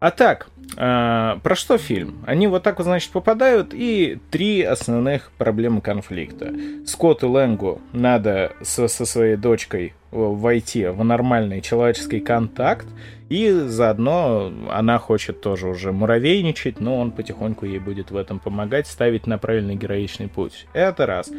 А 0.00 0.10
так, 0.10 0.48
э, 0.76 1.36
про 1.42 1.54
что 1.54 1.78
фильм? 1.78 2.24
Они 2.26 2.48
вот 2.48 2.64
так 2.64 2.78
вот, 2.78 2.84
значит, 2.84 3.12
попадают, 3.12 3.72
и 3.72 4.18
три 4.30 4.62
основных 4.62 5.30
проблемы 5.38 5.80
конфликта. 5.80 6.52
Скотту 6.86 7.30
Лэнгу 7.30 7.80
надо 7.92 8.52
со, 8.62 8.88
со 8.88 9.06
своей 9.06 9.36
дочкой 9.36 9.94
войти 10.12 10.86
в 10.86 11.02
нормальный 11.02 11.60
человеческий 11.60 12.20
контакт, 12.20 12.86
и 13.28 13.50
заодно 13.50 14.52
она 14.70 14.98
хочет 14.98 15.40
тоже 15.40 15.66
уже 15.68 15.90
муравейничать, 15.90 16.80
но 16.80 16.98
он 17.00 17.12
потихоньку 17.12 17.64
ей 17.64 17.78
будет 17.78 18.10
в 18.10 18.16
этом 18.16 18.38
помогать, 18.38 18.86
ставить 18.86 19.26
на 19.26 19.38
правильный 19.38 19.74
героичный 19.74 20.28
путь. 20.28 20.66
Это 20.74 21.06
раз. 21.06 21.30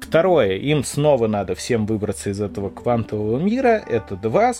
Второе, 0.00 0.56
им 0.56 0.82
снова 0.82 1.26
надо 1.26 1.54
всем 1.54 1.84
выбраться 1.86 2.30
из 2.30 2.40
этого 2.40 2.70
квантового 2.70 3.38
мира, 3.38 3.82
это 3.86 4.16
два. 4.16 4.52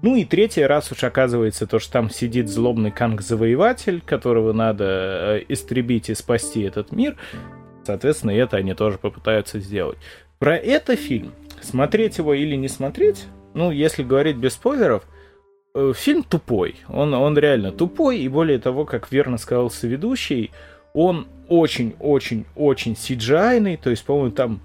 Ну 0.00 0.16
и 0.16 0.24
третий 0.24 0.64
раз 0.64 0.90
уж 0.90 1.04
оказывается 1.04 1.66
то, 1.66 1.78
что 1.78 1.92
там 1.92 2.10
сидит 2.10 2.48
злобный 2.48 2.90
Канг-завоеватель, 2.90 4.00
которого 4.00 4.52
надо 4.52 4.84
э, 4.84 5.44
истребить 5.48 6.08
и 6.08 6.14
спасти 6.14 6.62
этот 6.62 6.92
мир. 6.92 7.16
Соответственно, 7.84 8.32
это 8.32 8.56
они 8.56 8.74
тоже 8.74 8.98
попытаются 8.98 9.60
сделать. 9.60 9.98
Про 10.38 10.56
это 10.56 10.96
фильм. 10.96 11.32
Смотреть 11.60 12.18
его 12.18 12.34
или 12.34 12.54
не 12.54 12.68
смотреть, 12.68 13.26
ну, 13.54 13.70
если 13.70 14.02
говорить 14.02 14.36
без 14.36 14.52
спойлеров, 14.54 15.02
э, 15.74 15.92
фильм 15.96 16.22
тупой. 16.22 16.76
Он, 16.88 17.12
он 17.14 17.36
реально 17.36 17.72
тупой, 17.72 18.18
и 18.20 18.28
более 18.28 18.58
того, 18.58 18.84
как 18.84 19.10
верно 19.10 19.38
сказал 19.38 19.70
соведущий, 19.70 20.52
он 20.94 21.26
очень-очень-очень 21.48 22.92
CGI-ный, 22.92 23.76
то 23.76 23.90
есть, 23.90 24.04
по-моему, 24.04 24.30
там 24.30 24.60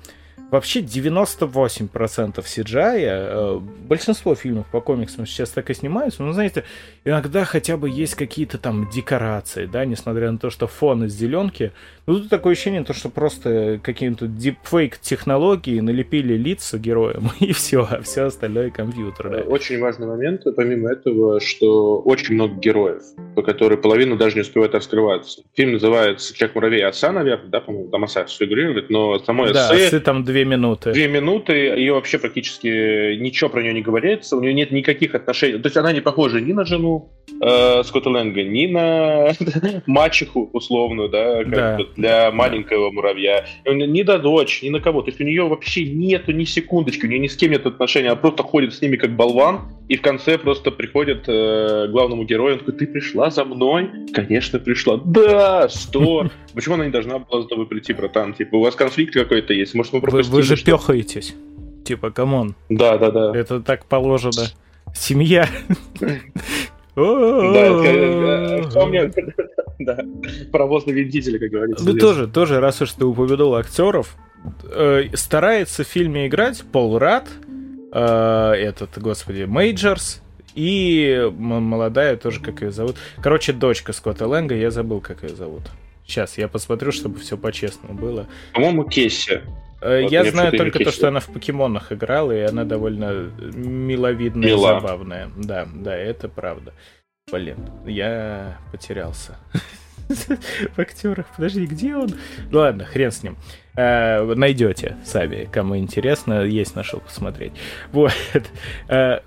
Вообще 0.53 0.81
98% 0.81 2.45
CGI, 2.45 2.99
э, 3.01 3.59
большинство 3.89 4.35
фильмов 4.35 4.67
по 4.71 4.81
комиксам 4.81 5.25
сейчас 5.25 5.49
так 5.49 5.71
и 5.71 5.73
снимаются, 5.73 6.21
но, 6.21 6.31
знаете, 6.31 6.63
иногда 7.03 7.43
хотя 7.43 7.75
бы 7.75 7.89
есть 7.89 8.13
какие-то 8.13 8.59
там 8.59 8.87
декорации, 8.91 9.65
да, 9.65 9.83
несмотря 9.83 10.31
на 10.31 10.37
то, 10.37 10.51
что 10.51 10.67
фон 10.67 11.05
из 11.05 11.13
зеленки. 11.13 11.71
Ну, 12.05 12.19
тут 12.19 12.29
такое 12.29 12.53
ощущение, 12.53 12.83
то, 12.83 12.93
что 12.93 13.09
просто 13.09 13.79
какие-то 13.81 14.27
дипфейк 14.27 14.99
технологии 14.99 15.79
налепили 15.79 16.35
лица 16.35 16.77
героям, 16.77 17.31
и 17.39 17.51
все, 17.51 17.87
а 17.89 18.03
все 18.03 18.25
остальное 18.25 18.69
компьютер, 18.69 19.31
да. 19.31 19.37
Очень 19.39 19.79
важный 19.79 20.05
момент, 20.05 20.43
помимо 20.55 20.91
этого, 20.91 21.39
что 21.39 21.97
очень 21.97 22.35
много 22.35 22.59
героев, 22.59 23.01
по 23.35 23.41
которым 23.41 23.81
половину 23.81 24.17
даже 24.17 24.35
не 24.35 24.41
успевает 24.41 24.75
раскрываться. 24.75 25.41
Фильм 25.55 25.71
называется 25.71 26.31
«Человек 26.35 26.53
муравей 26.53 26.85
отца», 26.85 27.11
наверное, 27.11 27.49
да, 27.49 27.59
по-моему, 27.59 27.89
там 27.89 28.03
Оса 28.03 28.25
фигурирует, 28.25 28.91
но 28.91 29.17
самой 29.17 29.51
да, 29.51 29.75
эссе... 29.75 29.99
там 29.99 30.23
две 30.23 30.42
минуты. 30.45 30.91
Две 30.91 31.07
минуты, 31.07 31.53
ее 31.53 31.93
вообще 31.93 32.17
практически 32.17 33.15
ничего 33.15 33.49
про 33.49 33.61
нее 33.61 33.73
не 33.73 33.81
говорится, 33.81 34.37
у 34.37 34.41
нее 34.41 34.53
нет 34.53 34.71
никаких 34.71 35.15
отношений. 35.15 35.59
То 35.59 35.67
есть 35.67 35.77
она 35.77 35.91
не 35.91 36.01
похожа 36.01 36.41
ни 36.41 36.53
на 36.53 36.65
жену 36.65 37.09
э, 37.41 37.83
Скотта 37.83 38.09
Лэнга, 38.09 38.43
ни 38.43 38.67
на 38.67 39.31
мачеху 39.85 40.49
условную, 40.53 41.09
да, 41.09 41.43
да. 41.43 41.79
для 41.95 42.31
маленького 42.31 42.91
муравья, 42.91 43.45
ни 43.65 44.03
на 44.03 44.19
дочь, 44.19 44.61
ни 44.63 44.69
на 44.69 44.79
кого. 44.79 45.01
То 45.01 45.09
есть 45.09 45.21
у 45.21 45.23
нее 45.23 45.47
вообще 45.47 45.85
нету 45.85 46.31
ни 46.31 46.43
секундочки, 46.43 47.05
у 47.05 47.09
нее 47.09 47.19
ни 47.19 47.27
с 47.27 47.35
кем 47.35 47.51
нет 47.51 47.65
отношений, 47.65 48.07
она 48.07 48.15
просто 48.15 48.43
ходит 48.43 48.73
с 48.73 48.81
ними 48.81 48.95
как 48.95 49.15
болван, 49.15 49.61
и 49.89 49.97
в 49.97 50.01
конце 50.01 50.37
просто 50.37 50.71
приходит 50.71 51.25
э, 51.27 51.87
главному 51.89 52.23
герою, 52.23 52.53
он 52.53 52.59
такой, 52.59 52.73
ты 52.73 52.87
пришла 52.87 53.29
за 53.29 53.43
мной? 53.43 53.89
Конечно, 54.13 54.59
пришла. 54.59 54.99
Да, 55.03 55.67
что? 55.69 56.29
Почему 56.53 56.75
она 56.75 56.85
не 56.85 56.91
должна 56.91 57.19
была 57.19 57.41
за 57.41 57.47
тобой 57.47 57.67
прийти, 57.67 57.93
братан? 57.93 58.33
Типа, 58.33 58.55
у 58.55 58.61
вас 58.61 58.75
конфликт 58.75 59.13
какой-то 59.13 59.53
есть, 59.53 59.73
может, 59.73 59.93
мы 59.93 60.01
пропустили? 60.01 60.31
Вы, 60.31 60.37
вы 60.37 60.43
же 60.43 60.55
что? 60.55 60.71
пехаетесь. 60.71 61.35
Типа, 61.83 62.11
come 62.11 62.36
on. 62.36 62.55
Да, 62.69 62.97
да, 62.97 63.11
да. 63.11 63.37
Это 63.37 63.59
так 63.59 63.85
положено. 63.85 64.43
Семья. 64.95 65.47
Да, 69.79 69.97
паровоз 70.51 70.85
на 70.85 70.91
винтителе, 70.91 71.39
как 71.39 71.49
говорится. 71.49 71.83
Ну 71.83 71.97
тоже, 71.97 72.27
тоже, 72.27 72.59
раз 72.59 72.81
уж 72.81 72.91
ты 72.91 73.05
упомянул 73.05 73.55
актеров, 73.55 74.15
э, 74.63 75.05
старается 75.13 75.83
в 75.83 75.87
фильме 75.87 76.27
играть 76.27 76.63
Пол 76.71 76.99
Радд, 76.99 77.27
э, 77.27 77.62
этот, 77.99 78.97
господи, 78.97 79.43
Мейджерс, 79.43 80.21
и 80.55 81.31
молодая 81.35 82.15
тоже, 82.17 82.39
как 82.41 82.61
ее 82.61 82.71
зовут. 82.71 82.97
Короче, 83.21 83.53
дочка 83.53 83.93
Скотта 83.93 84.27
Лэнга, 84.27 84.55
я 84.55 84.71
забыл, 84.71 85.01
как 85.01 85.23
ее 85.23 85.35
зовут. 85.35 85.63
Сейчас, 86.05 86.37
я 86.37 86.47
посмотрю, 86.47 86.91
чтобы 86.91 87.19
все 87.19 87.37
по-честному 87.37 87.93
было. 87.93 88.27
По-моему, 88.53 88.83
Кесси. 88.83 89.41
Э, 89.81 90.03
вот 90.03 90.11
я 90.11 90.23
знаю 90.29 90.51
только 90.51 90.79
то, 90.79 90.91
что 90.91 91.07
она 91.07 91.19
в 91.19 91.27
покемонах 91.27 91.91
играла, 91.91 92.31
и 92.31 92.41
она 92.41 92.63
довольно 92.63 93.31
миловидная 93.53 94.49
Мила. 94.49 94.77
и 94.77 94.81
забавная. 94.81 95.29
Да, 95.37 95.67
да, 95.73 95.95
это 95.95 96.29
правда. 96.29 96.73
Блин, 97.31 97.57
я 97.85 98.59
потерялся. 98.71 99.37
В 100.75 100.79
актерах. 100.79 101.27
Подожди, 101.35 101.65
где 101.65 101.95
он? 101.95 102.13
Ладно, 102.51 102.85
хрен 102.85 103.11
с 103.11 103.23
ним. 103.23 103.37
Э, 103.75 104.23
найдете 104.35 104.97
сами, 105.03 105.47
кому 105.51 105.77
интересно, 105.77 106.43
есть 106.43 106.75
на 106.75 106.83
что 106.83 106.99
посмотреть. 106.99 107.53
Вот. 107.91 108.13
Э, 108.87 109.19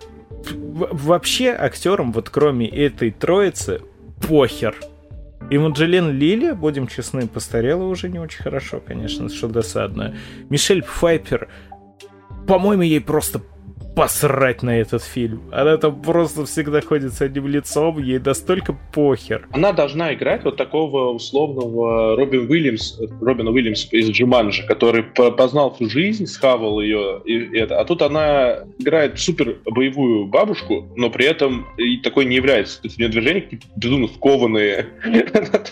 вообще 0.50 1.50
актерам, 1.50 2.12
вот 2.12 2.30
кроме 2.30 2.68
этой 2.68 3.10
троицы, 3.10 3.80
похер 4.26 4.76
и 5.50 5.58
Маджелен 5.58 6.10
Лили, 6.18 6.52
будем 6.52 6.86
честны, 6.86 7.26
постарела 7.26 7.84
уже 7.84 8.08
не 8.08 8.18
очень 8.18 8.42
хорошо, 8.42 8.80
конечно, 8.84 9.28
что 9.28 9.48
досадно. 9.48 10.16
Мишель 10.48 10.82
Пфайпер, 10.82 11.48
по-моему, 12.46 12.82
ей 12.82 13.00
просто 13.00 13.40
посрать 13.96 14.62
на 14.62 14.78
этот 14.78 15.02
фильм. 15.02 15.42
Она 15.50 15.78
там 15.78 16.02
просто 16.02 16.44
всегда 16.44 16.82
ходит 16.82 17.14
с 17.14 17.22
одним 17.22 17.48
лицом, 17.48 17.98
ей 17.98 18.18
настолько 18.18 18.76
похер. 18.92 19.48
Она 19.52 19.72
должна 19.72 20.12
играть 20.12 20.44
вот 20.44 20.58
такого 20.58 21.12
условного 21.12 22.14
Робин 22.14 22.48
Уильямс, 22.48 23.00
Робина 23.22 23.50
Уильямс 23.50 23.88
из 23.90 24.10
Джуманджи, 24.10 24.66
который 24.66 25.02
познал 25.02 25.74
всю 25.74 25.88
жизнь, 25.88 26.26
схавал 26.26 26.82
ее, 26.82 27.22
и 27.24 27.56
это. 27.56 27.80
а 27.80 27.86
тут 27.86 28.02
она 28.02 28.64
играет 28.78 29.18
супер 29.18 29.56
боевую 29.64 30.26
бабушку, 30.26 30.92
но 30.94 31.08
при 31.08 31.24
этом 31.24 31.66
и 31.78 31.96
такой 31.96 32.26
не 32.26 32.36
является. 32.36 32.82
То 32.82 32.88
есть 32.88 32.98
у 32.98 33.00
нее 33.00 33.10
движения 33.10 33.48
безумно 33.74 34.08
скованные. 34.08 34.86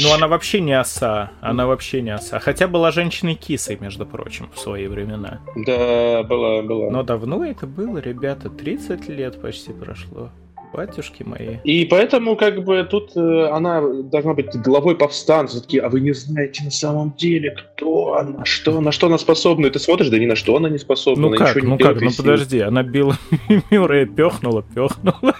Ну, 0.00 0.12
она 0.12 0.26
вообще 0.26 0.60
не 0.60 0.72
оса. 0.72 1.30
Она 1.40 1.66
вообще 1.66 2.02
не 2.02 2.10
оса. 2.10 2.38
Хотя 2.38 2.66
была 2.66 2.90
женщиной-кисой, 2.90 3.78
между 3.80 4.04
прочим, 4.06 4.50
в 4.52 4.58
свои 4.58 4.86
времена. 4.86 5.40
Да, 5.54 6.22
была, 6.24 6.62
была. 6.62 6.90
Но 6.90 7.02
давно 7.02 7.44
это 7.44 7.61
было, 7.66 7.98
ребята, 7.98 8.48
30 8.48 9.08
лет 9.08 9.40
почти 9.40 9.72
прошло. 9.72 10.30
Батюшки 10.72 11.22
мои. 11.22 11.58
И 11.64 11.84
поэтому, 11.84 12.34
как 12.34 12.64
бы, 12.64 12.82
тут 12.84 13.14
э, 13.14 13.48
она 13.48 13.82
должна 14.04 14.32
быть 14.32 14.56
главой 14.56 14.96
повстанцев. 14.96 15.62
Такие, 15.62 15.82
а 15.82 15.90
вы 15.90 16.00
не 16.00 16.14
знаете 16.14 16.64
на 16.64 16.70
самом 16.70 17.12
деле, 17.12 17.50
кто 17.50 18.14
она, 18.14 18.44
что, 18.46 18.80
на 18.80 18.90
что 18.90 19.08
она 19.08 19.18
способна. 19.18 19.66
И 19.66 19.70
ты 19.70 19.78
смотришь, 19.78 20.08
да 20.08 20.18
ни 20.18 20.24
на 20.24 20.34
что 20.34 20.56
она 20.56 20.70
не 20.70 20.78
способна. 20.78 21.28
Ну 21.28 21.36
как, 21.36 21.62
ну 21.62 21.76
как, 21.76 22.00
ну 22.00 22.10
подожди, 22.16 22.60
она 22.60 22.82
Билла 22.82 23.18
Мюррея 23.70 24.06
пехнула, 24.06 24.64
пехнула. 24.74 25.36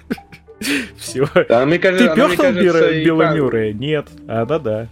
Все. 0.99 1.27
Да, 1.49 1.65
мне 1.65 1.79
кажется, 1.79 2.09
Ты 2.09 2.15
пехнул 2.15 2.53
Билла 3.05 3.35
Мюррея? 3.35 3.73
Нет. 3.73 4.09
А, 4.29 4.45
да-да. 4.45 4.89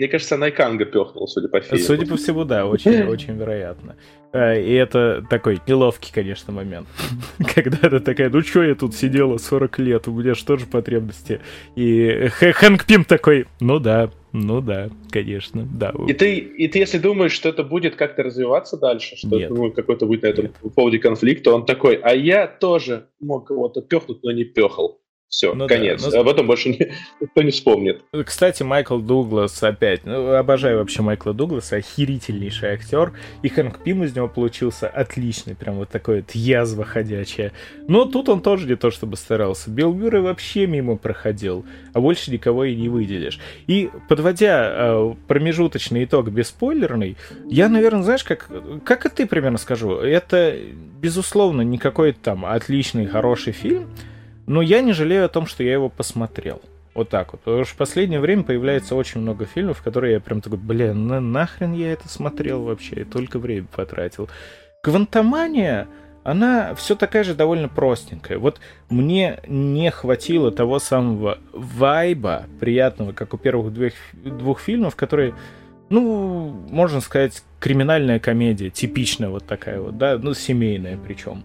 Мне 0.00 0.08
кажется, 0.08 0.38
Найканга 0.38 0.86
пехнул, 0.86 1.28
судя 1.28 1.48
по 1.48 1.60
фильму. 1.60 1.84
Судя 1.84 2.06
по 2.06 2.16
всему, 2.16 2.44
да, 2.44 2.64
очень, 2.64 3.02
очень 3.06 3.36
вероятно. 3.36 3.96
А, 4.32 4.54
и 4.54 4.72
это 4.72 5.22
такой 5.28 5.60
неловкий, 5.66 6.10
конечно, 6.10 6.54
момент. 6.54 6.88
Когда 7.54 7.90
ты 7.90 8.00
такая, 8.00 8.30
ну 8.30 8.40
что 8.40 8.62
я 8.62 8.74
тут 8.74 8.94
сидела 8.94 9.36
40 9.36 9.78
лет, 9.80 10.08
у 10.08 10.12
меня 10.12 10.34
что 10.34 10.56
же 10.56 10.64
потребности? 10.64 11.42
И 11.76 12.28
Хэнк 12.30 12.86
Пим 12.86 13.04
такой, 13.04 13.44
ну 13.60 13.78
да, 13.78 14.10
ну 14.32 14.62
да, 14.62 14.88
конечно, 15.10 15.68
да. 15.70 15.92
И 16.08 16.14
ты, 16.14 16.38
и 16.38 16.66
ты 16.68 16.78
если 16.78 16.96
думаешь, 16.96 17.32
что 17.32 17.50
это 17.50 17.62
будет 17.62 17.96
как-то 17.96 18.22
развиваться 18.22 18.78
дальше, 18.78 19.16
что 19.18 19.36
Нет. 19.36 19.50
ну, 19.50 19.70
какой-то 19.70 20.06
будет 20.06 20.22
на 20.22 20.28
этом 20.28 20.48
поводе 20.74 20.98
конфликт, 20.98 21.44
то 21.44 21.54
он 21.54 21.66
такой, 21.66 21.96
а 21.96 22.14
я 22.14 22.46
тоже 22.46 23.08
мог 23.20 23.48
кого-то 23.48 23.82
пехнуть, 23.82 24.22
но 24.22 24.32
не 24.32 24.44
пехал. 24.44 24.98
Все, 25.30 25.54
ну, 25.54 25.68
конец. 25.68 26.02
Да, 26.02 26.10
но... 26.10 26.20
Об 26.22 26.28
этом 26.28 26.48
больше 26.48 26.70
не, 26.70 26.92
никто 27.20 27.42
не 27.42 27.52
вспомнит. 27.52 28.02
Кстати, 28.26 28.64
Майкл 28.64 28.98
Дуглас 28.98 29.62
опять. 29.62 30.04
Ну, 30.04 30.34
обожаю 30.34 30.78
вообще 30.78 31.02
Майкла 31.02 31.32
Дугласа. 31.32 31.76
Охерительнейший 31.76 32.70
актер. 32.70 33.12
И 33.42 33.48
Хэнк 33.48 33.78
Пим 33.84 34.02
из 34.02 34.14
него 34.14 34.26
получился 34.26 34.88
отличный. 34.88 35.54
Прям 35.54 35.76
вот 35.76 35.88
такой 35.88 36.16
вот 36.22 36.32
язва 36.32 36.84
ходячая. 36.84 37.52
Но 37.86 38.06
тут 38.06 38.28
он 38.28 38.42
тоже 38.42 38.66
не 38.66 38.74
то 38.74 38.90
чтобы 38.90 39.16
старался. 39.16 39.70
Билл 39.70 39.94
Мюррей 39.94 40.20
вообще 40.20 40.66
мимо 40.66 40.96
проходил. 40.96 41.64
А 41.92 42.00
больше 42.00 42.32
никого 42.32 42.64
и 42.64 42.74
не 42.74 42.88
выделишь. 42.88 43.38
И 43.68 43.88
подводя 44.08 44.68
э, 44.72 45.14
промежуточный 45.28 46.04
итог 46.04 46.28
бесспойлерный, 46.30 47.16
я, 47.48 47.68
наверное, 47.68 48.02
знаешь, 48.02 48.24
как, 48.24 48.50
как 48.84 49.06
и 49.06 49.08
ты 49.08 49.26
примерно 49.28 49.58
скажу. 49.58 49.92
Это, 49.92 50.56
безусловно, 51.00 51.62
не 51.62 51.78
какой-то 51.78 52.18
там 52.20 52.44
отличный, 52.44 53.06
хороший 53.06 53.52
фильм. 53.52 53.86
Но 54.50 54.62
я 54.62 54.80
не 54.80 54.92
жалею 54.92 55.26
о 55.26 55.28
том, 55.28 55.46
что 55.46 55.62
я 55.62 55.74
его 55.74 55.88
посмотрел. 55.88 56.60
Вот 56.92 57.08
так 57.08 57.30
вот. 57.30 57.40
Потому 57.42 57.64
что 57.64 57.74
в 57.74 57.76
последнее 57.76 58.18
время 58.18 58.42
появляется 58.42 58.96
очень 58.96 59.20
много 59.20 59.44
фильмов, 59.44 59.80
которые 59.80 60.14
я 60.14 60.20
прям 60.20 60.40
такой, 60.40 60.58
блин, 60.58 61.06
на 61.06 61.20
нахрен 61.20 61.72
я 61.72 61.92
это 61.92 62.08
смотрел 62.08 62.64
вообще, 62.64 63.02
и 63.02 63.04
только 63.04 63.38
время 63.38 63.68
потратил. 63.72 64.28
Квантомания, 64.82 65.86
она 66.24 66.74
все 66.74 66.96
такая 66.96 67.22
же 67.22 67.34
довольно 67.34 67.68
простенькая. 67.68 68.38
Вот 68.38 68.60
мне 68.88 69.38
не 69.46 69.88
хватило 69.92 70.50
того 70.50 70.80
самого 70.80 71.38
вайба 71.52 72.46
приятного, 72.58 73.12
как 73.12 73.34
у 73.34 73.38
первых 73.38 73.72
двух, 73.72 73.92
двух 74.12 74.58
фильмов, 74.58 74.96
которые, 74.96 75.32
ну, 75.90 76.48
можно 76.68 77.00
сказать, 77.00 77.44
криминальная 77.60 78.18
комедия, 78.18 78.70
типичная 78.70 79.28
вот 79.28 79.46
такая 79.46 79.80
вот, 79.80 79.96
да, 79.96 80.18
ну, 80.18 80.34
семейная 80.34 80.98
причем. 80.98 81.44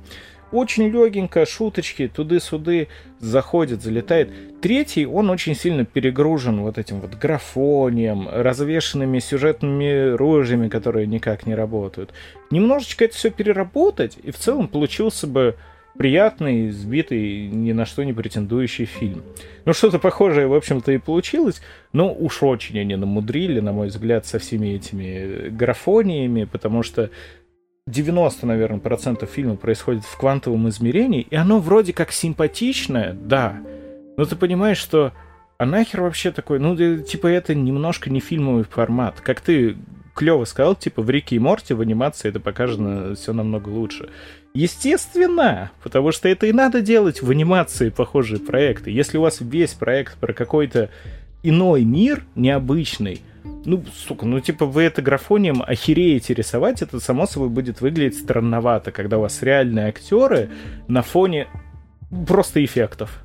Очень 0.55 0.87
легенько, 0.87 1.45
шуточки, 1.45 2.07
туды-суды, 2.07 2.87
заходит, 3.19 3.81
залетает. 3.81 4.31
Третий, 4.61 5.05
он 5.05 5.29
очень 5.29 5.53
сильно 5.53 5.83
перегружен 5.83 6.61
вот 6.61 6.77
этим 6.77 7.01
вот 7.01 7.15
графонием, 7.15 8.29
развешенными 8.31 9.19
сюжетными 9.19 10.15
ружьями, 10.15 10.69
которые 10.69 11.07
никак 11.07 11.45
не 11.45 11.55
работают. 11.55 12.13
Немножечко 12.51 13.03
это 13.03 13.15
все 13.15 13.31
переработать, 13.31 14.17
и 14.23 14.31
в 14.31 14.37
целом 14.37 14.69
получился 14.69 15.27
бы 15.27 15.57
приятный, 15.97 16.71
сбитый, 16.71 17.47
ни 17.47 17.73
на 17.73 17.85
что 17.85 18.03
не 18.03 18.13
претендующий 18.13 18.85
фильм. 18.85 19.23
Ну, 19.65 19.73
что-то 19.73 19.99
похожее, 19.99 20.47
в 20.47 20.53
общем-то, 20.53 20.93
и 20.93 20.99
получилось, 20.99 21.61
но 21.91 22.13
уж 22.13 22.43
очень 22.43 22.79
они 22.79 22.95
намудрили, 22.95 23.59
на 23.59 23.73
мой 23.73 23.87
взгляд, 23.87 24.25
со 24.25 24.39
всеми 24.39 24.67
этими 24.67 25.49
графониями, 25.49 26.45
потому 26.45 26.81
что 26.81 27.09
90, 27.87 28.47
наверное, 28.47 28.79
процентов 28.79 29.29
фильма 29.29 29.57
происходит 29.57 30.05
в 30.05 30.17
квантовом 30.17 30.67
измерении, 30.69 31.21
и 31.29 31.35
оно 31.35 31.59
вроде 31.59 31.93
как 31.93 32.11
симпатичное, 32.11 33.13
да, 33.13 33.57
но 34.17 34.25
ты 34.25 34.35
понимаешь, 34.35 34.79
что 34.79 35.13
а 35.59 35.65
нахер 35.67 36.01
вообще 36.01 36.31
такой, 36.31 36.59
ну, 36.59 36.75
типа, 36.75 37.27
это 37.27 37.53
немножко 37.53 38.09
не 38.09 38.19
фильмовый 38.19 38.63
формат. 38.63 39.21
Как 39.21 39.39
ты 39.39 39.77
клево 40.15 40.45
сказал, 40.45 40.75
типа, 40.75 41.03
в 41.03 41.09
Рике 41.11 41.35
и 41.35 41.39
Морте 41.39 41.75
в 41.75 41.81
анимации 41.81 42.29
это 42.29 42.39
показано 42.39 43.13
все 43.13 43.33
намного 43.33 43.69
лучше. 43.69 44.09
Естественно, 44.55 45.71
потому 45.83 46.11
что 46.11 46.27
это 46.27 46.47
и 46.47 46.53
надо 46.53 46.81
делать 46.81 47.21
в 47.21 47.29
анимации 47.29 47.89
похожие 47.89 48.39
проекты. 48.39 48.89
Если 48.89 49.17
у 49.17 49.21
вас 49.21 49.41
весь 49.41 49.73
проект 49.73 50.17
про 50.17 50.33
какой-то 50.33 50.89
иной 51.47 51.83
мир, 51.83 52.25
необычный, 52.35 53.21
ну, 53.65 53.83
сука, 53.95 54.25
ну, 54.25 54.39
типа, 54.39 54.65
вы 54.65 54.83
это 54.83 55.01
графонием 55.01 55.63
охереете 55.65 56.33
рисовать, 56.33 56.81
это, 56.81 56.99
само 56.99 57.25
собой, 57.25 57.49
будет 57.49 57.81
выглядеть 57.81 58.19
странновато, 58.19 58.91
когда 58.91 59.17
у 59.17 59.21
вас 59.21 59.41
реальные 59.41 59.87
актеры 59.87 60.49
на 60.87 61.01
фоне 61.01 61.47
просто 62.27 62.63
эффектов. 62.63 63.23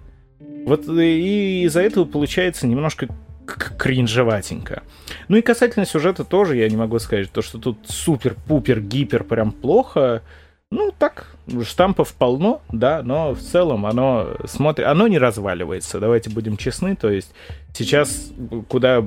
Вот 0.66 0.88
и 0.88 1.64
из-за 1.64 1.82
этого 1.82 2.04
получается 2.04 2.66
немножко 2.66 3.08
кринжеватенько. 3.46 4.82
Ну 5.28 5.36
и 5.36 5.42
касательно 5.42 5.86
сюжета 5.86 6.24
тоже 6.24 6.56
я 6.56 6.68
не 6.68 6.76
могу 6.76 6.98
сказать, 6.98 7.30
то, 7.30 7.42
что 7.42 7.58
тут 7.58 7.78
супер-пупер-гипер 7.88 9.24
прям 9.24 9.52
плохо. 9.52 10.22
Ну, 10.70 10.92
так, 10.96 11.34
штампов 11.64 12.14
полно, 12.14 12.62
да, 12.72 13.02
но 13.02 13.34
в 13.34 13.40
целом 13.40 13.86
оно 13.86 14.36
смотрит, 14.46 14.86
оно 14.86 15.08
не 15.08 15.18
разваливается, 15.18 16.00
давайте 16.00 16.30
будем 16.30 16.56
честны, 16.56 16.96
то 16.96 17.10
есть 17.10 17.32
сейчас 17.74 18.32
куда 18.68 19.04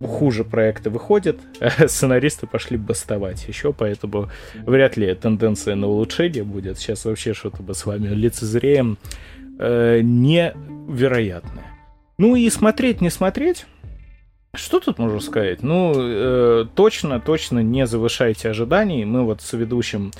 хуже 0.00 0.44
проекты 0.44 0.90
выходят, 0.90 1.38
сценаристы 1.86 2.46
пошли 2.46 2.76
бастовать 2.76 3.46
еще, 3.48 3.72
поэтому 3.72 4.30
вряд 4.66 4.96
ли 4.96 5.14
тенденция 5.14 5.74
на 5.74 5.86
улучшение 5.86 6.44
будет. 6.44 6.78
Сейчас 6.78 7.04
вообще 7.04 7.34
что-то 7.34 7.62
бы 7.62 7.74
с 7.74 7.86
вами 7.86 8.08
лицезреем 8.08 8.98
э, 9.58 10.00
невероятное. 10.02 11.64
Ну 12.18 12.36
и 12.36 12.48
смотреть, 12.50 13.00
не 13.00 13.10
смотреть, 13.10 13.66
что 14.54 14.78
тут 14.78 14.98
можно 14.98 15.20
сказать? 15.20 15.62
Ну, 15.62 15.92
э, 15.96 16.66
точно, 16.74 17.20
точно 17.20 17.58
не 17.60 17.86
завышайте 17.86 18.50
ожиданий. 18.50 19.04
Мы 19.04 19.24
вот 19.24 19.40
с 19.40 19.52
ведущим 19.52 20.12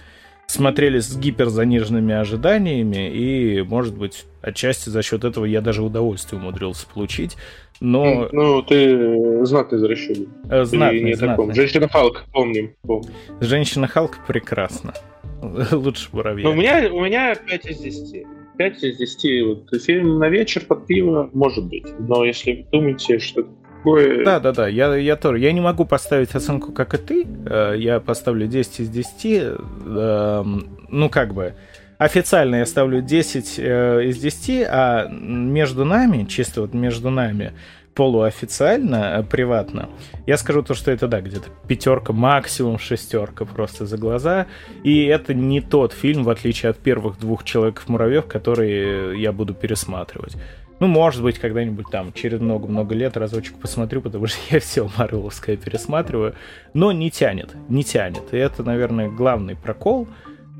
смотрели 0.46 0.98
с 0.98 1.16
гиперзаниженными 1.16 2.14
ожиданиями, 2.14 3.10
и, 3.10 3.62
может 3.62 3.96
быть, 3.96 4.26
отчасти 4.42 4.88
за 4.90 5.02
счет 5.02 5.24
этого 5.24 5.44
я 5.44 5.60
даже 5.60 5.82
удовольствие 5.82 6.40
умудрился 6.40 6.86
получить. 6.86 7.36
Но... 7.80 8.28
Ну, 8.30 8.62
ты 8.62 9.44
знатный 9.44 9.78
извращенец. 9.78 10.28
Э, 10.48 10.64
знатный, 10.64 11.02
не 11.02 11.14
знатный. 11.14 11.54
Женщина 11.54 11.88
Халк, 11.88 12.24
помним, 12.32 12.74
помним. 12.82 13.12
Женщина 13.40 13.88
Халк 13.88 14.18
прекрасно. 14.26 14.94
Лучше 15.72 16.08
муравья. 16.12 16.44
Ну, 16.44 16.52
у 16.52 16.54
меня, 16.54 16.88
у 16.90 17.04
меня 17.04 17.34
5 17.34 17.66
из 17.66 17.78
10. 17.78 18.26
5 18.56 18.84
из 18.84 18.96
10. 18.96 19.46
Вот, 19.46 19.82
фильм 19.82 20.18
на 20.18 20.28
вечер 20.28 20.64
под 20.66 20.86
пиво 20.86 21.30
может 21.32 21.66
быть. 21.66 21.86
Но 21.98 22.24
если 22.24 22.52
вы 22.52 22.66
думаете, 22.70 23.18
что 23.18 23.46
такое... 23.84 24.24
Да, 24.24 24.40
да, 24.40 24.52
да, 24.52 24.68
я, 24.68 24.94
я 24.96 25.16
тоже. 25.16 25.38
Я 25.38 25.52
не 25.52 25.60
могу 25.60 25.84
поставить 25.84 26.34
оценку, 26.34 26.72
как 26.72 26.94
и 26.94 26.98
ты. 26.98 27.26
Э, 27.46 27.74
я 27.76 28.00
поставлю 28.00 28.46
10 28.46 28.80
из 28.80 28.88
10. 28.88 29.24
Эм, 29.24 30.78
ну, 30.88 31.08
как 31.08 31.34
бы 31.34 31.54
официально 31.98 32.56
я 32.56 32.66
ставлю 32.66 33.02
10 33.02 33.54
э, 33.58 34.04
из 34.06 34.18
10, 34.18 34.66
а 34.68 35.08
между 35.10 35.84
нами, 35.84 36.24
чисто 36.24 36.62
вот 36.62 36.74
между 36.74 37.10
нами, 37.10 37.52
полуофициально, 37.94 39.18
э, 39.18 39.22
приватно, 39.22 39.88
я 40.26 40.36
скажу 40.36 40.62
то, 40.62 40.74
что 40.74 40.90
это, 40.90 41.06
да, 41.06 41.20
где-то 41.20 41.48
пятерка, 41.68 42.12
максимум 42.12 42.78
шестерка 42.78 43.44
просто 43.44 43.86
за 43.86 43.96
глаза. 43.98 44.46
И 44.82 45.04
это 45.04 45.34
не 45.34 45.60
тот 45.60 45.92
фильм, 45.92 46.24
в 46.24 46.30
отличие 46.30 46.70
от 46.70 46.78
первых 46.78 47.20
двух 47.20 47.44
Человеков-муравьев, 47.44 48.26
которые 48.26 49.20
я 49.20 49.32
буду 49.32 49.54
пересматривать. 49.54 50.36
Ну, 50.80 50.86
может 50.86 51.22
быть, 51.22 51.38
когда-нибудь 51.38 51.86
там 51.90 52.12
через 52.12 52.40
много-много 52.40 52.94
лет 52.94 53.16
разочек 53.16 53.56
посмотрю, 53.56 54.02
потому 54.02 54.26
что 54.26 54.38
я 54.50 54.60
все 54.60 54.88
Марвеловское 54.96 55.56
пересматриваю. 55.56 56.34
Но 56.72 56.92
не 56.92 57.10
тянет, 57.10 57.54
не 57.68 57.84
тянет. 57.84 58.32
И 58.32 58.36
это, 58.36 58.62
наверное, 58.62 59.08
главный 59.08 59.56
прокол. 59.56 60.08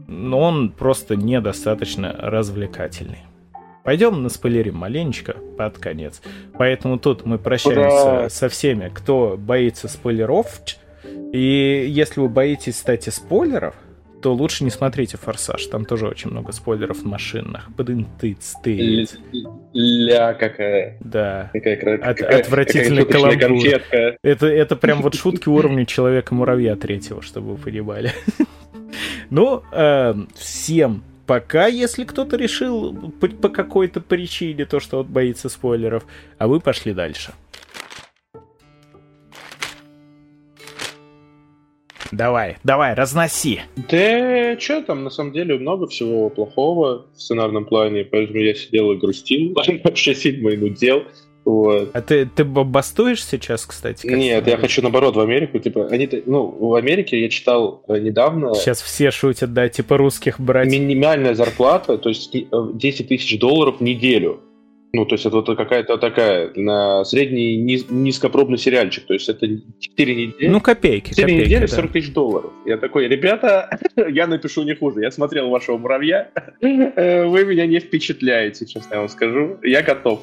но 0.07 0.41
он 0.41 0.71
просто 0.71 1.17
недостаточно 1.17 2.15
развлекательный. 2.19 3.25
Пойдем 3.85 4.23
на 4.23 4.31
спойлерим 4.31 4.77
маленечко 4.77 5.37
под 5.59 5.77
конец. 5.79 6.23
Поэтому 6.57 6.99
тут 6.99 7.27
мы 7.27 7.39
прощаемся 7.39 8.05
Ура! 8.05 8.29
со 8.31 8.49
всеми, 8.49 8.91
кто 8.93 9.37
боится 9.39 9.89
спойлеров. 9.89 10.61
И 11.35 11.85
если 11.89 12.21
вы 12.21 12.29
боитесь, 12.29 12.77
кстати, 12.77 13.11
спойлеров, 13.11 13.75
то 14.25 14.33
лучше 14.33 14.65
не 14.65 14.71
смотрите 14.71 15.19
«Форсаж». 15.19 15.67
Там 15.67 15.85
тоже 15.85 16.09
очень 16.09 16.31
много 16.31 16.51
спойлеров 16.53 17.05
машинных. 17.05 17.69
Бдын-тыц, 17.77 18.55
ты. 18.63 19.07
Ля 19.75 20.33
какая. 20.33 20.97
Да. 21.01 21.51
Какая, 21.53 21.97
От, 21.97 22.17
какая, 22.17 22.41
отвратительный 22.41 23.05
какая. 23.05 24.17
Это, 24.23 24.47
это 24.47 24.77
прям 24.77 25.03
вот 25.03 25.15
шутки 25.15 25.51
уровня 25.51 25.85
Человека-муравья 25.85 26.75
третьего, 26.77 27.21
чтобы 27.21 27.53
вы 27.53 27.57
понимали. 27.59 28.13
Ну, 29.31 29.63
эм, 29.73 30.29
всем 30.37 31.03
пока, 31.27 31.67
если 31.67 32.05
кто-то 32.05 32.37
решил 32.37 32.93
по, 33.21 33.27
по 33.27 33.49
какой-то 33.49 34.01
причине 34.01 34.65
то, 34.67 34.79
что 34.79 34.99
вот 34.99 35.07
боится 35.07 35.49
спойлеров, 35.49 36.05
а 36.39 36.47
вы 36.47 36.61
пошли 36.61 36.93
дальше. 36.93 37.33
Давай, 42.13 42.57
давай, 42.65 42.95
разноси. 42.95 43.61
Да, 43.77 44.59
что 44.59 44.83
там, 44.83 45.05
на 45.05 45.11
самом 45.11 45.33
деле, 45.33 45.59
много 45.59 45.87
всего 45.87 46.31
плохого 46.31 47.07
в 47.15 47.21
сценарном 47.21 47.65
плане, 47.65 48.05
поэтому 48.05 48.39
я 48.39 48.55
сидел 48.55 48.93
и 48.93 48.97
грустил, 48.97 49.55
вообще 49.85 50.15
сильно 50.15 50.51
и 50.51 50.57
нудел. 50.57 51.05
Вот. 51.45 51.91
А 51.93 52.01
ты, 52.01 52.25
ты 52.25 52.43
бастуешь 52.45 53.25
сейчас, 53.25 53.67
кстати? 53.67 54.07
Нет, 54.07 54.47
я 54.47 54.57
хочу 54.57 54.81
наоборот 54.81 55.15
в 55.15 55.21
Америку. 55.21 55.59
Типа, 55.59 55.89
они, 55.89 56.09
ну, 56.25 56.47
в 56.47 56.75
Америке 56.75 57.21
я 57.21 57.29
читал 57.29 57.85
э, 57.87 57.99
недавно. 57.99 58.55
Сейчас 58.55 58.81
все 58.81 59.11
шутят, 59.11 59.53
да, 59.53 59.69
типа 59.69 59.99
русских 59.99 60.41
брать. 60.41 60.71
Минимальная 60.71 61.35
зарплата, 61.35 61.99
то 61.99 62.09
есть 62.09 62.33
10 62.33 62.51
э, 63.01 63.05
тысяч 63.05 63.39
долларов 63.39 63.77
в 63.79 63.81
неделю. 63.83 64.41
Ну, 64.95 65.05
то 65.07 65.17
есть 65.17 65.27
это 65.27 65.35
вот 65.35 65.57
какая-то 65.57 65.99
такая 65.99 66.53
на 66.55 67.05
средний 67.05 67.57
низ, 67.57 67.87
низкопробный 67.91 68.59
сериальчик. 68.59 69.05
То 69.05 69.15
есть 69.15 69.29
это 69.29 69.45
4 69.81 70.15
недели. 70.15 70.49
Ну, 70.49 70.61
копейки. 70.61 71.11
4 71.11 71.27
копейки, 71.27 71.47
недели 71.47 71.67
40 71.67 71.91
тысяч 71.93 72.13
долларов. 72.13 72.53
Я 72.65 72.77
такой, 72.77 73.09
ребята, 73.09 73.81
я 73.97 74.29
напишу 74.29 74.63
не 74.63 74.77
хуже. 74.77 75.01
Я 75.01 75.11
смотрел 75.11 75.51
вашего 75.51 75.79
муравья. 75.79 76.31
Э, 76.97 77.25
вы 77.25 77.45
меня 77.45 77.67
не 77.67 77.81
впечатляете, 77.81 78.67
честно 78.67 78.95
я 78.95 79.01
вам 79.01 79.09
скажу. 79.09 79.59
Я 79.63 79.83
готов. 79.83 80.23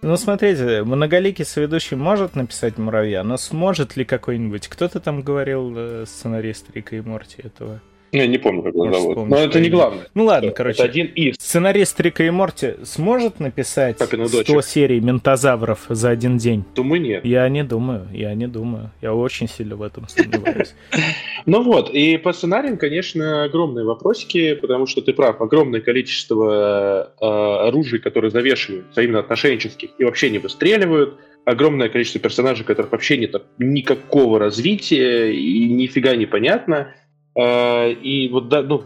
Ну, 0.00 0.16
смотрите, 0.16 0.82
многоликий 0.84 1.44
соведущий 1.44 1.96
может 1.96 2.34
написать 2.34 2.78
муравья, 2.78 3.22
но 3.24 3.36
сможет 3.36 3.96
ли 3.96 4.04
какой-нибудь... 4.04 4.68
Кто-то 4.68 5.00
там 5.00 5.22
говорил, 5.22 5.74
э, 5.76 6.04
сценарист 6.06 6.66
Рика 6.74 6.96
и 6.96 7.00
Морти 7.00 7.42
этого? 7.42 7.80
Я 8.12 8.26
не 8.26 8.38
помню, 8.38 8.62
как 8.62 8.74
его 8.74 8.92
зовут. 8.92 9.28
Но 9.28 9.36
это 9.36 9.60
не 9.60 9.68
главное. 9.68 10.06
Ну 10.14 10.24
ладно, 10.24 10.50
короче. 10.50 10.82
Это 10.82 10.84
один 10.84 11.06
из. 11.06 11.36
Сценарист 11.36 12.00
Рика 12.00 12.24
и 12.24 12.30
Морти 12.30 12.74
сможет 12.84 13.40
написать 13.40 13.98
100 14.00 14.62
серий 14.62 15.00
ментозавров 15.00 15.86
за 15.88 16.10
один 16.10 16.38
день? 16.38 16.64
Думаю, 16.74 17.00
нет. 17.00 17.24
Я 17.24 17.48
не 17.48 17.64
думаю, 17.64 18.06
я 18.12 18.34
не 18.34 18.46
думаю. 18.46 18.90
Я 19.02 19.14
очень 19.14 19.48
сильно 19.48 19.76
в 19.76 19.82
этом 19.82 20.08
сомневаюсь. 20.08 20.74
Ну 21.46 21.62
вот, 21.62 21.88
и 21.90 22.18
по 22.18 22.32
сценариям, 22.32 22.76
конечно, 22.76 23.44
огромные 23.44 23.84
вопросики, 23.84 24.54
потому 24.54 24.86
что 24.86 25.00
ты 25.00 25.14
прав, 25.14 25.40
огромное 25.40 25.80
количество 25.80 27.14
э, 27.18 27.24
оружий, 27.24 28.00
которые 28.00 28.30
завешиваются, 28.30 29.00
именно 29.00 29.20
отношенческих, 29.20 29.90
и 29.98 30.04
вообще 30.04 30.28
не 30.28 30.38
выстреливают, 30.38 31.18
огромное 31.44 31.88
количество 31.88 32.20
персонажей, 32.20 32.66
которых 32.66 32.92
вообще 32.92 33.16
нет 33.16 33.34
никакого 33.58 34.38
развития, 34.38 35.32
и 35.32 35.72
нифига 35.72 36.14
не 36.16 36.26
понятно. 36.26 36.94
Э, 37.38 37.92
и 37.92 38.28
вот, 38.28 38.48
да, 38.48 38.62
ну, 38.62 38.84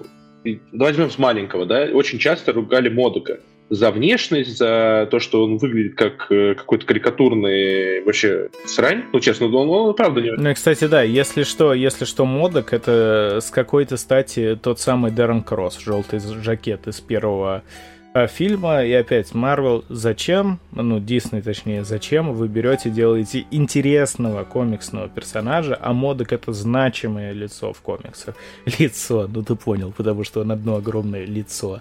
возьмем 0.72 1.10
с 1.10 1.18
маленького, 1.18 1.66
да, 1.66 1.88
очень 1.92 2.18
часто 2.18 2.52
ругали 2.52 2.88
Модука 2.88 3.40
за 3.70 3.90
внешность, 3.90 4.58
за 4.58 5.08
то, 5.10 5.18
что 5.18 5.44
он 5.44 5.56
выглядит 5.56 5.96
как 5.96 6.30
э, 6.30 6.54
какой-то 6.54 6.84
карикатурный 6.84 8.02
вообще 8.04 8.50
срань. 8.66 9.04
Ну, 9.14 9.20
честно, 9.20 9.46
он, 9.46 9.70
он 9.70 9.94
правда 9.94 10.20
не... 10.20 10.32
Ну, 10.32 10.52
кстати, 10.52 10.86
да, 10.86 11.02
если 11.02 11.42
что, 11.44 11.72
если 11.72 12.04
что, 12.04 12.26
Модок, 12.26 12.74
это 12.74 13.38
с 13.40 13.50
какой-то 13.50 13.96
стати 13.96 14.58
тот 14.62 14.78
самый 14.78 15.10
Дэрон 15.10 15.42
Кросс, 15.42 15.78
желтый 15.78 16.20
жакет 16.20 16.86
из 16.86 17.00
первого 17.00 17.62
фильма. 18.28 18.84
И 18.84 18.92
опять, 18.92 19.34
Марвел, 19.34 19.84
зачем, 19.88 20.60
ну, 20.72 21.00
Дисней 21.00 21.42
точнее, 21.42 21.84
зачем 21.84 22.32
вы 22.32 22.48
берете, 22.48 22.90
делаете 22.90 23.46
интересного 23.50 24.44
комиксного 24.44 25.08
персонажа, 25.08 25.78
а 25.80 25.92
Модок 25.92 26.32
это 26.32 26.52
значимое 26.52 27.32
лицо 27.32 27.72
в 27.72 27.80
комиксах. 27.80 28.34
Лицо, 28.78 29.28
ну 29.32 29.42
ты 29.42 29.54
понял, 29.54 29.92
потому 29.96 30.24
что 30.24 30.40
он 30.40 30.52
одно 30.52 30.76
огромное 30.76 31.24
лицо. 31.24 31.80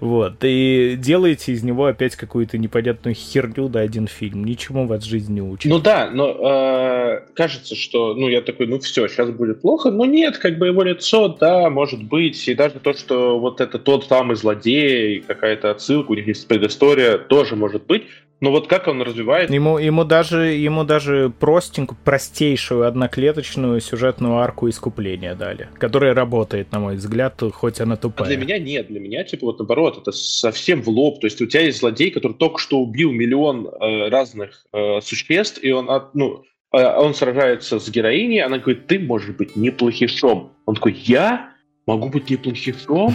Вот, 0.00 0.36
и 0.42 0.96
делаете 0.98 1.52
из 1.52 1.62
него 1.62 1.86
опять 1.86 2.16
какую-то 2.16 2.58
непонятную 2.58 3.14
херню, 3.14 3.68
да, 3.68 3.80
один 3.80 4.06
фильм. 4.06 4.44
Ничему 4.44 4.86
вас 4.86 5.04
жизнь 5.04 5.34
не 5.34 5.42
учит. 5.42 5.70
Ну 5.70 5.80
да, 5.80 6.10
но 6.12 6.28
э, 6.30 7.20
кажется, 7.34 7.74
что, 7.74 8.14
ну, 8.14 8.28
я 8.28 8.40
такой, 8.40 8.66
ну 8.66 8.78
все, 8.78 9.08
сейчас 9.08 9.30
будет 9.30 9.60
плохо, 9.60 9.90
но 9.90 10.04
нет, 10.04 10.38
как 10.38 10.58
бы 10.58 10.68
его 10.68 10.82
лицо, 10.82 11.28
да, 11.28 11.68
может 11.70 12.02
быть, 12.02 12.46
и 12.48 12.54
даже 12.54 12.74
то, 12.78 12.92
что 12.92 13.38
вот 13.38 13.60
это 13.60 13.78
тот 13.78 14.06
самый 14.06 14.36
злодей, 14.36 15.20
какая-то 15.20 15.71
отсылка, 15.72 16.12
у 16.12 16.14
них 16.14 16.26
есть 16.26 16.46
предыстория, 16.46 17.18
тоже 17.18 17.56
может 17.56 17.86
быть. 17.86 18.04
Но 18.42 18.50
вот 18.50 18.66
как 18.66 18.88
он 18.88 19.00
развивает... 19.02 19.50
Ему, 19.50 19.78
ему, 19.78 20.02
даже, 20.02 20.46
ему 20.46 20.82
даже 20.82 21.32
простенькую, 21.38 21.96
простейшую 22.04 22.88
одноклеточную 22.88 23.80
сюжетную 23.80 24.38
арку 24.38 24.68
искупления 24.68 25.36
дали, 25.36 25.68
которая 25.78 26.12
работает, 26.12 26.72
на 26.72 26.80
мой 26.80 26.96
взгляд, 26.96 27.40
хоть 27.52 27.80
она 27.80 27.96
тупая. 27.96 28.26
А 28.26 28.28
для 28.28 28.36
меня 28.36 28.58
нет. 28.58 28.88
Для 28.88 28.98
меня, 28.98 29.22
типа, 29.22 29.46
вот 29.46 29.60
наоборот, 29.60 29.98
это 30.02 30.10
совсем 30.10 30.82
в 30.82 30.88
лоб. 30.88 31.20
То 31.20 31.28
есть 31.28 31.40
у 31.40 31.46
тебя 31.46 31.62
есть 31.62 31.78
злодей, 31.78 32.10
который 32.10 32.32
только 32.32 32.58
что 32.58 32.80
убил 32.80 33.12
миллион 33.12 33.68
э, 33.68 34.08
разных 34.08 34.66
э, 34.72 35.00
существ, 35.02 35.62
и 35.62 35.70
он, 35.70 35.88
от, 35.88 36.12
ну, 36.16 36.42
э, 36.72 36.84
он 36.84 37.14
сражается 37.14 37.78
с 37.78 37.88
героиней, 37.88 38.42
она 38.42 38.58
говорит, 38.58 38.88
ты 38.88 38.98
можешь 38.98 39.36
быть 39.36 39.54
неплохишом. 39.54 40.50
Он 40.66 40.74
такой, 40.74 40.94
я 40.94 41.52
могу 41.86 42.08
быть 42.08 42.28
неплохишом? 42.28 43.14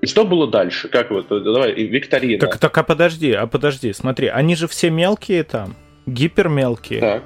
И 0.00 0.06
что 0.06 0.24
было 0.24 0.46
дальше? 0.46 0.88
Как 0.88 1.10
вот, 1.10 1.30
э, 1.30 1.40
давай, 1.40 1.72
викторина. 1.72 2.40
Так, 2.40 2.58
так, 2.58 2.76
а 2.78 2.82
подожди, 2.82 3.32
а 3.32 3.46
подожди, 3.46 3.92
смотри, 3.92 4.28
они 4.28 4.54
же 4.54 4.68
все 4.68 4.90
мелкие 4.90 5.42
там, 5.42 5.74
гипермелкие. 6.06 7.00
Так. 7.00 7.24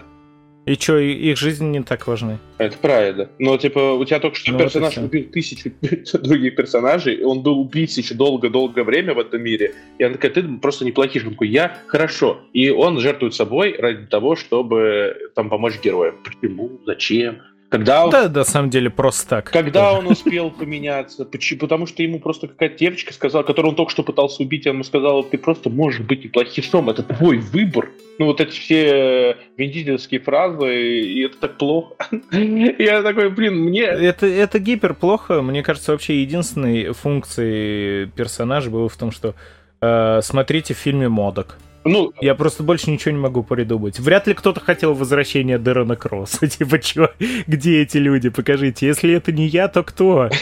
И 0.64 0.74
что, 0.74 0.96
их 0.98 1.38
жизни 1.38 1.78
не 1.78 1.82
так 1.82 2.06
важны? 2.06 2.38
Это 2.58 2.78
правильно. 2.78 3.28
Но, 3.40 3.56
типа, 3.56 3.94
у 3.94 4.04
тебя 4.04 4.20
только 4.20 4.36
что 4.36 4.52
ну, 4.52 4.58
персонаж 4.58 4.96
вот 4.96 5.06
убил 5.06 5.24
тысячу 5.32 5.72
других 6.22 6.54
персонажей, 6.54 7.16
и 7.16 7.24
он 7.24 7.42
был 7.42 7.60
убийцей 7.60 8.04
еще 8.04 8.14
долго-долгое 8.14 8.84
время 8.84 9.12
в 9.14 9.18
этом 9.18 9.42
мире, 9.42 9.74
и 9.98 10.04
она 10.04 10.14
такая, 10.14 10.30
ты 10.30 10.44
просто 10.44 10.84
неплохий. 10.84 11.20
Он 11.24 11.32
такой, 11.32 11.48
я 11.48 11.78
хорошо. 11.88 12.42
И 12.52 12.70
он 12.70 13.00
жертвует 13.00 13.34
собой 13.34 13.74
ради 13.76 14.06
того, 14.06 14.36
чтобы 14.36 15.16
там 15.34 15.50
помочь 15.50 15.80
героям. 15.82 16.14
Почему? 16.22 16.80
Зачем? 16.86 17.42
Когда 17.72 18.04
он, 18.04 18.10
да, 18.10 18.28
на 18.28 18.44
самом 18.44 18.68
деле, 18.68 18.90
просто 18.90 19.26
так. 19.28 19.50
Когда 19.50 19.94
он 19.94 20.06
успел 20.06 20.50
поменяться? 20.50 21.24
Почему? 21.24 21.60
Потому 21.60 21.86
что 21.86 22.02
ему 22.02 22.20
просто 22.20 22.46
какая-то 22.46 22.76
девочка 22.76 23.14
сказала, 23.14 23.44
которую 23.44 23.70
он 23.70 23.76
только 23.76 23.90
что 23.90 24.02
пытался 24.02 24.42
убить, 24.42 24.66
она 24.66 24.74
ему 24.74 24.84
сказала, 24.84 25.24
ты 25.24 25.38
просто 25.38 25.70
можешь 25.70 26.00
быть 26.00 26.22
неплохим, 26.22 26.90
это 26.90 27.02
твой 27.02 27.38
выбор. 27.38 27.88
Ну, 28.18 28.26
вот 28.26 28.42
эти 28.42 28.50
все 28.50 29.38
виндительские 29.56 30.20
фразы, 30.20 31.00
и 31.02 31.24
это 31.24 31.38
так 31.38 31.56
плохо. 31.56 31.94
Я 32.30 33.02
такой, 33.02 33.30
блин, 33.30 33.56
мне... 33.56 33.84
Это, 33.84 34.26
это 34.26 34.58
гипер 34.58 34.92
плохо. 34.92 35.40
Мне 35.40 35.62
кажется, 35.62 35.92
вообще 35.92 36.20
единственной 36.20 36.92
функцией 36.92 38.06
персонажа 38.08 38.68
было 38.68 38.90
в 38.90 38.96
том, 38.98 39.12
что 39.12 39.34
э, 39.80 40.20
смотрите 40.22 40.74
в 40.74 40.78
фильме 40.78 41.08
«Модок». 41.08 41.56
Ну, 41.84 42.12
я 42.20 42.34
просто 42.34 42.62
больше 42.62 42.90
ничего 42.90 43.12
не 43.12 43.20
могу 43.20 43.42
придумать. 43.42 43.98
Вряд 43.98 44.26
ли 44.26 44.34
кто-то 44.34 44.60
хотел 44.60 44.94
возвращения 44.94 45.58
Дэрона 45.58 45.96
Кросса. 45.96 46.46
Типа, 46.48 46.78
чё, 46.78 47.10
где 47.46 47.82
эти 47.82 47.98
люди? 47.98 48.28
Покажите. 48.28 48.86
Если 48.86 49.12
это 49.14 49.32
не 49.32 49.46
я, 49.46 49.68
то 49.68 49.82
кто? 49.82 50.30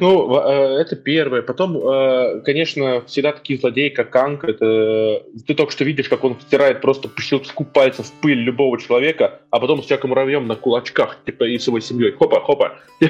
Ну, 0.00 0.38
э, 0.38 0.80
это 0.80 0.96
первое. 0.96 1.42
Потом, 1.42 1.76
э, 1.76 2.40
конечно, 2.44 3.02
всегда 3.06 3.32
такие 3.32 3.58
злодеи, 3.58 3.88
как 3.88 4.10
Канг, 4.10 4.44
это... 4.44 5.22
Ты 5.46 5.54
только 5.54 5.72
что 5.72 5.84
видишь, 5.84 6.08
как 6.08 6.24
он 6.24 6.36
втирает 6.36 6.80
просто 6.80 7.08
по 7.08 7.20
щелчку 7.20 7.64
пальцев 7.64 8.06
в 8.06 8.12
пыль 8.20 8.38
любого 8.38 8.78
человека, 8.78 9.40
а 9.50 9.60
потом 9.60 9.82
с 9.82 9.86
Чаком 9.86 10.10
Муравьем 10.10 10.46
на 10.46 10.56
кулачках, 10.56 11.18
типа, 11.24 11.44
и 11.44 11.58
с 11.58 11.66
его 11.66 11.80
семьей. 11.80 12.12
Хопа, 12.12 12.40
хопа. 12.40 12.76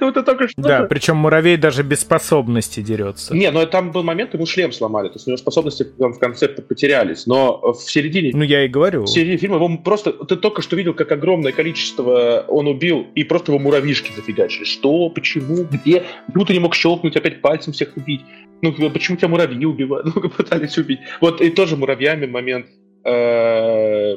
Ну, 0.00 0.08
это 0.08 0.22
только 0.22 0.48
что... 0.48 0.60
Да, 0.62 0.82
причем 0.84 1.16
Муравей 1.16 1.56
даже 1.56 1.82
без 1.82 2.00
способности 2.00 2.80
дерется. 2.80 3.34
Не, 3.34 3.50
но 3.50 3.66
там 3.66 3.92
был 3.92 4.02
момент, 4.02 4.34
ему 4.34 4.46
шлем 4.46 4.72
сломали. 4.72 5.08
То 5.08 5.14
есть 5.14 5.26
у 5.26 5.30
него 5.30 5.38
способности 5.38 5.86
в 5.98 6.18
конце 6.18 6.48
потеряли 6.48 6.99
потерялись, 7.00 7.26
но 7.26 7.72
в 7.72 7.80
середине... 7.80 8.30
Ну, 8.34 8.42
я 8.42 8.64
и 8.64 8.68
говорю. 8.68 9.04
В 9.04 9.08
середине 9.08 9.36
фильма 9.36 9.56
его 9.56 9.78
просто... 9.78 10.12
Ты 10.12 10.36
только 10.36 10.62
что 10.62 10.76
видел, 10.76 10.94
как 10.94 11.10
огромное 11.12 11.52
количество 11.52 12.44
он 12.48 12.66
убил, 12.66 13.06
и 13.14 13.24
просто 13.24 13.52
его 13.52 13.58
муравьишки 13.58 14.12
зафигачили. 14.14 14.64
Что? 14.64 15.08
Почему? 15.10 15.64
Где? 15.64 16.04
Ну, 16.34 16.44
ты 16.44 16.52
не 16.52 16.60
мог 16.60 16.74
щелкнуть, 16.74 17.16
опять 17.16 17.40
пальцем 17.40 17.72
всех 17.72 17.96
убить. 17.96 18.22
Ну, 18.62 18.72
почему 18.90 19.16
тебя 19.16 19.28
муравьи 19.28 19.64
убивают? 19.64 20.06
Ну, 20.20 20.28
пытались 20.28 20.76
убить. 20.76 21.00
Вот 21.20 21.40
и 21.40 21.50
тоже 21.50 21.76
муравьями 21.76 22.26
момент. 22.26 22.66
Э, 23.04 24.16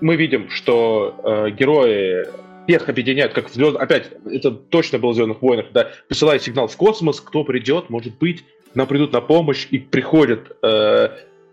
мы 0.00 0.16
видим, 0.16 0.50
что 0.50 1.14
э, 1.22 1.50
герои 1.50 2.26
всех 2.66 2.88
объединяют, 2.88 3.32
как 3.32 3.48
в 3.48 3.54
звезд... 3.54 3.76
Опять, 3.76 4.10
это 4.26 4.50
точно 4.50 4.98
было 4.98 5.10
в 5.10 5.14
«Звездных 5.14 5.42
войнах», 5.42 5.66
да, 5.72 5.90
посылает 6.08 6.42
сигнал 6.42 6.68
в 6.68 6.76
космос, 6.76 7.20
кто 7.20 7.44
придет, 7.44 7.90
может 7.90 8.18
быть, 8.18 8.44
нам 8.74 8.86
придут 8.86 9.12
на 9.12 9.20
помощь, 9.20 9.66
и 9.70 9.78
приходят 9.78 10.56
э, 10.62 11.08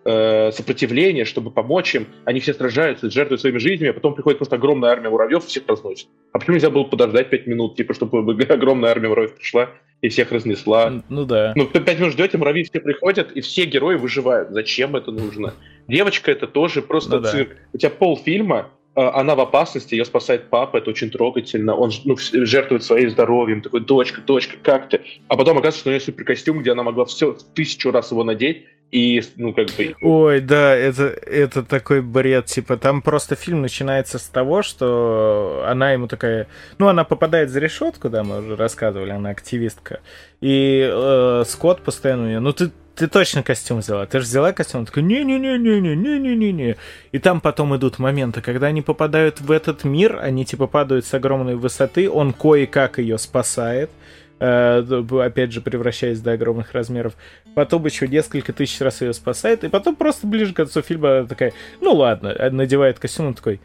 э, 0.08 0.51
сопротивление, 0.51 1.26
чтобы 1.26 1.51
помочь 1.51 1.93
им. 1.95 2.08
Они 2.26 2.39
все 2.39 2.53
сражаются, 2.53 3.12
жертвуют 3.12 3.41
своими 3.41 3.58
жизнями, 3.58 3.91
а 3.91 3.93
потом 3.93 4.16
приходит 4.16 4.39
просто 4.39 4.55
огромная 4.55 4.89
армия 4.89 5.10
муравьев 5.10 5.43
и 5.43 5.47
всех 5.47 5.64
разносит. 5.68 6.08
А 6.32 6.39
почему 6.39 6.55
нельзя 6.55 6.70
было 6.70 6.84
подождать 6.84 7.30
пять 7.30 7.45
минут, 7.45 7.76
типа, 7.76 7.93
чтобы 7.93 8.20
огромная 8.49 8.91
армия 8.91 9.10
муравьев 9.10 9.36
пришла 9.36 9.70
и 10.01 10.10
всех 10.10 10.32
разнесла? 10.32 11.03
Ну 11.10 11.26
да. 11.26 11.53
Ну, 11.55 11.68
пять 11.68 11.99
минут 11.99 12.14
ждете, 12.14 12.38
муравьи 12.38 12.64
все 12.64 12.80
приходят, 12.80 13.32
и 13.32 13.41
все 13.41 13.66
герои 13.66 13.95
выживают. 13.95 14.51
Зачем 14.51 14.95
это 14.95 15.12
нужно? 15.12 15.53
Девочка 15.88 16.32
это 16.32 16.47
тоже 16.47 16.82
просто 16.82 17.20
ну, 17.20 17.26
цирк. 17.26 17.49
Да. 17.49 17.55
У 17.74 17.78
тебя 17.78 17.89
полфильма, 17.89 18.70
она 18.98 19.36
в 19.36 19.39
опасности, 19.39 19.93
ее 19.93 20.06
спасает 20.06 20.50
папа, 20.50 20.78
это 20.78 20.89
очень 20.89 21.12
трогательно, 21.12 21.76
он 21.76 21.91
ну, 22.04 22.18
жертвует 22.18 22.84
своим 22.84 23.12
здоровьем, 23.12 23.62
такой, 23.62 23.82
дочка, 23.82 24.22
дочка, 24.22 24.58
как 24.62 24.89
ты? 24.89 25.02
А 25.28 25.38
потом 25.38 25.58
оказывается, 25.58 25.80
что 25.82 25.89
у 25.89 25.91
нее 25.91 26.02
суперкостюм, 26.02 26.60
где 26.60 26.72
она 26.72 26.84
могла 26.84 27.06
все 27.06 27.38
тысячу 27.54 27.91
раз 27.91 28.12
его 28.12 28.24
надеть, 28.24 28.66
и, 28.91 29.22
ну, 29.36 29.54
как 29.54 29.68
бы... 29.78 29.95
Ой, 30.02 30.39
да, 30.39 30.74
это, 30.74 31.04
это 31.04 31.62
такой 31.64 32.02
бред, 32.02 32.45
типа, 32.45 32.78
там 32.78 33.02
просто 33.02 33.36
фильм 33.36 33.62
начинается 33.62 34.18
с 34.18 34.28
того, 34.30 34.64
что 34.64 35.66
она 35.68 35.91
ему 35.91 36.08
такая... 36.08 36.48
Ну, 36.78 36.88
она 36.88 37.04
попадает 37.04 37.50
за 37.50 37.60
решетку, 37.60 38.10
да, 38.10 38.24
мы 38.24 38.39
уже 38.39 38.56
рассказывали, 38.56 39.12
она 39.12 39.30
активистка, 39.30 40.00
и 40.41 40.89
э, 40.89 41.43
Скотт 41.45 41.82
постоянно 41.82 42.24
у 42.24 42.28
нее, 42.28 42.39
ну, 42.39 42.54
ты 42.54 42.72
ты 42.98 43.08
точно 43.08 43.43
костюм 43.43 43.80
взяла? 43.80 44.06
Ты 44.08 44.20
же 44.20 44.26
взяла 44.26 44.52
костюм? 44.52 44.86
Такой, 44.86 45.04
не-не-не-не-не-не-не-не. 45.04 46.76
И 47.12 47.20
там 47.20 47.39
потом 47.41 47.76
идут 47.76 48.00
моменты, 48.00 48.41
когда 48.41 48.68
они 48.68 48.82
попадают 48.82 49.39
в 49.39 49.52
этот 49.52 49.84
мир, 49.84 50.20
они 50.22 50.45
типа 50.45 50.68
падают 50.68 51.06
с 51.06 51.14
огромной 51.14 51.56
высоты, 51.56 52.10
он 52.10 52.34
кое-как 52.34 52.98
ее 52.98 53.20
спасает, 53.20 53.91
э, 54.39 55.04
опять 55.22 55.52
же, 55.52 55.62
превращаясь 55.62 56.20
до 56.20 56.32
огромных 56.32 56.74
размеров. 56.74 57.14
Потом 57.54 57.86
еще 57.86 58.08
несколько 58.08 58.52
тысяч 58.52 58.82
раз 58.82 59.02
ее 59.02 59.14
спасает, 59.14 59.64
и 59.64 59.70
потом 59.70 59.95
просто 59.95 60.26
ближе 60.26 60.54
к 60.54 60.58
концу 60.58 60.82
фильма 60.82 61.28
такая, 61.28 61.54
ну 61.82 61.93
ладно, 61.93 62.36
надевает 62.52 62.98
костюм, 62.98 63.28
он 63.28 63.34
такой, 63.36 63.62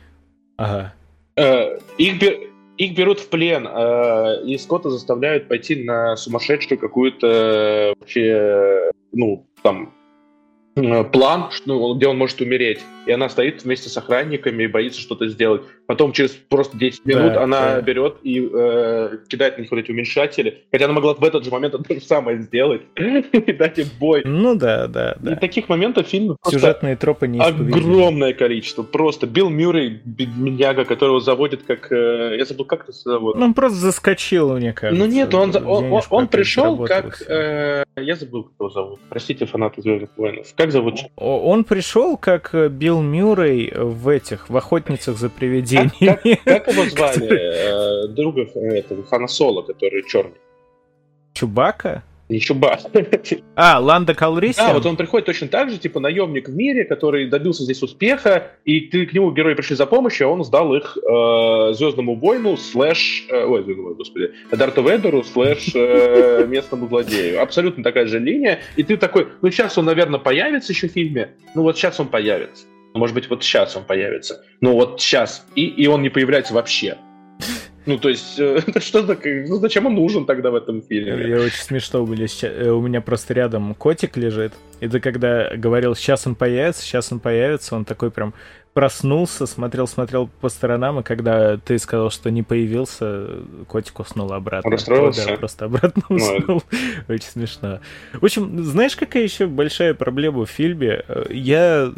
ага. 0.59 0.93
Э, 1.37 1.78
их, 1.97 2.20
их 2.78 2.94
берут 2.94 3.20
в 3.20 3.28
плен, 3.28 3.66
э, 3.66 4.44
и 4.44 4.56
Скотта 4.58 4.90
заставляют 4.90 5.48
пойти 5.48 5.84
на 5.84 6.16
сумасшедшую 6.16 6.78
какую-то 6.78 7.94
вообще 7.98 8.90
ну, 9.12 9.46
там, 9.62 9.84
э, 9.84 10.01
план, 10.74 11.50
ну, 11.66 11.94
где 11.94 12.06
он 12.06 12.18
может 12.18 12.40
умереть. 12.40 12.80
И 13.06 13.10
она 13.10 13.28
стоит 13.28 13.64
вместе 13.64 13.88
с 13.88 13.96
охранниками 13.96 14.62
и 14.62 14.66
боится 14.66 15.00
что-то 15.00 15.28
сделать. 15.28 15.62
Потом 15.86 16.12
через 16.12 16.30
просто 16.30 16.76
10 16.78 17.04
минут 17.04 17.32
да, 17.34 17.42
она 17.42 17.60
да. 17.74 17.80
берет 17.80 18.16
и 18.22 18.48
э, 18.50 19.18
кидает 19.28 19.58
на 19.58 19.62
них 19.62 19.70
вот 19.70 19.78
эти 19.78 19.90
уменьшатели. 19.90 20.62
Хотя 20.70 20.84
она 20.84 20.94
могла 20.94 21.14
в 21.14 21.24
этот 21.24 21.44
же 21.44 21.50
момент 21.50 21.74
то 21.88 21.94
же 21.94 22.00
самое 22.00 22.38
сделать 22.42 22.82
и 22.96 23.52
дать 23.52 23.78
им 23.78 23.88
бой. 23.98 24.22
Ну 24.24 24.54
да, 24.54 24.86
да, 24.86 25.16
да. 25.18 25.32
И 25.32 25.36
таких 25.36 25.68
моментов 25.68 26.06
фильма 26.06 26.36
Сюжетные 26.48 26.96
тропы 26.96 27.26
не 27.26 27.40
Огромное 27.40 28.32
количество. 28.34 28.84
Просто 28.84 29.26
Билл 29.26 29.50
Мюррей, 29.50 30.00
бедняга, 30.04 30.84
которого 30.84 31.20
заводит 31.20 31.64
как... 31.64 31.90
Э, 31.90 32.36
я 32.38 32.44
забыл, 32.44 32.64
как 32.64 32.84
это 32.84 32.92
зовут. 32.92 33.36
Ну, 33.36 33.46
он 33.46 33.54
просто 33.54 33.78
заскочил, 33.78 34.56
мне 34.56 34.72
кажется. 34.72 35.04
Ну 35.04 35.10
нет, 35.10 35.34
он, 35.34 35.54
он, 35.56 35.92
он, 35.92 36.02
он 36.08 36.28
пришел 36.28 36.78
как... 36.84 37.20
Э, 37.28 37.84
я 37.96 38.14
забыл, 38.14 38.44
как 38.44 38.52
его 38.58 38.70
зовут. 38.70 39.00
Простите, 39.08 39.44
фанаты 39.46 39.82
Звездных 39.82 40.10
войн. 40.16 40.44
Как 40.62 40.70
зовут? 40.70 41.00
Он 41.16 41.64
пришел 41.64 42.16
как 42.16 42.54
Билл 42.54 42.70
Билл 42.70 43.02
Мюррей 43.02 43.72
в 43.74 44.06
этих, 44.06 44.48
в 44.48 44.56
«Охотницах 44.56 45.18
за 45.18 45.28
привидениями». 45.28 46.06
Как, 46.06 46.22
как, 46.22 46.64
как 46.64 46.68
его 46.68 46.84
звали? 46.88 48.04
Э, 48.04 48.06
друга 48.06 48.42
этого, 48.54 49.02
Хана 49.02 49.26
Соло, 49.26 49.62
который 49.62 50.04
черный. 50.06 50.36
Чубака? 51.32 52.04
Не 52.33 52.41
Чубак. 52.41 52.80
А, 53.57 53.78
Лэндо 53.78 54.14
Калриссиан? 54.14 54.68
Да, 54.68 54.72
вот 54.72 54.87
он 54.87 54.97
приходит 54.97 55.26
точно 55.26 55.49
так 55.49 55.70
же, 55.70 55.76
типа 55.76 56.01
наемник 56.01 56.49
в 56.49 56.55
мире, 56.55 56.85
который 56.85 57.28
добился 57.28 57.64
здесь 57.64 57.83
успеха, 57.83 58.53
и 58.64 58.80
ты 58.80 59.05
к 59.05 59.12
нему 59.12 59.33
герои 59.33 59.53
пришли 59.53 59.76
за 59.76 59.85
помощью, 59.85 60.28
а 60.28 60.30
он 60.30 60.43
сдал 60.43 60.74
их 60.74 60.97
э, 60.97 61.72
Звездному 61.74 62.14
войну 62.18 62.57
слэш... 62.57 63.26
Э, 63.28 63.45
ой, 63.45 63.62
Звездному 63.64 63.95
господи. 63.95 64.30
Дарту 64.51 64.83
Вейдеру 64.82 65.22
слэш 65.24 65.72
э, 65.74 66.47
местному 66.49 66.89
злодею. 66.89 67.43
Абсолютно 67.43 67.85
такая 67.85 68.07
же 68.07 68.18
линия. 68.18 68.61
И 68.76 68.83
ты 68.83 68.97
такой, 68.97 69.28
ну 69.43 69.51
сейчас 69.51 69.76
он, 69.76 69.85
наверное, 69.85 70.18
появится 70.18 70.72
еще 70.72 70.89
в 70.89 70.93
фильме. 70.93 71.33
Ну 71.55 71.62
вот 71.62 71.76
сейчас 71.76 72.01
он 72.01 72.09
появится. 72.09 72.64
Может 72.95 73.14
быть, 73.14 73.28
вот 73.28 73.45
сейчас 73.45 73.76
он 73.76 73.85
появится. 73.85 74.43
Ну 74.62 74.72
вот 74.72 75.03
сейчас. 75.03 75.47
И, 75.55 75.66
и 75.66 75.87
он 75.87 76.01
не 76.01 76.09
появляется 76.09 76.55
вообще. 76.55 76.97
Ну, 77.85 77.99
то 77.99 78.09
есть, 78.09 78.39
э, 78.39 78.61
что 78.80 79.03
такое? 79.03 79.47
Ну, 79.47 79.57
зачем 79.57 79.87
он 79.87 79.95
нужен 79.95 80.24
тогда 80.24 80.51
в 80.51 80.55
этом 80.55 80.83
фильме? 80.83 81.28
Я 81.28 81.37
очень 81.41 81.62
смешно, 81.62 82.03
у 82.03 82.07
меня, 82.07 82.26
э, 82.43 82.70
у 82.70 82.80
меня 82.80 83.01
просто 83.01 83.35
рядом 83.35 83.74
котик 83.74 84.16
лежит, 84.16 84.53
и 84.80 84.89
ты 84.89 85.01
когда 85.01 85.51
говорил, 85.57 85.95
сейчас 85.95 86.26
он 86.26 86.35
появится, 86.35 86.83
сейчас 86.83 87.12
он 87.12 87.20
появится, 87.20 87.74
он 87.74 87.85
такой 87.85 88.11
прям 88.11 88.35
проснулся, 88.72 89.47
смотрел, 89.47 89.87
смотрел 89.87 90.30
по 90.41 90.49
сторонам, 90.49 91.01
и 91.01 91.03
когда 91.03 91.59
ты 91.59 91.78
сказал, 91.78 92.11
что 92.11 92.30
не 92.30 92.43
появился, 92.43 93.28
котик 93.68 94.01
уснул 94.01 94.33
обратно. 94.33 94.70
Расстроился? 94.70 95.26
Да, 95.26 95.37
просто 95.37 95.64
обратно 95.66 96.03
ну, 96.09 96.16
уснул. 96.16 96.62
Ну, 97.09 97.14
Очень 97.14 97.28
смешно. 97.28 97.80
В 98.14 98.24
общем, 98.24 98.64
знаешь, 98.64 98.97
какая 98.97 99.24
еще 99.24 99.47
большая 99.47 99.93
проблема 99.93 100.47
в 100.47 100.51
фильме? 100.51 101.05
Я... 101.28 101.93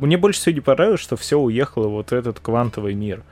Мне 0.00 0.18
больше 0.18 0.40
всего 0.40 0.54
не 0.56 0.60
понравилось, 0.60 1.00
что 1.00 1.16
все 1.16 1.38
уехало 1.38 1.86
вот 1.86 2.10
в 2.10 2.12
этот 2.12 2.40
квантовый 2.40 2.94
мир. 2.94 3.22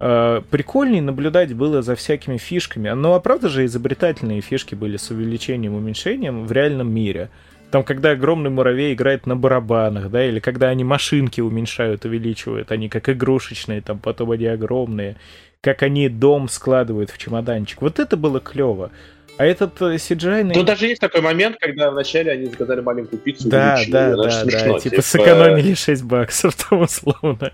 Uh, 0.00 0.42
прикольней 0.50 1.02
наблюдать 1.02 1.52
было 1.52 1.82
за 1.82 1.94
всякими 1.94 2.38
фишками. 2.38 2.88
Ну 2.88 3.12
а 3.12 3.20
правда 3.20 3.50
же 3.50 3.66
изобретательные 3.66 4.40
фишки 4.40 4.74
были 4.74 4.96
с 4.96 5.10
увеличением, 5.10 5.74
уменьшением 5.74 6.46
в 6.46 6.52
реальном 6.52 6.90
мире. 6.90 7.28
Там, 7.70 7.84
когда 7.84 8.12
огромный 8.12 8.48
муравей 8.48 8.94
играет 8.94 9.26
на 9.26 9.36
барабанах, 9.36 10.10
да, 10.10 10.24
или 10.24 10.40
когда 10.40 10.68
они 10.68 10.84
машинки 10.84 11.42
уменьшают, 11.42 12.06
увеличивают, 12.06 12.72
они 12.72 12.88
как 12.88 13.10
игрушечные, 13.10 13.82
там 13.82 13.98
потом 13.98 14.30
они 14.30 14.46
огромные, 14.46 15.16
как 15.60 15.82
они 15.82 16.08
дом 16.08 16.48
складывают 16.48 17.10
в 17.10 17.18
чемоданчик. 17.18 17.82
Вот 17.82 17.98
это 17.98 18.16
было 18.16 18.40
клево. 18.40 18.92
А 19.40 19.46
этот 19.46 19.80
CGI... 19.80 20.52
Э, 20.52 20.52
ну, 20.54 20.62
даже 20.64 20.86
есть 20.86 21.00
такой 21.00 21.22
момент, 21.22 21.56
когда 21.58 21.90
вначале 21.90 22.30
они 22.30 22.44
заказали 22.44 22.82
маленькую 22.82 23.20
пиццу 23.20 23.48
да, 23.48 23.82
и 23.82 23.90
да, 23.90 24.14
да, 24.14 24.30
смешно, 24.30 24.74
да, 24.74 24.78
типа, 24.80 24.96
типа 24.96 25.00
сэкономили 25.02 25.72
6 25.72 26.02
баксов 26.02 26.54
там 26.68 26.82
условно. 26.82 27.50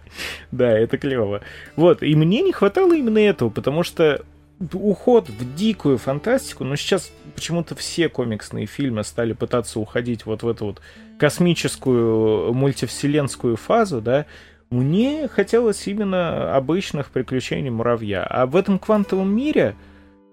да, 0.51 0.77
это 0.77 0.99
клево. 0.99 1.43
Вот, 1.77 2.03
и 2.03 2.13
мне 2.17 2.43
не 2.43 2.51
хватало 2.51 2.93
именно 2.93 3.21
этого, 3.21 3.51
потому 3.51 3.85
что 3.85 4.21
уход 4.73 5.29
в 5.29 5.55
дикую 5.55 5.99
фантастику, 5.99 6.65
но 6.65 6.75
сейчас 6.75 7.13
почему-то 7.37 7.77
все 7.77 8.09
комиксные 8.09 8.67
фильмы 8.67 9.05
стали 9.05 9.33
пытаться 9.33 9.79
уходить 9.79 10.27
вот 10.27 10.43
в 10.43 10.49
эту 10.49 10.65
вот 10.65 10.81
космическую 11.21 12.53
мультивселенскую 12.53 13.55
фазу, 13.55 14.01
да, 14.01 14.27
мне 14.71 15.29
хотелось 15.29 15.87
именно 15.87 16.53
обычных 16.53 17.11
приключений 17.11 17.71
муравья. 17.71 18.25
А 18.25 18.47
в 18.47 18.57
этом 18.57 18.81
квантовом 18.81 19.33
мире, 19.33 19.77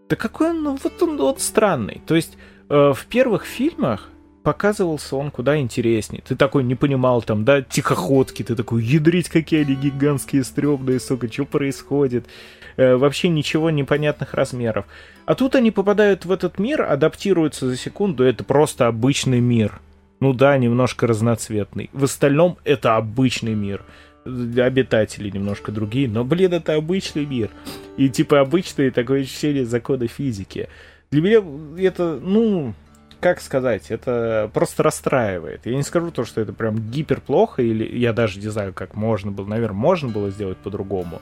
да 0.10 0.16
какой 0.16 0.49
он, 0.49 0.64
ну 0.64 0.78
вот 0.82 1.01
он 1.01 1.18
вот 1.18 1.41
странный. 1.41 2.01
То 2.06 2.16
есть 2.16 2.38
э, 2.70 2.93
в 2.93 3.06
первых 3.08 3.45
фильмах 3.45 4.10
показывался 4.43 5.16
он 5.16 5.32
куда 5.32 5.58
интереснее. 5.58 6.22
Ты 6.28 6.36
такой 6.36 6.64
не 6.64 6.76
понимал 6.76 7.22
там, 7.22 7.45
да, 7.45 7.62
тихоходки, 7.62 8.43
ты 8.43 8.56
такой, 8.56 8.84
ядрить, 8.84 9.30
какие 9.30 9.62
они 9.62 9.76
гигантские, 9.76 10.43
стрёмные, 10.43 10.99
сука, 10.99 11.32
что 11.32 11.45
происходит? 11.45 12.28
Э, 12.76 12.95
вообще 12.95 13.30
ничего 13.30 13.70
непонятных 13.70 14.34
размеров. 14.34 14.86
А 15.26 15.36
тут 15.36 15.56
они 15.56 15.72
попадают 15.72 16.26
в 16.26 16.32
этот 16.32 16.60
мир, 16.60 16.84
адаптируются 16.84 17.68
за 17.68 17.78
секунду, 17.78 18.24
это 18.24 18.43
просто 18.43 18.88
обычный 18.88 19.39
мир. 19.39 19.82
Ну 20.20 20.34
да, 20.34 20.58
немножко 20.58 21.08
разноцветный. 21.08 21.89
В 21.93 22.04
остальном 22.06 22.58
это 22.64 22.95
обычный 22.95 23.56
мир. 23.56 23.84
Обитатели 24.26 25.30
немножко 25.30 25.72
другие, 25.72 26.08
но, 26.08 26.24
блин, 26.24 26.54
это 26.54 26.76
обычный 26.76 27.26
мир. 27.26 27.50
И 27.98 28.10
типа 28.10 28.40
обычные 28.40 28.92
такое 28.92 29.22
ощущение 29.22 29.66
закона 29.66 30.08
физики. 30.08 30.70
Для 31.12 31.22
меня 31.22 31.44
это, 31.82 32.20
ну, 32.22 32.74
как 33.20 33.40
сказать, 33.40 33.90
это 33.90 34.52
просто 34.54 34.84
расстраивает. 34.84 35.66
Я 35.66 35.76
не 35.76 35.84
скажу 35.84 36.12
то, 36.12 36.26
что 36.26 36.42
это 36.42 36.52
прям 36.52 36.78
гипер 36.92 37.22
плохо, 37.22 37.62
или 37.62 37.98
я 37.98 38.12
даже 38.12 38.40
не 38.40 38.50
знаю, 38.50 38.74
как 38.74 38.96
можно 38.96 39.32
было, 39.32 39.46
наверное, 39.46 39.78
можно 39.78 40.10
было 40.10 40.30
сделать 40.30 40.58
по-другому. 40.58 41.22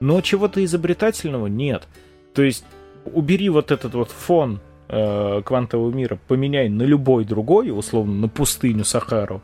Но 0.00 0.20
чего-то 0.20 0.64
изобретательного 0.64 1.46
нет. 1.46 1.86
То 2.32 2.42
есть 2.42 2.64
убери 3.04 3.48
вот 3.50 3.70
этот 3.70 3.94
вот 3.94 4.10
фон 4.10 4.60
э, 4.88 5.42
квантового 5.44 5.92
мира, 5.92 6.18
поменяй 6.28 6.68
на 6.68 6.82
любой 6.82 7.24
другой, 7.24 7.70
условно, 7.70 8.14
на 8.14 8.28
пустыню 8.28 8.84
Сахару, 8.84 9.42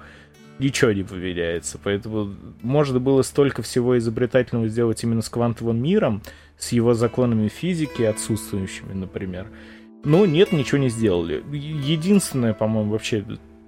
ничего 0.61 0.93
не 0.93 1.03
поменяется. 1.03 1.79
Поэтому 1.83 2.35
можно 2.63 3.01
было 3.01 3.23
столько 3.23 3.63
всего 3.63 3.99
изобретательного 3.99 4.69
сделать 4.69 5.03
именно 5.03 5.23
с 5.23 5.29
квантовым 5.29 5.83
миром, 5.83 6.23
с 6.59 6.73
его 6.73 6.95
законами 6.95 7.49
физики 7.49 8.03
отсутствующими, 8.03 8.93
например. 8.93 9.49
Но 10.05 10.27
нет, 10.27 10.53
ничего 10.53 10.79
не 10.79 10.89
сделали. 10.89 11.43
Единственное, 11.53 12.55
по-моему, 12.55 12.93
вообще 12.93 13.25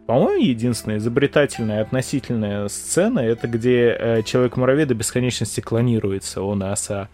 по-моему, 0.07 0.43
единственная 0.43 0.99
изобретательная 0.99 1.81
относительная 1.81 2.69
сцена 2.69 3.21
это 3.21 3.47
где 3.47 3.97
э, 3.99 4.23
Человек-муравей 4.25 4.85
до 4.85 4.95
бесконечности 4.95 5.61
клонируется, 5.61 6.43
он 6.43 6.63
и 6.63 6.67
оса. 6.67 7.09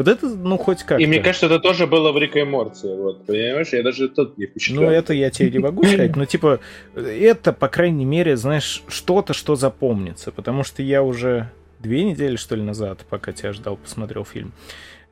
Вот 0.00 0.08
это, 0.08 0.30
ну, 0.30 0.56
хоть 0.56 0.82
как 0.82 0.98
И 0.98 1.04
мне 1.04 1.20
кажется, 1.20 1.44
это 1.44 1.58
тоже 1.58 1.86
было 1.86 2.10
в 2.10 2.16
Рике 2.16 2.40
и 2.40 2.44
Морте, 2.44 2.88
вот, 2.96 3.26
понимаешь? 3.26 3.68
Я 3.70 3.82
даже 3.82 4.08
тут 4.08 4.38
не 4.38 4.46
впечатлен. 4.46 4.80
Ну, 4.80 4.88
это 4.88 5.12
я 5.12 5.28
тебе 5.28 5.50
не 5.50 5.58
могу 5.58 5.84
сказать, 5.84 6.16
но, 6.16 6.24
типа, 6.24 6.60
это, 6.94 7.52
по 7.52 7.68
крайней 7.68 8.06
мере, 8.06 8.34
знаешь, 8.38 8.82
что-то, 8.88 9.34
что 9.34 9.56
запомнится, 9.56 10.32
потому 10.32 10.64
что 10.64 10.82
я 10.82 11.02
уже 11.02 11.50
две 11.80 12.02
недели, 12.04 12.36
что 12.36 12.56
ли, 12.56 12.62
назад, 12.62 13.04
пока 13.10 13.32
тебя 13.32 13.52
ждал, 13.52 13.76
посмотрел 13.76 14.24
фильм 14.24 14.54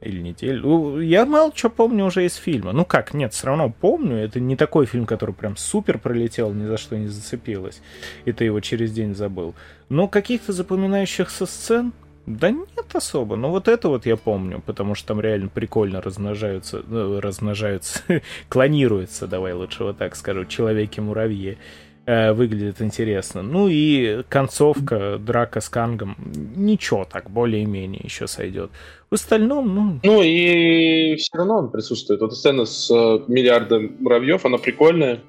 или 0.01 0.23
неделю. 0.23 1.01
Я 1.01 1.27
мало 1.27 1.53
что 1.55 1.69
помню 1.69 2.07
уже 2.07 2.25
из 2.25 2.37
фильма. 2.37 2.73
Ну 2.73 2.87
как, 2.87 3.13
нет, 3.13 3.35
все 3.35 3.49
равно 3.49 3.69
помню. 3.69 4.17
Это 4.17 4.41
не 4.41 4.57
такой 4.57 4.87
фильм, 4.87 5.05
который 5.05 5.35
прям 5.35 5.59
супер 5.59 5.99
пролетел, 5.99 6.55
ни 6.55 6.65
за 6.65 6.79
что 6.79 6.97
не 6.97 7.09
зацепилось. 7.09 7.83
И 8.25 8.33
ты 8.33 8.45
его 8.45 8.61
через 8.61 8.91
день 8.91 9.15
забыл. 9.15 9.55
Но 9.91 10.09
каких-то 10.09 10.55
запоминающихся 10.55 11.45
сцен, 11.45 11.93
да 12.29 12.51
нет 12.51 12.95
особо. 12.95 13.37
Но 13.37 13.51
вот 13.51 13.69
это 13.69 13.89
вот 13.89 14.07
я 14.07 14.17
помню, 14.17 14.63
потому 14.65 14.95
что 14.95 15.09
там 15.09 15.21
реально 15.21 15.49
прикольно 15.49 16.01
размножаются, 16.01 16.83
ну, 16.87 17.21
размножаются, 17.21 18.03
клонируются, 18.49 19.27
давай 19.27 19.53
лучше 19.53 19.85
вот 19.85 19.99
так 19.99 20.17
скажу, 20.17 20.45
человеки-муравьи. 20.45 21.59
Э, 22.07 22.33
выглядит 22.33 22.81
интересно. 22.81 23.43
Ну 23.43 23.69
и 23.69 24.23
концовка, 24.31 25.19
драка 25.19 25.61
с 25.61 25.69
Кангом, 25.69 26.17
ничего 26.57 27.05
так, 27.05 27.31
более-менее 27.31 28.01
еще 28.03 28.27
сойдет. 28.27 28.71
В 29.11 29.15
остальном, 29.15 29.75
ну... 29.75 30.01
Ну 30.03 30.23
и 30.23 31.17
все 31.17 31.37
равно 31.37 31.59
он 31.59 31.71
присутствует. 31.71 32.23
Вот 32.23 32.35
сцена 32.35 32.65
с 32.65 32.91
э, 32.91 33.25
миллиардом 33.29 33.97
муравьев, 34.01 34.47
она 34.47 34.57
прикольная 34.57 35.21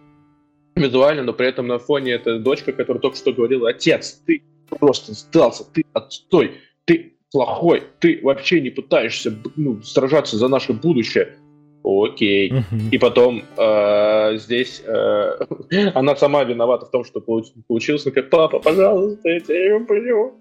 визуально, 0.76 1.24
но 1.24 1.34
при 1.34 1.48
этом 1.48 1.68
на 1.68 1.80
фоне 1.80 2.14
эта 2.14 2.40
дочка, 2.40 2.72
которая 2.72 3.02
только 3.02 3.18
что 3.18 3.34
говорила, 3.34 3.70
отец, 3.70 4.22
ты 4.26 4.42
просто 4.80 5.14
сдался, 5.14 5.66
ты 5.66 5.84
отстой, 5.94 6.62
ты 6.90 7.14
плохой, 7.32 7.84
ты 8.00 8.20
вообще 8.24 8.62
не 8.62 8.72
пытаешься 8.72 9.32
ну, 9.56 9.80
сражаться 9.84 10.38
за 10.38 10.48
наше 10.48 10.74
будущее. 10.74 11.36
Окей. 11.84 12.52
И 12.92 12.98
потом 12.98 13.44
э, 13.58 14.38
здесь 14.38 14.82
э, 14.86 15.46
она 15.94 16.16
сама 16.16 16.44
виновата 16.44 16.88
в 16.88 16.92
том, 16.92 17.06
что 17.06 17.22
получилось. 17.22 18.06
Она 18.06 18.12
говорит, 18.12 18.32
папа, 18.32 18.60
пожалуйста, 18.60 19.30
я 19.30 19.40
тебя 19.40 19.78
люблю. 19.78 20.34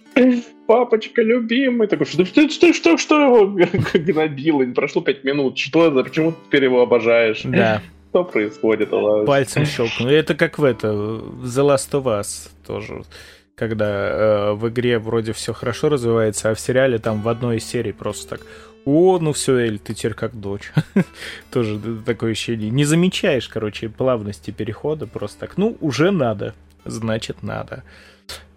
Папочка 0.67 1.23
любимый. 1.23 1.87
Такой, 1.87 2.07
что, 2.07 2.25
что, 2.25 2.49
что, 2.49 2.73
что, 2.73 2.97
что 2.97 3.21
его 3.21 3.47
гнобило? 3.95 4.63
Не 4.63 4.73
прошло 4.73 5.03
пять 5.03 5.25
минут. 5.25 5.59
Что 5.59 5.91
за, 5.91 6.03
почему 6.03 6.33
ты 6.33 6.39
теперь 6.47 6.65
его 6.65 6.81
обожаешь? 6.81 7.43
Да. 7.45 7.83
Что 8.11 8.25
происходит? 8.25 8.89
Пальцем 9.27 9.67
щелкнул. 9.67 10.09
Это 10.09 10.35
как 10.35 10.59
в 10.59 10.65
это, 10.65 10.95
в 10.95 11.45
The 11.45 11.77
Last 11.77 11.93
of 11.93 12.05
Us 12.05 12.49
тоже 12.67 13.03
когда 13.59 13.87
э, 13.87 14.53
в 14.53 14.69
игре 14.69 14.99
вроде 14.99 15.33
все 15.33 15.53
хорошо 15.53 15.89
развивается, 15.89 16.51
а 16.51 16.55
в 16.55 16.61
сериале 16.61 16.99
там 16.99 17.23
в 17.23 17.29
одной 17.29 17.57
из 17.57 17.65
серий 17.65 17.93
просто 17.93 18.37
так 18.37 18.47
о, 18.85 19.19
ну 19.19 19.35
все, 19.35 19.59
Эль, 19.59 19.79
ты 19.79 19.93
теперь 19.93 20.15
как 20.15 20.35
дочь. 20.35 20.73
Тоже 21.51 21.79
такое 22.07 22.33
ощущение. 22.33 22.71
Не 22.71 22.87
замечаешь, 22.87 23.47
короче, 23.47 23.91
плавности 23.91 24.51
перехода, 24.51 25.07
просто 25.07 25.41
так. 25.41 25.59
Ну, 25.59 25.77
уже 25.83 26.11
надо, 26.11 26.55
значит, 26.87 27.43
надо. 27.43 27.83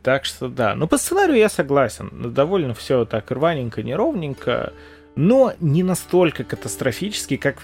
Так 0.04 0.24
что 0.24 0.47
да, 0.47 0.74
ну 0.74 0.88
по 0.88 0.97
сценарию 0.97 1.38
я 1.38 1.49
согласен. 1.49 2.34
Довольно 2.34 2.74
все 2.74 3.04
так 3.04 3.30
рваненько, 3.30 3.84
неровненько, 3.84 4.72
но 5.16 5.54
не 5.60 5.84
настолько 5.84 6.45
катастрофически, 6.45 7.36
как 7.36 7.58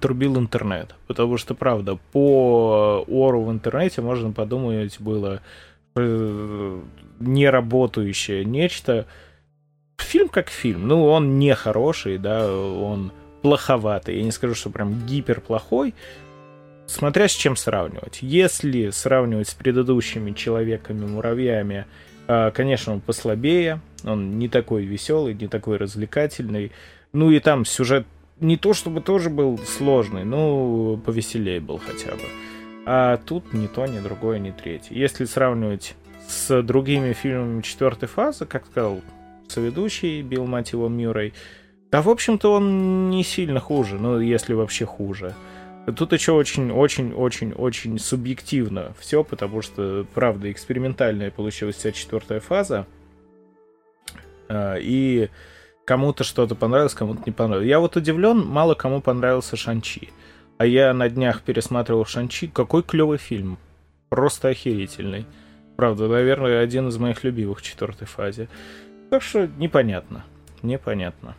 трубил 0.00 0.38
интернет. 0.38 0.94
Потому 1.06 1.36
что, 1.36 1.54
правда, 1.54 1.98
по 2.12 3.04
ору 3.08 3.42
в 3.42 3.50
интернете 3.50 4.00
можно 4.00 4.32
подумать 4.32 4.98
было 4.98 5.34
э, 5.34 5.38
неработающее 5.94 8.44
нечто, 8.44 9.06
фильм 9.98 10.28
как 10.28 10.50
фильм. 10.50 10.88
Ну, 10.88 11.06
он 11.06 11.38
не 11.38 11.54
хороший, 11.54 12.18
да, 12.18 12.52
он 12.54 13.12
плоховатый. 13.42 14.16
Я 14.16 14.22
не 14.22 14.30
скажу, 14.30 14.54
что 14.54 14.70
прям 14.70 15.06
гипер 15.06 15.40
плохой. 15.40 15.94
Смотря 16.86 17.28
с 17.28 17.32
чем 17.32 17.56
сравнивать. 17.56 18.18
Если 18.20 18.90
сравнивать 18.90 19.48
с 19.48 19.54
предыдущими 19.54 20.32
человеками-муравьями, 20.32 21.86
а, 22.28 22.50
конечно, 22.50 22.92
он 22.92 23.00
послабее, 23.00 23.80
он 24.04 24.38
не 24.38 24.48
такой 24.48 24.84
веселый, 24.84 25.34
не 25.34 25.48
такой 25.48 25.78
развлекательный. 25.78 26.72
Ну 27.12 27.30
и 27.30 27.40
там 27.40 27.64
сюжет 27.64 28.06
не 28.40 28.56
то 28.56 28.74
чтобы 28.74 29.00
тоже 29.00 29.30
был 29.30 29.58
сложный, 29.58 30.24
но 30.24 30.96
повеселее 30.96 31.60
был 31.60 31.78
хотя 31.78 32.10
бы. 32.10 32.22
А 32.84 33.16
тут 33.18 33.52
ни 33.52 33.66
то, 33.66 33.86
ни 33.86 34.00
другое, 34.00 34.38
ни 34.38 34.50
третье. 34.50 34.94
Если 34.94 35.24
сравнивать 35.24 35.94
с 36.26 36.62
другими 36.62 37.12
фильмами 37.12 37.62
четвертой 37.62 38.08
фазы, 38.08 38.46
как 38.46 38.66
сказал 38.66 39.00
соведущий, 39.48 40.22
Билл, 40.22 40.46
мать 40.46 40.72
его, 40.72 40.88
Мюррей. 40.88 41.32
Да, 41.90 42.02
в 42.02 42.08
общем-то, 42.08 42.52
он 42.54 43.10
не 43.10 43.22
сильно 43.22 43.60
хуже, 43.60 43.96
ну, 43.96 44.18
если 44.18 44.54
вообще 44.54 44.86
хуже. 44.86 45.34
Тут 45.96 46.12
еще 46.12 46.32
очень-очень-очень-очень 46.32 47.98
субъективно 47.98 48.94
все, 48.98 49.24
потому 49.24 49.62
что, 49.62 50.06
правда, 50.14 50.50
экспериментальная 50.50 51.30
получилась 51.30 51.76
вся 51.76 51.92
четвертая 51.92 52.40
фаза. 52.40 52.86
А, 54.48 54.76
и 54.76 55.28
кому-то 55.84 56.24
что-то 56.24 56.54
понравилось, 56.54 56.94
кому-то 56.94 57.22
не 57.26 57.32
понравилось. 57.32 57.68
Я 57.68 57.80
вот 57.80 57.96
удивлен, 57.96 58.46
мало 58.46 58.74
кому 58.74 59.00
понравился 59.00 59.56
Шанчи. 59.56 60.10
А 60.62 60.64
я 60.64 60.94
на 60.94 61.08
днях 61.08 61.42
пересматривал 61.42 62.04
Шанчи. 62.04 62.46
Какой 62.46 62.84
клевый 62.84 63.18
фильм. 63.18 63.58
Просто 64.10 64.50
охерительный. 64.50 65.24
Правда, 65.76 66.06
наверное, 66.06 66.60
один 66.60 66.86
из 66.86 66.98
моих 66.98 67.24
любимых 67.24 67.58
в 67.58 67.62
четвертой 67.62 68.06
фазе. 68.06 68.48
Так 69.10 69.22
что 69.22 69.48
непонятно. 69.58 70.24
Непонятно. 70.62 71.34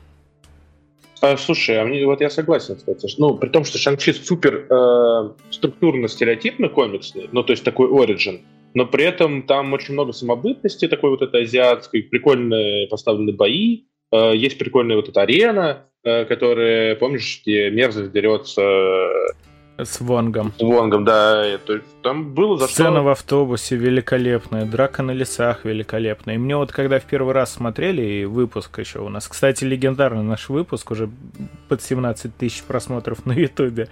А, 1.21 1.37
слушай, 1.37 1.79
а 1.79 1.85
мне, 1.85 2.05
вот 2.05 2.19
я 2.19 2.29
согласен, 2.29 2.75
кстати. 2.75 3.07
Ну, 3.17 3.35
при 3.35 3.47
том, 3.47 3.63
что 3.63 3.77
Шанг-Чи 3.77 4.11
супер 4.11 4.67
э, 4.69 5.29
структурно-стереотипно 5.51 6.67
комиксный, 6.67 7.29
ну, 7.31 7.43
то 7.43 7.53
есть 7.53 7.63
такой 7.63 7.87
оригин, 7.87 8.41
но 8.73 8.85
при 8.85 9.05
этом 9.05 9.43
там 9.43 9.71
очень 9.71 9.93
много 9.93 10.11
самобытности, 10.11 10.89
такой 10.89 11.11
вот 11.11 11.21
этой 11.21 11.43
азиатской, 11.43 12.03
прикольные 12.03 12.89
поставлены 12.89 13.31
бои, 13.31 13.83
э, 14.11 14.35
есть 14.35 14.57
прикольная 14.57 14.97
вот 14.97 15.07
эта 15.07 15.21
арена, 15.21 15.85
э, 16.03 16.25
которая, 16.25 16.95
помнишь, 16.95 17.41
где 17.43 17.69
мерзость 17.69 18.11
дерется 18.11 18.61
с 19.77 20.01
Вонгом. 20.01 20.53
С 20.57 20.61
Вонгом, 20.61 21.03
да. 21.03 21.57
То 21.65 21.73
есть, 21.73 21.85
там 22.03 22.33
было 22.33 22.57
за 22.57 22.67
Сцена 22.67 22.97
что... 22.97 23.03
в 23.03 23.07
автобусе 23.07 23.75
великолепная, 23.75 24.65
драка 24.65 25.01
на 25.01 25.11
лесах 25.11 25.65
великолепная. 25.65 26.35
И 26.35 26.37
мне 26.37 26.55
вот 26.55 26.71
когда 26.71 26.99
в 26.99 27.03
первый 27.03 27.33
раз 27.33 27.53
смотрели, 27.53 28.01
и 28.01 28.25
выпуск 28.25 28.77
еще 28.77 28.99
у 28.99 29.09
нас, 29.09 29.27
кстати, 29.27 29.63
легендарный 29.63 30.23
наш 30.23 30.49
выпуск, 30.49 30.91
уже 30.91 31.09
под 31.69 31.81
17 31.81 32.35
тысяч 32.37 32.63
просмотров 32.63 33.25
на 33.25 33.31
Ютубе, 33.33 33.87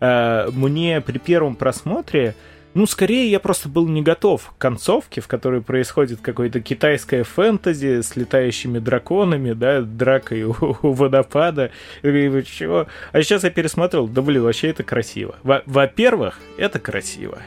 э, 0.00 0.48
мне 0.52 1.00
при 1.00 1.18
первом 1.18 1.56
просмотре 1.56 2.36
ну, 2.76 2.86
скорее, 2.86 3.30
я 3.30 3.40
просто 3.40 3.70
был 3.70 3.88
не 3.88 4.02
готов 4.02 4.52
к 4.52 4.60
концовке, 4.60 5.22
в 5.22 5.28
которой 5.28 5.62
происходит 5.62 6.20
какое-то 6.20 6.60
китайское 6.60 7.24
фэнтези 7.24 8.02
с 8.02 8.16
летающими 8.16 8.78
драконами, 8.78 9.54
да, 9.54 9.80
дракой 9.80 10.42
у, 10.42 10.54
у 10.60 10.92
водопада. 10.92 11.70
И, 12.02 12.10
чего? 12.44 12.86
А 13.12 13.22
сейчас 13.22 13.44
я 13.44 13.50
пересмотрел, 13.50 14.06
да 14.06 14.20
блин, 14.20 14.42
вообще 14.42 14.68
это 14.68 14.82
красиво. 14.82 15.36
Во-первых, 15.42 16.38
это 16.58 16.78
красиво. 16.78 17.38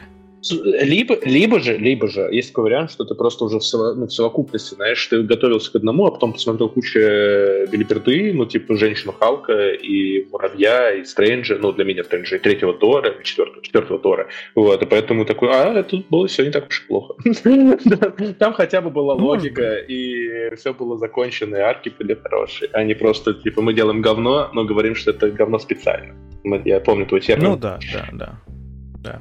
Либо, 0.50 1.18
либо 1.24 1.60
же, 1.60 1.76
либо 1.76 2.08
же, 2.08 2.28
есть 2.32 2.48
такой 2.48 2.64
вариант, 2.64 2.90
что 2.92 3.04
ты 3.04 3.14
просто 3.14 3.44
уже 3.44 3.58
в, 3.58 3.64
сово, 3.64 3.94
ну, 3.94 4.06
в 4.06 4.12
совокупности, 4.12 4.74
знаешь, 4.74 5.06
ты 5.06 5.22
готовился 5.22 5.72
к 5.72 5.76
одному, 5.76 6.06
а 6.06 6.10
потом 6.10 6.32
посмотрел 6.32 6.68
кучу 6.70 6.98
билиберды, 6.98 8.32
ну, 8.32 8.46
типа 8.46 8.76
Женщину 8.76 9.12
Халка 9.12 9.70
и 9.72 10.26
Муравья, 10.30 10.92
и 10.92 11.04
Стрэнджа, 11.04 11.58
ну, 11.60 11.72
для 11.72 11.84
меня 11.84 12.04
Стрэнджа, 12.04 12.36
и 12.36 12.38
третьего 12.38 12.72
Тора, 12.72 13.10
и 13.10 13.24
четвертого, 13.24 13.62
четвертого 13.62 13.98
Тора. 13.98 14.28
Вот, 14.54 14.82
и 14.82 14.86
поэтому 14.86 15.24
такой, 15.24 15.50
а, 15.52 15.82
тут 15.82 16.08
было 16.08 16.26
все 16.26 16.44
не 16.44 16.50
так 16.50 16.68
уж 16.68 16.84
и 16.84 16.86
плохо. 16.86 17.14
Там 18.38 18.54
хотя 18.54 18.80
бы 18.80 18.90
была 18.90 19.14
логика, 19.14 19.76
и 19.76 20.54
все 20.56 20.72
было 20.72 20.96
закончено, 20.96 21.56
и 21.56 21.60
арки 21.60 21.92
были 21.98 22.14
хорошие, 22.14 22.70
а 22.72 22.82
не 22.82 22.94
просто, 22.94 23.34
типа, 23.34 23.60
мы 23.60 23.74
делаем 23.74 24.00
говно, 24.00 24.50
но 24.54 24.64
говорим, 24.64 24.94
что 24.94 25.10
это 25.10 25.30
говно 25.30 25.58
специально. 25.58 26.14
Я 26.64 26.80
помню 26.80 27.06
твой 27.06 27.20
термин. 27.20 27.50
Ну 27.50 27.56
да, 27.56 27.78
да, 27.92 28.08
да. 28.12 28.40
Да. 29.02 29.20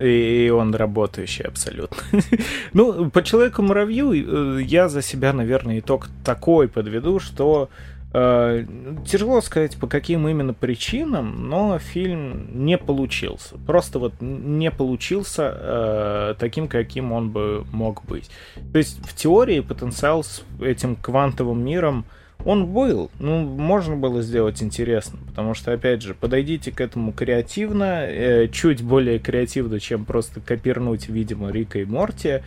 И 0.00 0.50
он 0.54 0.74
работающий 0.74 1.44
абсолютно. 1.44 1.98
ну, 2.72 3.10
по 3.10 3.22
Человеку-муравью 3.22 4.58
э, 4.58 4.62
я 4.62 4.88
за 4.88 5.02
себя, 5.02 5.32
наверное, 5.32 5.80
итог 5.80 6.08
такой 6.24 6.68
подведу, 6.68 7.20
что 7.20 7.68
э, 8.14 8.64
тяжело 9.06 9.42
сказать, 9.42 9.76
по 9.76 9.86
каким 9.86 10.26
именно 10.26 10.54
причинам, 10.54 11.48
но 11.50 11.78
фильм 11.78 12.64
не 12.64 12.78
получился. 12.78 13.56
Просто 13.66 13.98
вот 13.98 14.14
не 14.20 14.70
получился 14.70 15.54
э, 15.54 16.34
таким, 16.38 16.66
каким 16.66 17.12
он 17.12 17.28
бы 17.28 17.66
мог 17.70 18.02
быть. 18.06 18.30
То 18.72 18.78
есть 18.78 19.06
в 19.06 19.14
теории 19.14 19.60
потенциал 19.60 20.24
с 20.24 20.42
этим 20.62 20.96
квантовым 20.96 21.62
миром 21.62 22.06
он 22.44 22.66
был, 22.66 23.10
ну, 23.18 23.40
можно 23.44 23.96
было 23.96 24.22
сделать 24.22 24.62
интересно, 24.62 25.18
потому 25.26 25.54
что, 25.54 25.72
опять 25.72 26.02
же, 26.02 26.14
подойдите 26.14 26.72
к 26.72 26.80
этому 26.80 27.12
креативно, 27.12 28.04
э, 28.06 28.48
чуть 28.48 28.82
более 28.82 29.18
креативно, 29.18 29.80
чем 29.80 30.04
просто 30.04 30.40
копирнуть, 30.40 31.08
видимо, 31.08 31.50
Рика 31.50 31.78
и 31.80 31.84
Морти, 31.84 32.42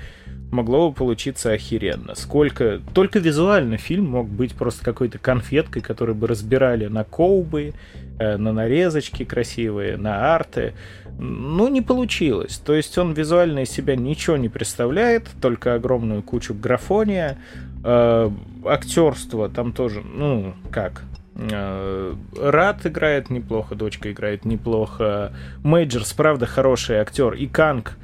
могло 0.51 0.89
бы 0.89 0.95
получиться 0.95 1.51
охеренно. 1.51 2.15
Сколько... 2.15 2.79
Только 2.93 3.19
визуально 3.19 3.77
фильм 3.77 4.05
мог 4.05 4.27
быть 4.27 4.53
просто 4.53 4.83
какой-то 4.85 5.17
конфеткой, 5.17 5.81
которую 5.81 6.15
бы 6.15 6.27
разбирали 6.27 6.87
на 6.87 7.03
коубы, 7.03 7.73
э, 8.19 8.37
на 8.37 8.53
нарезочки 8.53 9.25
красивые, 9.25 9.97
на 9.97 10.35
арты. 10.35 10.73
Ну, 11.19 11.67
не 11.67 11.81
получилось. 11.81 12.57
То 12.57 12.73
есть 12.73 12.97
он 12.97 13.13
визуально 13.13 13.59
из 13.59 13.69
себя 13.69 13.95
ничего 13.95 14.37
не 14.37 14.49
представляет, 14.49 15.27
только 15.41 15.75
огромную 15.75 16.21
кучу 16.23 16.53
графония. 16.53 17.37
Э, 17.83 18.29
актерство 18.65 19.49
там 19.49 19.73
тоже, 19.73 20.01
ну, 20.01 20.53
как, 20.71 21.03
э, 21.35 22.15
Радд 22.39 22.85
играет 22.85 23.29
неплохо, 23.29 23.75
дочка 23.75 24.11
играет 24.11 24.45
неплохо. 24.45 25.33
Мейджерс, 25.63 26.13
правда, 26.13 26.45
хороший 26.45 26.97
актер. 26.97 27.33
И 27.33 27.47
Канг 27.47 27.97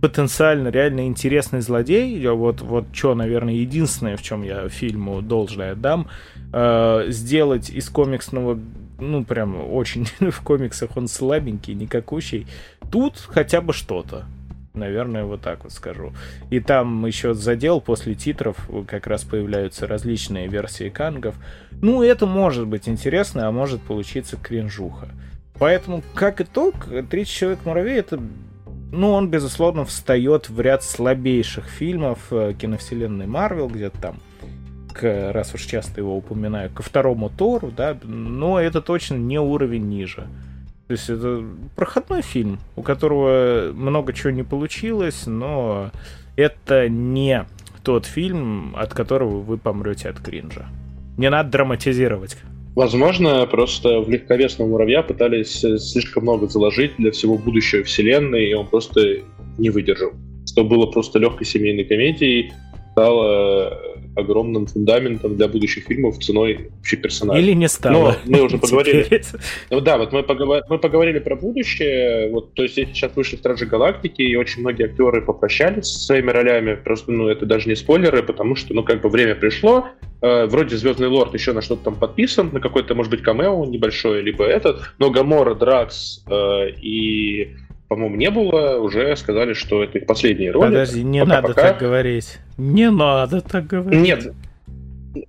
потенциально 0.00 0.68
реально 0.68 1.06
интересный 1.06 1.60
злодей. 1.60 2.26
Вот, 2.28 2.60
вот 2.60 2.86
что, 2.92 3.14
наверное, 3.14 3.54
единственное, 3.54 4.16
в 4.16 4.22
чем 4.22 4.42
я 4.42 4.68
фильму 4.68 5.22
должное 5.22 5.72
отдам, 5.72 6.08
э, 6.52 7.06
сделать 7.08 7.70
из 7.70 7.88
комиксного 7.88 8.58
ну, 8.98 9.24
прям 9.24 9.56
очень 9.72 10.06
в 10.30 10.40
комиксах 10.42 10.96
он 10.96 11.08
слабенький, 11.08 11.74
никакущий. 11.74 12.46
Тут 12.90 13.18
хотя 13.18 13.60
бы 13.60 13.72
что-то. 13.72 14.24
Наверное, 14.74 15.24
вот 15.24 15.40
так 15.40 15.64
вот 15.64 15.72
скажу. 15.72 16.12
И 16.50 16.60
там 16.60 17.06
еще 17.06 17.32
задел 17.32 17.80
после 17.80 18.14
титров 18.14 18.68
как 18.86 19.06
раз 19.06 19.24
появляются 19.24 19.86
различные 19.86 20.48
версии 20.48 20.90
кангов. 20.90 21.34
Ну, 21.80 22.02
это 22.02 22.26
может 22.26 22.66
быть 22.66 22.86
интересно, 22.86 23.48
а 23.48 23.52
может 23.52 23.80
получиться 23.80 24.36
кринжуха. 24.36 25.08
Поэтому, 25.58 26.02
как 26.14 26.42
итог, 26.42 26.74
30 27.08 27.32
человек 27.32 27.64
муравей 27.64 27.98
это 27.98 28.20
ну, 28.92 29.12
он, 29.12 29.28
безусловно, 29.30 29.84
встает 29.84 30.48
в 30.48 30.60
ряд 30.60 30.84
слабейших 30.84 31.66
фильмов 31.66 32.18
э, 32.30 32.54
киновселенной 32.58 33.26
Марвел, 33.26 33.68
где-то 33.68 34.00
там, 34.00 34.16
к, 34.98 35.32
раз 35.32 35.54
уж 35.54 35.62
часто 35.62 36.00
его 36.00 36.16
упоминаю, 36.16 36.70
ко 36.70 36.82
второму 36.82 37.30
Тору, 37.30 37.70
да, 37.76 37.96
но 38.02 38.60
это 38.60 38.80
точно 38.80 39.16
не 39.16 39.38
уровень 39.38 39.88
ниже. 39.88 40.26
То 40.86 40.92
есть 40.92 41.10
это 41.10 41.44
проходной 41.74 42.22
фильм, 42.22 42.58
у 42.76 42.82
которого 42.82 43.72
много 43.74 44.12
чего 44.12 44.30
не 44.30 44.44
получилось, 44.44 45.26
но 45.26 45.90
это 46.36 46.88
не 46.88 47.44
тот 47.82 48.06
фильм, 48.06 48.74
от 48.76 48.94
которого 48.94 49.40
вы 49.40 49.58
помрете 49.58 50.08
от 50.08 50.20
кринжа. 50.20 50.66
Не 51.18 51.30
надо 51.30 51.50
драматизировать. 51.50 52.36
Возможно, 52.74 53.46
просто 53.46 54.00
в 54.00 54.10
легковесного 54.10 54.68
муравья 54.68 55.02
пытались 55.02 55.60
слишком 55.60 56.24
много 56.24 56.46
заложить 56.46 56.92
для 56.98 57.10
всего 57.10 57.38
будущего 57.38 57.82
вселенной, 57.84 58.50
и 58.50 58.54
он 58.54 58.66
просто 58.66 59.00
не 59.58 59.70
выдержал. 59.70 60.12
Что 60.46 60.62
было 60.62 60.86
просто 60.86 61.18
легкой 61.18 61.46
семейной 61.46 61.84
комедией, 61.84 62.52
стало 62.96 63.78
огромным 64.16 64.66
фундаментом 64.66 65.36
для 65.36 65.48
будущих 65.48 65.84
фильмов 65.84 66.18
ценой 66.18 66.70
вообще 66.76 66.96
персонажа. 66.96 67.38
Или 67.38 67.52
не 67.52 67.68
стало. 67.68 68.16
Но 68.24 68.38
мы 68.38 68.42
уже 68.42 68.56
поговорили. 68.56 69.22
Ну 69.70 69.80
да, 69.80 69.98
вот 69.98 70.12
мы, 70.12 70.22
поговор... 70.22 70.62
мы 70.70 70.78
поговорили 70.78 71.18
про 71.18 71.36
будущее. 71.36 72.30
Вот, 72.30 72.54
то 72.54 72.62
есть 72.62 72.76
сейчас 72.76 73.14
вышли 73.14 73.36
Стражи 73.36 73.66
Галактики, 73.66 74.22
и 74.22 74.34
очень 74.36 74.62
многие 74.62 74.86
актеры 74.86 75.20
попрощались 75.20 75.84
со 75.84 75.98
своими 75.98 76.30
ролями. 76.30 76.76
Просто, 76.76 77.12
ну, 77.12 77.28
это 77.28 77.44
даже 77.44 77.68
не 77.68 77.74
спойлеры, 77.74 78.22
потому 78.22 78.56
что, 78.56 78.72
ну, 78.72 78.82
как 78.82 79.02
бы 79.02 79.10
время 79.10 79.34
пришло. 79.34 79.88
Э, 80.22 80.46
вроде 80.46 80.76
Звездный 80.76 81.08
Лорд 81.08 81.34
еще 81.34 81.52
на 81.52 81.60
что-то 81.60 81.84
там 81.84 81.96
подписан, 81.96 82.48
на 82.52 82.60
какой-то, 82.60 82.94
может 82.94 83.10
быть, 83.10 83.22
камео 83.22 83.66
небольшое, 83.66 84.22
либо 84.22 84.44
этот. 84.44 84.80
Но 84.98 85.10
Гамора, 85.10 85.54
Дракс 85.54 86.24
э, 86.30 86.70
и 86.80 87.56
по-моему, 87.88 88.16
не 88.16 88.30
было, 88.30 88.78
уже 88.78 89.14
сказали, 89.16 89.52
что 89.52 89.82
это 89.84 89.98
их 89.98 90.06
последние 90.06 90.50
роли. 90.50 90.70
Подожди, 90.70 91.02
не 91.02 91.20
пока, 91.20 91.34
надо 91.34 91.48
пока... 91.48 91.62
так 91.62 91.78
говорить. 91.78 92.38
Не 92.56 92.90
надо 92.90 93.40
так 93.40 93.66
говорить. 93.66 94.00
Нет, 94.00 94.32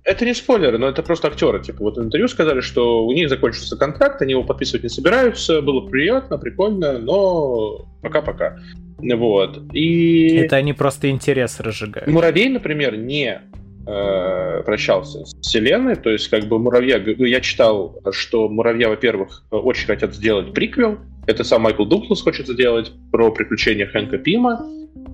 это 0.04 0.24
не 0.24 0.34
спойлеры, 0.34 0.78
но 0.78 0.88
это 0.88 1.02
просто 1.02 1.28
актеры. 1.28 1.62
Типа, 1.62 1.84
вот 1.84 1.96
в 1.96 2.02
интервью 2.02 2.28
сказали, 2.28 2.60
что 2.60 3.06
у 3.06 3.12
них 3.12 3.28
закончился 3.28 3.76
контракт, 3.76 4.20
они 4.22 4.32
его 4.32 4.44
подписывать 4.44 4.82
не 4.82 4.88
собираются. 4.88 5.62
Было 5.62 5.86
приятно, 5.88 6.38
прикольно, 6.38 6.98
но 6.98 7.86
пока-пока. 8.02 8.58
Вот. 8.98 9.60
И... 9.72 10.36
Это 10.36 10.56
они 10.56 10.72
просто 10.72 11.10
интерес 11.10 11.60
разжигают. 11.60 12.08
Муравей, 12.08 12.48
например, 12.48 12.96
не 12.96 13.40
э, 13.86 14.62
прощался 14.64 15.24
с 15.24 15.34
вселенной, 15.40 15.94
то 15.94 16.10
есть 16.10 16.28
как 16.28 16.44
бы 16.44 16.58
муравья, 16.58 16.96
я 16.96 17.40
читал, 17.40 18.00
что 18.10 18.48
муравья, 18.48 18.88
во-первых, 18.88 19.44
очень 19.50 19.86
хотят 19.86 20.14
сделать 20.14 20.52
приквел, 20.52 20.98
это 21.28 21.44
сам 21.44 21.62
Майкл 21.62 21.84
Дуглас 21.84 22.22
хочет 22.22 22.48
сделать 22.48 22.90
про 23.12 23.30
приключения 23.30 23.86
Хэнка 23.86 24.16
Пима. 24.16 24.66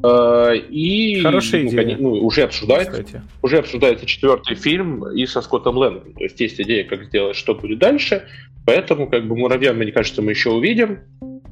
Э, 0.05 0.57
и 0.57 1.21
Хорошая 1.21 1.65
ну, 1.65 1.71
идея. 1.71 1.97
Ну, 1.99 2.13
уже 2.13 2.43
обсуждается, 2.43 3.05
уже 3.43 3.59
обсуждается 3.59 4.07
четвертый 4.07 4.55
фильм 4.55 5.09
и 5.11 5.27
со 5.27 5.43
Скоттом 5.43 5.77
Лэнгом. 5.77 6.15
То 6.15 6.23
есть 6.23 6.41
есть 6.41 6.61
идея, 6.61 6.85
как 6.85 7.05
сделать, 7.07 7.37
что 7.37 7.57
будет 7.57 7.81
дальше. 7.81 8.23
Поэтому, 8.65 9.09
как 9.09 9.27
бы, 9.27 9.37
муравья, 9.37 9.73
мне 9.73 9.91
кажется, 9.91 10.23
мы 10.23 10.31
еще 10.31 10.51
увидим. 10.51 11.01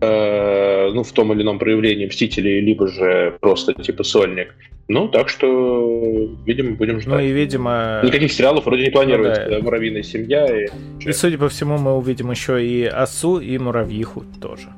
Э, 0.00 0.92
ну, 0.92 1.02
в 1.02 1.10
том 1.10 1.32
или 1.32 1.42
ином 1.42 1.58
проявлении 1.58 2.06
Мстителей, 2.06 2.60
либо 2.60 2.86
же 2.86 3.36
просто 3.40 3.74
типа 3.74 4.04
сольник. 4.04 4.54
Ну, 4.92 5.08
так 5.08 5.30
что, 5.30 6.28
видимо, 6.44 6.72
будем 6.72 7.00
ждать. 7.00 7.14
Ну 7.14 7.18
и, 7.18 7.32
видимо... 7.32 8.02
Никаких 8.04 8.30
сериалов 8.30 8.66
вроде 8.66 8.84
не 8.84 8.90
планируется. 8.90 9.44
Ну, 9.44 9.50
да. 9.50 9.60
Муравьиная 9.60 10.02
семья 10.02 10.44
и... 10.46 10.68
И, 11.00 11.12
судя 11.12 11.38
по 11.38 11.48
всему, 11.48 11.78
мы 11.78 11.96
увидим 11.96 12.30
еще 12.30 12.62
и 12.62 12.84
Осу, 12.84 13.38
и 13.38 13.56
Муравьиху 13.56 14.22
тоже. 14.38 14.68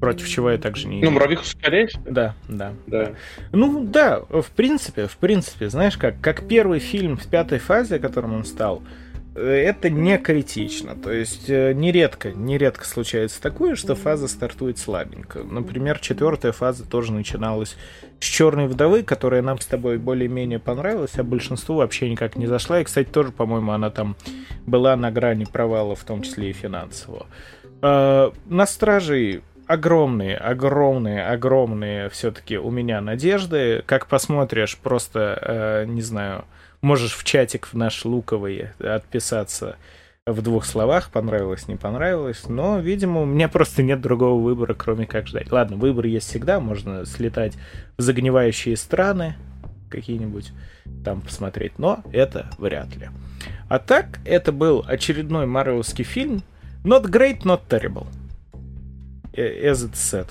Против 0.00 0.28
чего 0.28 0.52
я 0.52 0.58
также 0.58 0.86
не... 0.86 1.02
Ну, 1.02 1.10
Муравьиху 1.10 1.44
скорее 1.44 1.88
Да, 2.06 2.36
да, 2.46 2.74
да. 2.86 3.10
Ну, 3.50 3.84
да, 3.84 4.20
в 4.20 4.52
принципе, 4.54 5.08
в 5.08 5.16
принципе, 5.16 5.68
знаешь 5.68 5.96
как, 5.96 6.20
как 6.20 6.46
первый 6.46 6.78
фильм 6.78 7.16
в 7.16 7.26
пятой 7.26 7.58
фазе, 7.58 7.98
которым 7.98 8.34
он 8.34 8.44
стал, 8.44 8.84
это 9.38 9.90
не 9.90 10.18
критично. 10.18 10.94
То 10.94 11.12
есть 11.12 11.48
э, 11.48 11.72
нередко, 11.72 12.32
нередко 12.32 12.84
случается 12.84 13.40
такое, 13.40 13.74
что 13.74 13.94
фаза 13.94 14.28
стартует 14.28 14.78
слабенько. 14.78 15.42
Например, 15.42 15.98
четвертая 15.98 16.52
фаза 16.52 16.84
тоже 16.84 17.12
начиналась 17.12 17.76
с 18.20 18.24
черной 18.24 18.66
вдовы, 18.66 19.02
которая 19.02 19.42
нам 19.42 19.58
с 19.58 19.66
тобой 19.66 19.98
более-менее 19.98 20.58
понравилась, 20.58 21.18
а 21.18 21.22
большинству 21.22 21.76
вообще 21.76 22.10
никак 22.10 22.36
не 22.36 22.46
зашла. 22.46 22.80
И, 22.80 22.84
кстати, 22.84 23.08
тоже, 23.08 23.32
по-моему, 23.32 23.72
она 23.72 23.90
там 23.90 24.16
была 24.66 24.96
на 24.96 25.10
грани 25.10 25.44
провала, 25.44 25.94
в 25.94 26.04
том 26.04 26.22
числе 26.22 26.50
и 26.50 26.52
финансового. 26.52 27.26
Э, 27.82 28.30
на 28.46 28.66
стражей 28.66 29.42
огромные, 29.66 30.36
огромные, 30.36 31.26
огромные 31.26 32.08
все-таки 32.08 32.58
у 32.58 32.70
меня 32.70 33.00
надежды. 33.00 33.82
Как 33.86 34.06
посмотришь, 34.06 34.76
просто, 34.78 35.38
э, 35.40 35.84
не 35.86 36.02
знаю, 36.02 36.44
Можешь 36.80 37.14
в 37.14 37.24
чатик 37.24 37.66
в 37.66 37.74
наш 37.74 38.04
луковый 38.04 38.68
отписаться 38.78 39.76
в 40.26 40.42
двух 40.42 40.64
словах, 40.64 41.10
понравилось, 41.10 41.68
не 41.68 41.76
понравилось, 41.76 42.48
но, 42.48 42.78
видимо, 42.78 43.22
у 43.22 43.24
меня 43.24 43.48
просто 43.48 43.82
нет 43.82 44.00
другого 44.00 44.40
выбора, 44.40 44.74
кроме 44.74 45.06
как 45.06 45.26
ждать. 45.26 45.50
Ладно, 45.50 45.76
выбор 45.76 46.06
есть 46.06 46.28
всегда, 46.28 46.60
можно 46.60 47.06
слетать 47.06 47.54
в 47.96 48.02
загнивающие 48.02 48.76
страны 48.76 49.36
какие-нибудь, 49.90 50.52
там 51.04 51.22
посмотреть, 51.22 51.78
но 51.78 52.02
это 52.12 52.50
вряд 52.58 52.94
ли. 52.96 53.08
А 53.68 53.78
так, 53.78 54.18
это 54.24 54.52
был 54.52 54.84
очередной 54.86 55.46
марвелский 55.46 56.04
фильм, 56.04 56.42
not 56.84 57.04
great, 57.04 57.42
not 57.42 57.62
terrible, 57.68 58.06
as 59.32 59.84
it 59.84 59.94
said. 59.94 60.26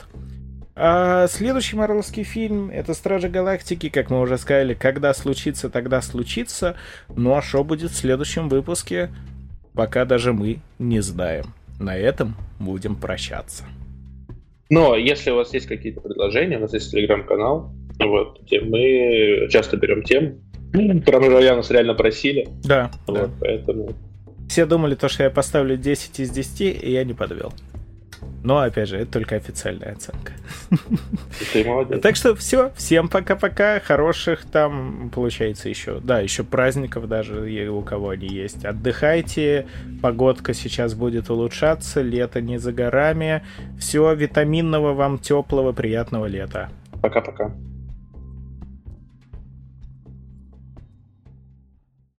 А 0.80 1.26
следующий 1.28 1.76
марвелский 1.76 2.24
фильм— 2.24 2.70
это 2.72 2.94
«Стражи 2.94 3.30
Галактики», 3.30 3.90
как 3.90 4.12
мы 4.12 4.22
уже 4.22 4.38
сказали, 4.38 4.76
когда 4.76 5.12
случится, 5.16 5.72
тогда 5.72 6.04
случится. 6.04 6.76
Ну 7.10 7.34
а 7.34 7.42
что 7.42 7.64
будет 7.64 7.90
в 7.90 7.96
следующем 7.96 8.48
выпуске, 8.48 9.10
пока 9.74 10.06
даже 10.06 10.34
мы 10.34 10.60
не 10.78 11.00
знаем. 11.00 11.46
На 11.80 11.98
этом 11.98 12.36
будем 12.60 12.96
прощаться. 12.96 13.64
Но 14.70 14.96
если 14.96 15.32
у 15.32 15.38
вас 15.38 15.52
есть 15.52 15.66
какие-то 15.66 16.00
предложения, 16.02 16.58
у 16.58 16.62
нас 16.62 16.74
есть 16.74 16.92
телеграм-канал, 16.92 17.72
вот, 18.00 18.44
где 18.44 18.62
мы 18.62 19.48
часто 19.50 19.78
берем 19.78 20.04
тем, 20.04 20.42
про 21.06 21.20
муравья 21.20 21.56
нас 21.56 21.72
реально 21.72 21.96
просили. 21.96 22.50
Да, 22.64 22.92
вот, 23.08 23.16
да. 23.18 23.30
Поэтому... 23.40 23.90
Все 24.48 24.68
думали, 24.68 24.94
то, 24.94 25.10
что 25.10 25.24
я 25.24 25.32
поставлю 25.32 25.76
10 25.76 26.20
из 26.20 26.30
10, 26.30 26.62
и 26.84 26.92
я 26.92 27.04
не 27.04 27.14
подвел. 27.14 27.52
Но, 28.44 28.60
опять 28.60 28.90
же, 28.90 28.98
это 28.98 29.12
только 29.12 29.36
официальная 29.36 29.94
оценка. 29.94 30.34
Ты 31.54 31.64
молодец. 31.66 32.02
Так 32.02 32.16
что 32.16 32.36
все, 32.36 32.72
всем 32.76 33.10
пока-пока, 33.10 33.80
хороших 33.80 34.46
там, 34.46 35.12
получается, 35.14 35.70
еще, 35.70 36.00
да, 36.00 36.20
еще 36.20 36.44
праздников 36.44 37.08
даже, 37.08 37.70
у 37.70 37.82
кого 37.82 38.10
они 38.10 38.28
есть. 38.28 38.66
Отдыхайте, 38.66 39.68
погодка 40.02 40.54
сейчас 40.54 40.94
будет 40.94 41.30
улучшаться, 41.30 42.02
лето 42.02 42.42
не 42.42 42.58
за 42.58 42.72
горами. 42.72 43.44
Все, 43.80 44.14
витаминного 44.14 44.94
вам 44.94 45.20
теплого, 45.20 45.72
приятного 45.72 46.26
лета. 46.26 46.70
Пока-пока. 47.02 47.52